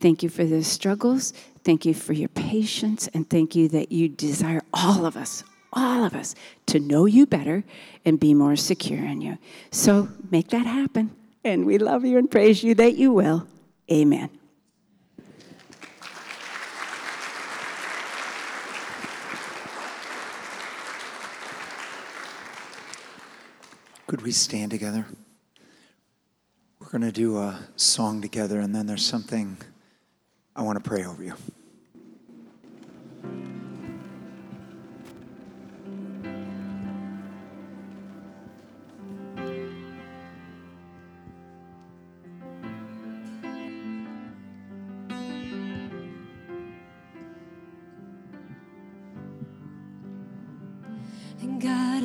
Thank 0.00 0.22
you 0.22 0.28
for 0.28 0.44
the 0.44 0.62
struggles. 0.62 1.32
Thank 1.64 1.86
you 1.86 1.94
for 1.94 2.12
your 2.12 2.28
patience. 2.28 3.08
And 3.14 3.28
thank 3.28 3.56
you 3.56 3.68
that 3.70 3.90
you 3.90 4.08
desire 4.08 4.60
all 4.72 5.06
of 5.06 5.16
us, 5.16 5.44
all 5.72 6.04
of 6.04 6.14
us, 6.14 6.34
to 6.66 6.78
know 6.78 7.06
you 7.06 7.24
better 7.24 7.64
and 8.04 8.20
be 8.20 8.34
more 8.34 8.54
secure 8.54 9.02
in 9.02 9.22
you. 9.22 9.38
So 9.70 10.08
make 10.30 10.48
that 10.48 10.66
happen. 10.66 11.10
And 11.42 11.64
we 11.64 11.78
love 11.78 12.04
you 12.04 12.18
and 12.18 12.30
praise 12.30 12.62
you 12.62 12.74
that 12.74 12.96
you 12.96 13.12
will. 13.12 13.46
Amen. 13.90 14.30
Could 24.06 24.22
we 24.22 24.32
stand 24.32 24.70
together? 24.70 25.06
We're 26.78 26.90
going 26.90 27.02
to 27.02 27.10
do 27.10 27.38
a 27.38 27.58
song 27.76 28.20
together, 28.20 28.60
and 28.60 28.74
then 28.74 28.86
there's 28.86 29.04
something 29.04 29.56
I 30.56 30.62
want 30.62 30.82
to 30.82 30.88
pray 30.88 31.04
over 31.04 31.22
you. 31.22 31.34
God, 51.58 52.04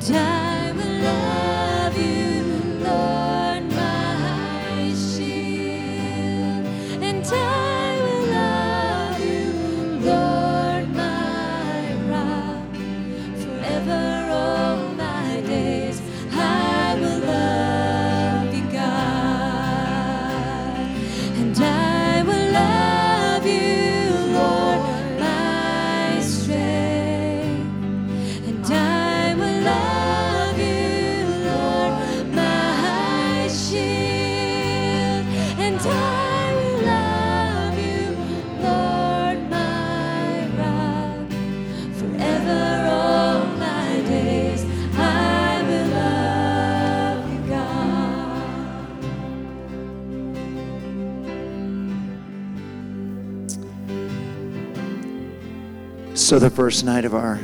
strength. 0.00 0.39
So, 56.30 56.38
the 56.38 56.48
first 56.48 56.84
night 56.84 57.04
of 57.04 57.12
our 57.12 57.40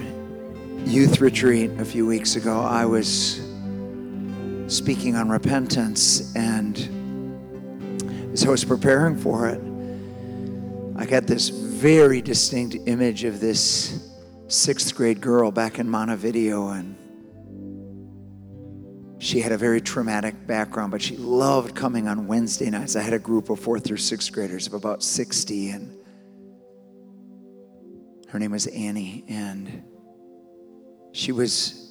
youth 0.84 1.20
retreat 1.20 1.72
a 1.80 1.84
few 1.84 2.06
weeks 2.06 2.36
ago, 2.36 2.60
I 2.60 2.84
was 2.84 3.40
speaking 4.68 5.16
on 5.16 5.28
repentance, 5.28 6.32
and 6.36 6.78
as 8.32 8.46
I 8.46 8.48
was 8.48 8.64
preparing 8.64 9.16
for 9.16 9.48
it, 9.48 9.60
I 10.94 11.04
got 11.04 11.26
this 11.26 11.48
very 11.48 12.22
distinct 12.22 12.76
image 12.86 13.24
of 13.24 13.40
this 13.40 14.08
sixth 14.46 14.94
grade 14.94 15.20
girl 15.20 15.50
back 15.50 15.80
in 15.80 15.90
Montevideo, 15.90 16.68
and 16.68 16.96
she 19.18 19.40
had 19.40 19.50
a 19.50 19.58
very 19.58 19.80
traumatic 19.80 20.46
background, 20.46 20.92
but 20.92 21.02
she 21.02 21.16
loved 21.16 21.74
coming 21.74 22.06
on 22.06 22.28
Wednesday 22.28 22.70
nights. 22.70 22.94
I 22.94 23.02
had 23.02 23.14
a 23.14 23.18
group 23.18 23.50
of 23.50 23.58
fourth 23.58 23.82
through 23.82 23.96
sixth 23.96 24.30
graders 24.30 24.68
of 24.68 24.74
about 24.74 25.02
60, 25.02 25.70
and 25.70 26.05
her 28.28 28.38
name 28.38 28.50
was 28.50 28.66
Annie, 28.66 29.24
and 29.28 29.82
she 31.12 31.32
was. 31.32 31.82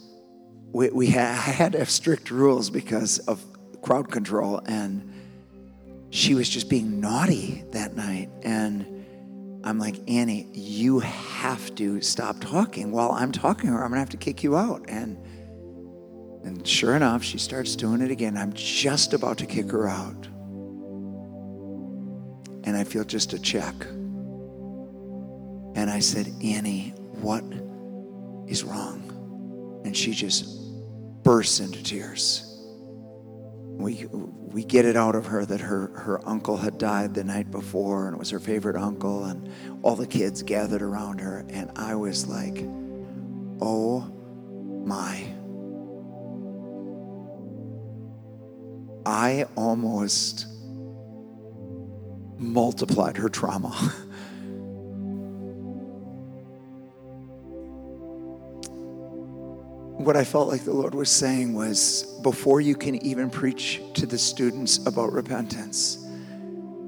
We, 0.71 0.89
we 0.89 1.07
had, 1.07 1.29
I 1.29 1.51
had 1.51 1.71
to 1.71 1.79
have 1.79 1.89
strict 1.89 2.31
rules 2.31 2.69
because 2.69 3.19
of 3.19 3.43
crowd 3.81 4.11
control, 4.11 4.61
and 4.65 5.13
she 6.09 6.35
was 6.35 6.49
just 6.49 6.69
being 6.69 6.99
naughty 6.99 7.63
that 7.71 7.95
night. 7.95 8.29
And 8.41 9.05
I'm 9.63 9.79
like, 9.79 9.95
Annie, 10.09 10.47
you 10.53 10.99
have 10.99 11.73
to 11.75 12.01
stop 12.01 12.39
talking. 12.41 12.91
While 12.91 13.11
I'm 13.11 13.31
talking 13.31 13.69
her, 13.69 13.83
I'm 13.83 13.89
gonna 13.89 13.99
have 13.99 14.09
to 14.09 14.17
kick 14.17 14.43
you 14.43 14.57
out. 14.57 14.85
And 14.89 15.17
and 16.43 16.67
sure 16.67 16.95
enough, 16.95 17.23
she 17.23 17.39
starts 17.39 17.75
doing 17.75 18.01
it 18.01 18.11
again. 18.11 18.37
I'm 18.37 18.53
just 18.53 19.13
about 19.13 19.39
to 19.39 19.47
kick 19.47 19.71
her 19.71 19.87
out. 19.87 20.27
And 22.65 22.77
I 22.77 22.83
feel 22.83 23.03
just 23.03 23.33
a 23.33 23.39
check. 23.39 23.73
And 25.75 25.89
I 25.89 25.99
said, 25.99 26.33
Annie, 26.41 26.93
what 27.21 27.43
is 28.47 28.63
wrong? 28.63 29.81
And 29.85 29.95
she 29.95 30.13
just 30.13 30.47
bursts 31.23 31.59
into 31.59 31.83
tears. 31.83 32.41
We, 33.77 34.05
we 34.11 34.63
get 34.63 34.85
it 34.85 34.95
out 34.95 35.15
of 35.15 35.25
her 35.25 35.45
that 35.45 35.59
her, 35.59 35.87
her 35.95 36.27
uncle 36.27 36.55
had 36.55 36.77
died 36.77 37.13
the 37.13 37.25
night 37.25 37.51
before 37.51 38.07
and 38.07 38.15
it 38.15 38.19
was 38.19 38.29
her 38.29 38.39
favorite 38.39 38.77
uncle, 38.77 39.25
and 39.25 39.49
all 39.81 39.97
the 39.97 40.07
kids 40.07 40.43
gathered 40.43 40.81
around 40.81 41.19
her. 41.19 41.45
And 41.49 41.71
I 41.75 41.95
was 41.95 42.25
like, 42.25 42.63
oh 43.61 44.09
my. 44.85 45.27
I 49.05 49.45
almost 49.55 50.47
multiplied 52.37 53.17
her 53.17 53.27
trauma. 53.29 53.93
what 60.05 60.15
I 60.15 60.23
felt 60.23 60.49
like 60.49 60.63
the 60.63 60.73
Lord 60.73 60.93
was 60.93 61.09
saying 61.09 61.55
was 61.55 62.03
before 62.21 62.61
you 62.61 62.75
can 62.75 63.03
even 63.03 63.27
preach 63.27 63.81
to 63.95 64.05
the 64.05 64.19
students 64.19 64.85
about 64.85 65.11
repentance, 65.11 65.97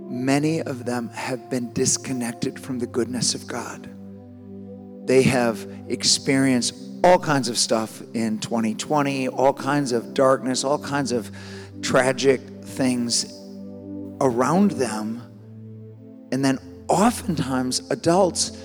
many 0.07 0.61
of 0.61 0.85
them 0.85 1.09
have 1.09 1.49
been 1.49 1.73
disconnected 1.73 2.59
from 2.59 2.77
the 2.77 2.85
goodness 2.85 3.33
of 3.33 3.47
God. 3.47 3.89
They 5.07 5.23
have 5.23 5.67
experienced 5.87 6.75
all 7.03 7.17
kinds 7.17 7.49
of 7.49 7.57
stuff 7.57 8.03
in 8.13 8.37
2020, 8.37 9.29
all 9.29 9.53
kinds 9.53 9.93
of 9.93 10.13
darkness, 10.13 10.63
all 10.63 10.77
kinds 10.77 11.11
of 11.11 11.31
tragic 11.81 12.39
things 12.61 13.33
around 14.21 14.71
them. 14.71 15.23
And 16.31 16.45
then 16.45 16.59
oftentimes 16.87 17.89
adults 17.89 18.63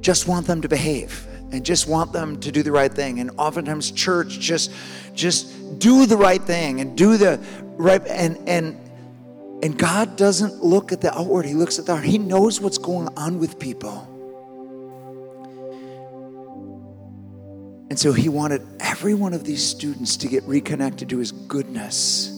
just 0.00 0.26
want 0.26 0.48
them 0.48 0.60
to 0.62 0.68
behave 0.68 1.24
and 1.52 1.64
just 1.64 1.86
want 1.86 2.12
them 2.12 2.40
to 2.40 2.52
do 2.52 2.62
the 2.62 2.72
right 2.72 2.92
thing. 2.92 3.20
And 3.20 3.30
oftentimes 3.38 3.90
church 3.90 4.38
just 4.40 4.72
just 5.14 5.78
do 5.78 6.06
the 6.06 6.16
right 6.16 6.42
thing 6.42 6.80
and 6.80 6.96
do 6.96 7.16
the 7.16 7.40
right 7.76 8.04
and 8.06 8.36
and 8.48 8.78
and 9.62 9.78
God 9.78 10.16
doesn't 10.16 10.62
look 10.62 10.92
at 10.92 11.00
the 11.00 11.16
outward 11.16 11.46
he 11.46 11.54
looks 11.54 11.78
at 11.78 11.86
the 11.86 11.94
heart. 11.94 12.04
He 12.04 12.18
knows 12.18 12.60
what's 12.60 12.78
going 12.78 13.08
on 13.16 13.38
with 13.38 13.58
people. 13.58 14.12
And 17.88 17.98
so 17.98 18.12
he 18.12 18.28
wanted 18.28 18.66
every 18.80 19.14
one 19.14 19.32
of 19.32 19.44
these 19.44 19.64
students 19.64 20.16
to 20.18 20.28
get 20.28 20.42
reconnected 20.44 21.08
to 21.10 21.18
his 21.18 21.32
goodness 21.32 22.28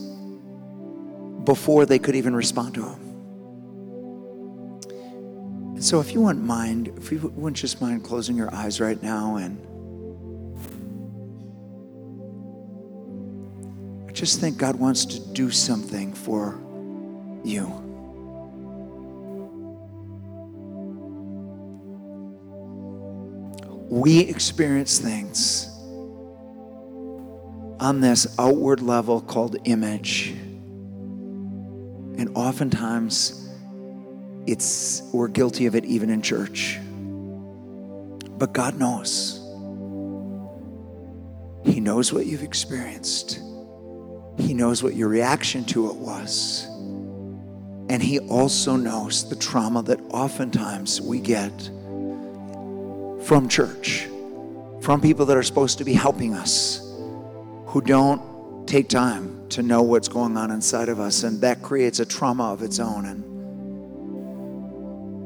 before 1.45 1.87
they 1.87 1.99
could 1.99 2.15
even 2.15 2.37
respond 2.37 2.75
to 2.75 2.85
him 2.85 3.08
and 5.79 5.85
so, 5.85 6.01
if 6.01 6.13
you 6.13 6.23
wouldn't 6.23 6.45
mind, 6.45 6.89
if 6.97 7.13
you 7.13 7.33
wouldn't 7.37 7.57
just 7.57 7.81
mind 7.81 8.03
closing 8.03 8.37
your 8.37 8.53
eyes 8.53 8.81
right 8.81 9.01
now, 9.01 9.37
and 9.37 9.65
I 14.09 14.11
just 14.11 14.41
think 14.41 14.59
God 14.59 14.75
wants 14.75 15.05
to 15.05 15.21
do 15.21 15.53
something 15.53 16.13
for 16.15 16.59
you. 17.45 17.67
We 23.89 24.19
experience 24.19 24.99
things 24.99 25.69
on 27.79 28.01
this 28.01 28.35
outward 28.37 28.81
level 28.81 29.21
called 29.21 29.59
image. 29.63 30.31
And 32.19 32.33
oftentimes, 32.35 33.48
it's 34.49 35.03
we're 35.13 35.29
guilty 35.29 35.67
of 35.67 35.75
it 35.75 35.85
even 35.85 36.09
in 36.09 36.23
church. 36.23 36.79
But 38.39 38.55
God 38.55 38.79
knows. 38.79 39.35
He 41.65 41.81
knows 41.81 42.15
what 42.15 42.25
you've 42.25 42.43
experienced. 42.43 43.41
He 44.39 44.55
knows 44.55 44.83
what 44.83 44.95
your 44.95 45.09
reaction 45.09 45.65
to 45.67 45.91
it 45.91 45.97
was. 45.97 46.67
And 47.91 48.03
he 48.03 48.21
also 48.21 48.77
knows 48.77 49.29
the 49.29 49.37
trauma 49.37 49.83
that 49.83 50.01
oftentimes 50.11 51.01
we 51.01 51.21
get 51.21 51.53
from 53.25 53.49
church, 53.51 54.07
from 54.81 55.03
people 55.03 55.27
that 55.27 55.37
are 55.37 55.43
supposed 55.43 55.77
to 55.79 55.85
be 55.85 55.93
helping 55.93 56.33
us, 56.33 56.79
who 57.67 57.83
don't 57.83 58.67
take 58.67 58.89
time 58.89 59.47
to 59.51 59.63
know 59.63 59.83
what's 59.83 60.09
going 60.09 60.39
on 60.39 60.51
inside 60.51 60.89
of 60.89 61.01
us. 61.01 61.23
And 61.23 61.41
that 61.43 61.61
creates 61.61 62.01
a 62.01 62.07
trauma 62.07 62.53
of 62.53 62.63
its 62.63 62.79
own. 62.79 63.05
And 63.05 63.38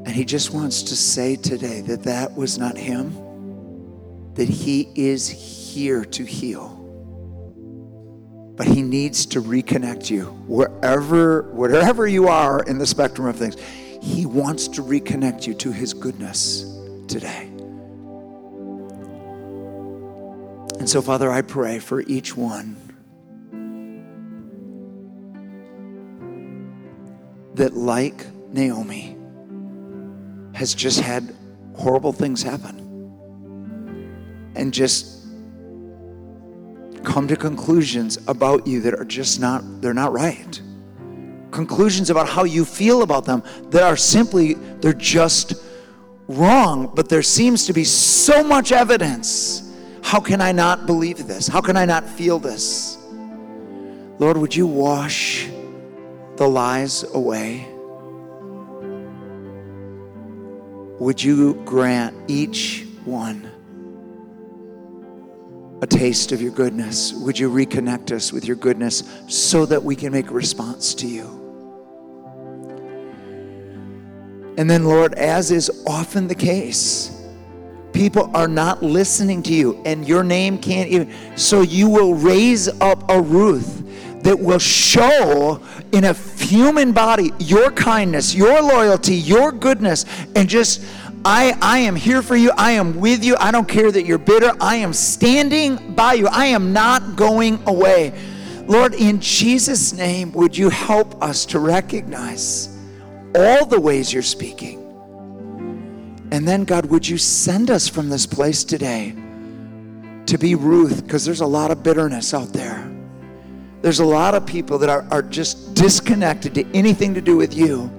and 0.05 0.09
he 0.09 0.25
just 0.25 0.53
wants 0.53 0.83
to 0.83 0.95
say 0.95 1.35
today 1.35 1.81
that 1.81 2.03
that 2.03 2.35
was 2.35 2.57
not 2.57 2.77
him, 2.77 3.13
that 4.35 4.49
he 4.49 4.89
is 4.95 5.29
here 5.29 6.03
to 6.05 6.23
heal. 6.23 6.79
But 8.55 8.67
he 8.67 8.81
needs 8.81 9.25
to 9.27 9.41
reconnect 9.41 10.09
you 10.09 10.25
wherever, 10.47 11.43
wherever 11.53 12.05
you 12.05 12.27
are 12.27 12.61
in 12.63 12.77
the 12.77 12.85
spectrum 12.85 13.27
of 13.27 13.37
things. 13.37 13.55
He 14.01 14.25
wants 14.25 14.67
to 14.69 14.83
reconnect 14.83 15.47
you 15.47 15.53
to 15.55 15.71
his 15.71 15.93
goodness 15.93 16.63
today. 17.07 17.49
And 20.79 20.89
so, 20.89 21.01
Father, 21.01 21.31
I 21.31 21.41
pray 21.41 21.79
for 21.79 22.01
each 22.01 22.35
one 22.35 22.75
that, 27.53 27.73
like 27.73 28.25
Naomi, 28.51 29.12
has 30.53 30.73
just 30.73 30.99
had 30.99 31.35
horrible 31.75 32.13
things 32.13 32.43
happen 32.43 32.83
and 34.55 34.73
just 34.73 35.25
come 37.03 37.27
to 37.27 37.35
conclusions 37.35 38.17
about 38.27 38.65
you 38.65 38.79
that 38.81 38.93
are 38.93 39.05
just 39.05 39.39
not 39.39 39.81
they're 39.81 39.93
not 39.93 40.13
right. 40.13 40.61
Conclusions 41.51 42.09
about 42.09 42.27
how 42.27 42.43
you 42.43 42.65
feel 42.65 43.03
about 43.03 43.25
them 43.25 43.43
that 43.69 43.83
are 43.83 43.97
simply 43.97 44.53
they're 44.53 44.93
just 44.93 45.55
wrong 46.27 46.91
but 46.95 47.09
there 47.09 47.21
seems 47.21 47.65
to 47.65 47.73
be 47.73 47.83
so 47.83 48.43
much 48.43 48.71
evidence. 48.71 49.71
How 50.01 50.19
can 50.19 50.41
i 50.41 50.51
not 50.51 50.85
believe 50.85 51.27
this? 51.27 51.47
How 51.47 51.61
can 51.61 51.75
i 51.75 51.85
not 51.85 52.07
feel 52.07 52.39
this? 52.39 52.97
Lord 54.19 54.37
would 54.37 54.55
you 54.55 54.67
wash 54.67 55.49
the 56.37 56.47
lies 56.47 57.03
away 57.13 57.72
would 61.03 61.21
you 61.21 61.55
grant 61.65 62.15
each 62.29 62.87
one 63.03 63.49
a 65.81 65.85
taste 65.85 66.31
of 66.31 66.41
your 66.41 66.51
goodness? 66.51 67.11
Would 67.11 67.37
you 67.37 67.49
reconnect 67.49 68.13
us 68.13 68.31
with 68.31 68.45
your 68.45 68.55
goodness 68.55 69.03
so 69.27 69.65
that 69.65 69.83
we 69.83 69.97
can 69.97 70.13
make 70.13 70.29
a 70.29 70.33
response 70.33 70.95
to 70.95 71.07
you? 71.07 71.25
And 74.57 74.69
then, 74.69 74.85
Lord, 74.85 75.13
as 75.15 75.51
is 75.51 75.83
often 75.85 76.29
the 76.29 76.35
case, 76.35 77.21
people 77.91 78.31
are 78.33 78.47
not 78.47 78.81
listening 78.81 79.43
to 79.43 79.53
you, 79.53 79.81
and 79.83 80.07
your 80.07 80.23
name 80.23 80.57
can't 80.57 80.89
even. 80.89 81.11
So 81.35 81.61
you 81.63 81.89
will 81.89 82.15
raise 82.15 82.69
up 82.79 83.09
a 83.09 83.19
Ruth 83.19 83.82
that 84.23 84.39
will 84.39 84.59
show 84.59 85.61
in 85.91 86.05
a 86.05 86.13
human 86.13 86.93
body 86.93 87.31
your 87.39 87.71
kindness, 87.71 88.33
your 88.33 88.61
loyalty, 88.61 89.15
your 89.15 89.51
goodness, 89.51 90.05
and 90.35 90.49
just, 90.49 90.83
I, 91.25 91.57
I 91.61 91.79
am 91.79 91.95
here 91.95 92.21
for 92.21 92.35
you. 92.35 92.51
I 92.57 92.71
am 92.71 92.99
with 92.99 93.23
you. 93.23 93.35
I 93.37 93.51
don't 93.51 93.67
care 93.67 93.91
that 93.91 94.05
you're 94.05 94.17
bitter. 94.17 94.51
I 94.59 94.77
am 94.77 94.93
standing 94.93 95.93
by 95.93 96.13
you. 96.13 96.27
I 96.27 96.47
am 96.47 96.73
not 96.73 97.15
going 97.15 97.61
away. 97.67 98.13
Lord, 98.65 98.93
in 98.93 99.19
Jesus' 99.19 99.91
name, 99.91 100.31
would 100.31 100.57
you 100.57 100.69
help 100.69 101.21
us 101.21 101.45
to 101.47 101.59
recognize 101.59 102.69
all 103.35 103.65
the 103.65 103.79
ways 103.79 104.13
you're 104.13 104.21
speaking? 104.21 104.79
And 106.31 106.47
then, 106.47 106.63
God, 106.63 106.85
would 106.85 107.07
you 107.07 107.17
send 107.17 107.69
us 107.69 107.89
from 107.89 108.09
this 108.09 108.25
place 108.25 108.63
today 108.63 109.13
to 110.27 110.37
be 110.37 110.55
Ruth? 110.55 111.03
Because 111.03 111.25
there's 111.25 111.41
a 111.41 111.45
lot 111.45 111.71
of 111.71 111.83
bitterness 111.83 112.33
out 112.33 112.53
there. 112.53 112.92
There's 113.83 113.99
a 113.99 114.05
lot 114.05 114.33
of 114.33 114.45
people 114.45 114.77
that 114.77 114.89
are, 114.89 115.05
are 115.11 115.21
just 115.21 115.73
disconnected 115.73 116.55
to 116.55 116.65
anything 116.73 117.13
to 117.15 117.21
do 117.21 117.35
with 117.35 117.53
you, 117.53 117.91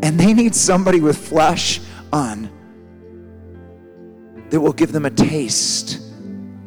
and 0.00 0.20
they 0.20 0.32
need 0.32 0.54
somebody 0.54 1.00
with 1.00 1.18
flesh 1.18 1.80
on 2.12 2.48
that 4.50 4.60
will 4.60 4.72
give 4.72 4.92
them 4.92 5.04
a 5.04 5.10
taste 5.10 6.00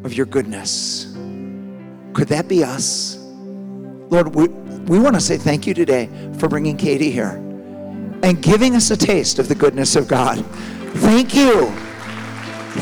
of 0.04 0.14
your 0.14 0.26
goodness. 0.26 1.06
Could 2.14 2.28
that 2.28 2.50
be 2.50 2.66
us? 2.66 3.16
Lord, 4.10 4.36
we, 4.36 4.50
we 4.50 5.00
want 5.00 5.16
to 5.16 5.22
say 5.22 5.38
thank 5.38 5.66
you 5.66 5.74
today 5.74 6.10
for 6.38 6.50
bringing 6.50 6.76
Katie 6.76 7.12
here 7.12 7.42
and 8.24 8.42
giving 8.44 8.76
us 8.76 8.92
a 8.92 8.98
taste 8.98 9.40
of 9.40 9.48
the 9.48 9.56
goodness 9.56 9.96
of 9.96 10.10
God. 10.10 10.46
Thank 10.96 11.34
you. 11.34 11.68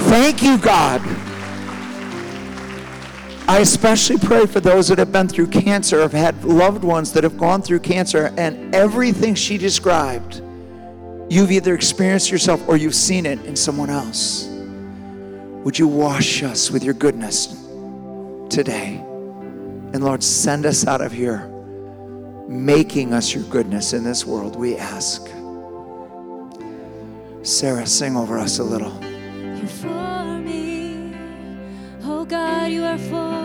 Thank 0.10 0.42
you, 0.42 0.58
God. 0.58 1.02
I 3.50 3.60
especially 3.60 4.18
pray 4.18 4.46
for 4.46 4.60
those 4.60 4.90
that 4.90 4.98
have 4.98 5.14
been 5.14 5.30
through 5.30 5.48
cancer, 5.48 6.02
have 6.02 6.12
had 6.12 6.44
loved 6.44 6.84
ones 6.84 7.14
that 7.14 7.24
have 7.24 7.38
gone 7.38 7.62
through 7.62 7.80
cancer, 7.80 8.34
and 8.38 8.76
everything 8.76 9.36
she 9.36 9.58
described, 9.58 10.42
you've 11.30 11.52
either 11.52 11.74
experienced 11.74 12.30
yourself 12.30 12.68
or 12.68 12.76
you've 12.76 12.94
seen 12.94 13.26
it 13.26 13.44
in 13.46 13.56
someone 13.56 13.90
else. 13.90 14.48
Would 15.64 15.80
you 15.80 15.88
wash 15.88 16.44
us 16.44 16.70
with 16.70 16.84
your 16.84 16.94
goodness 16.94 17.48
today? 18.50 18.98
And 19.94 20.04
Lord, 20.04 20.24
send 20.24 20.66
us 20.66 20.86
out 20.86 21.00
of 21.00 21.14
here, 21.14 21.48
making 22.50 23.14
us 23.14 23.34
your 23.34 23.46
goodness 23.46 23.94
in 23.94 24.04
this 24.04 24.26
world, 24.26 24.58
we 24.58 24.76
ask. 24.76 25.26
Sarah, 27.44 27.88
sing 27.88 28.18
over 28.18 28.38
us 28.38 28.60
a 28.60 28.64
little. 28.64 28.92
You're 29.04 29.68
for 29.68 30.38
me. 30.40 31.16
Oh 32.04 32.26
God, 32.26 32.72
you 32.72 32.84
are 32.84 32.98
for. 32.98 33.37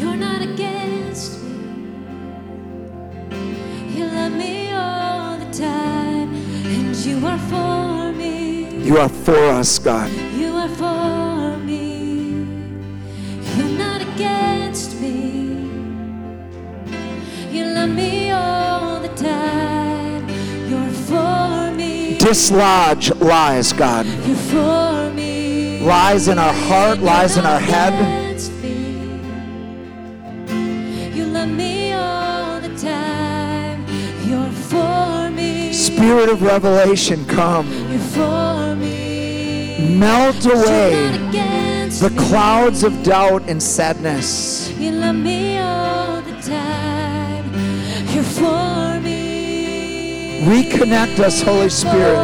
You're 0.00 0.16
not 0.16 0.40
against 0.40 1.42
me. 1.42 1.50
You 3.94 4.06
love 4.06 4.32
me 4.32 4.72
all 4.72 5.36
the 5.36 5.52
time, 5.52 6.32
and 6.64 6.96
you 6.96 7.26
are 7.26 7.38
for 7.50 8.10
me. 8.10 8.82
You 8.82 8.96
are 8.96 9.10
for 9.10 9.36
us, 9.60 9.78
God. 9.78 10.10
You 10.32 10.54
are 10.54 10.70
for 10.70 11.58
me. 11.58 12.46
You're 13.56 13.76
not 13.76 14.00
against 14.00 14.98
me. 15.02 15.68
You 17.50 17.66
love 17.66 17.90
me 17.90 18.30
all 18.30 19.00
the 19.00 19.14
time. 19.16 20.26
You're 20.70 20.94
for 21.10 21.76
me. 21.76 22.16
Dislodge 22.16 23.10
lies, 23.16 23.74
God. 23.74 24.06
You're 24.06 24.34
for 24.34 25.10
me. 25.10 25.80
Lies 25.80 26.28
in 26.28 26.38
our 26.38 26.54
heart, 26.54 27.00
lies 27.00 27.36
in 27.36 27.44
our 27.44 27.60
head. 27.60 28.29
Spirit 36.00 36.30
of 36.30 36.40
revelation, 36.40 37.26
come. 37.26 37.70
You're 37.90 37.98
for 37.98 38.74
me. 38.74 39.98
Melt 39.98 40.46
away 40.46 41.18
the 41.88 42.10
clouds 42.16 42.84
of 42.84 43.02
doubt 43.02 43.42
and 43.50 43.62
sadness. 43.62 44.72
You 44.78 44.92
love 44.92 45.16
me 45.16 45.58
all 45.58 46.22
the 46.22 46.40
time. 46.40 47.52
You're 48.14 48.22
for 48.22 48.98
me. 49.00 50.40
Reconnect 50.46 51.18
us, 51.18 51.42
Holy 51.42 51.68
Spirit. 51.68 52.16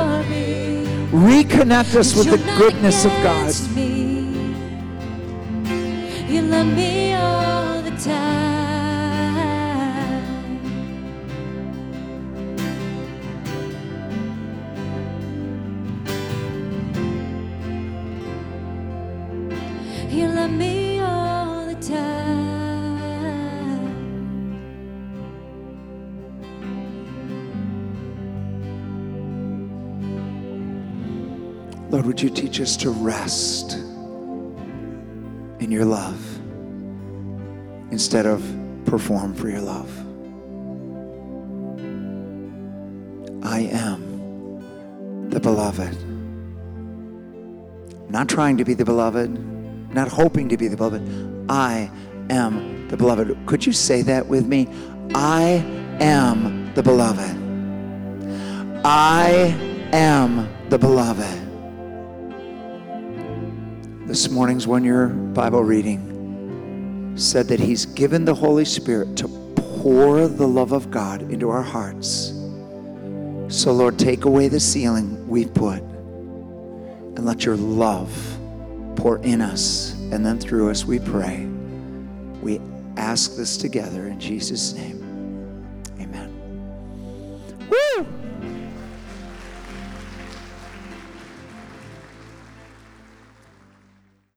Reconnect 1.13 1.97
us 1.97 2.17
with 2.17 2.31
the 2.31 2.39
goodness 2.57 3.05
of 3.05 3.13
God. 3.23 3.55
You 6.31 6.41
love 6.41 6.67
me 6.69 7.13
all 7.13 7.83
the 7.83 7.91
time. 8.03 8.56
Lord, 31.97 32.05
would 32.05 32.21
you 32.21 32.29
teach 32.29 32.61
us 32.61 32.77
to 32.77 32.91
rest 32.91 33.73
in 35.61 35.71
your 35.71 35.87
love 35.87 36.21
instead 37.91 38.27
of 38.27 38.45
perform 38.85 39.33
for 39.33 39.49
your 39.49 39.63
love? 39.63 39.91
I 43.43 43.61
am 43.61 45.31
the 45.31 45.41
beloved. 45.41 45.97
Not 48.11 48.29
trying 48.29 48.59
to 48.59 48.65
be 48.67 48.75
the 48.75 48.85
beloved, 48.85 49.56
not 49.97 50.09
hoping 50.09 50.49
to 50.51 50.57
be 50.59 50.69
the 50.69 50.77
beloved. 50.77 51.03
I 51.49 51.91
am 52.29 52.87
the 52.89 52.97
beloved. 52.97 53.37
Could 53.47 53.65
you 53.65 53.73
say 53.73 54.03
that 54.03 54.27
with 54.27 54.47
me? 54.47 54.69
I 55.15 55.65
am 56.01 56.73
the 56.75 56.83
beloved. 56.83 57.35
I 58.85 59.57
am 59.93 60.49
the 60.69 60.79
beloved. 60.79 61.43
This 64.07 64.29
morning's 64.31 64.67
one 64.67 64.85
year 64.85 65.09
Bible 65.09 65.65
reading 65.65 67.15
said 67.17 67.49
that 67.49 67.59
He's 67.59 67.87
given 67.87 68.27
the 68.27 68.35
Holy 68.35 68.67
Spirit 68.67 69.17
to 69.17 69.29
pour 69.57 70.29
the 70.29 70.47
love 70.47 70.73
of 70.73 70.91
God 70.91 71.23
into 71.23 71.49
our 71.49 71.63
hearts. 71.63 72.35
So, 73.49 73.73
Lord, 73.73 73.99
take 73.99 74.27
away 74.27 74.49
the 74.49 74.61
ceiling 74.61 75.27
we've 75.27 75.55
put 75.55 75.81
and 75.81 77.25
let 77.25 77.47
your 77.47 77.57
love 77.57 78.36
pour 78.97 79.19
in 79.19 79.41
us 79.41 79.93
and 80.13 80.25
then 80.25 80.39
through 80.39 80.71
us, 80.71 80.85
we 80.85 80.99
pray. 80.99 81.47
We 82.43 82.61
ask 82.97 83.37
this 83.37 83.57
together 83.57 84.07
in 84.07 84.19
Jesus' 84.19 84.75
name. 84.75 85.06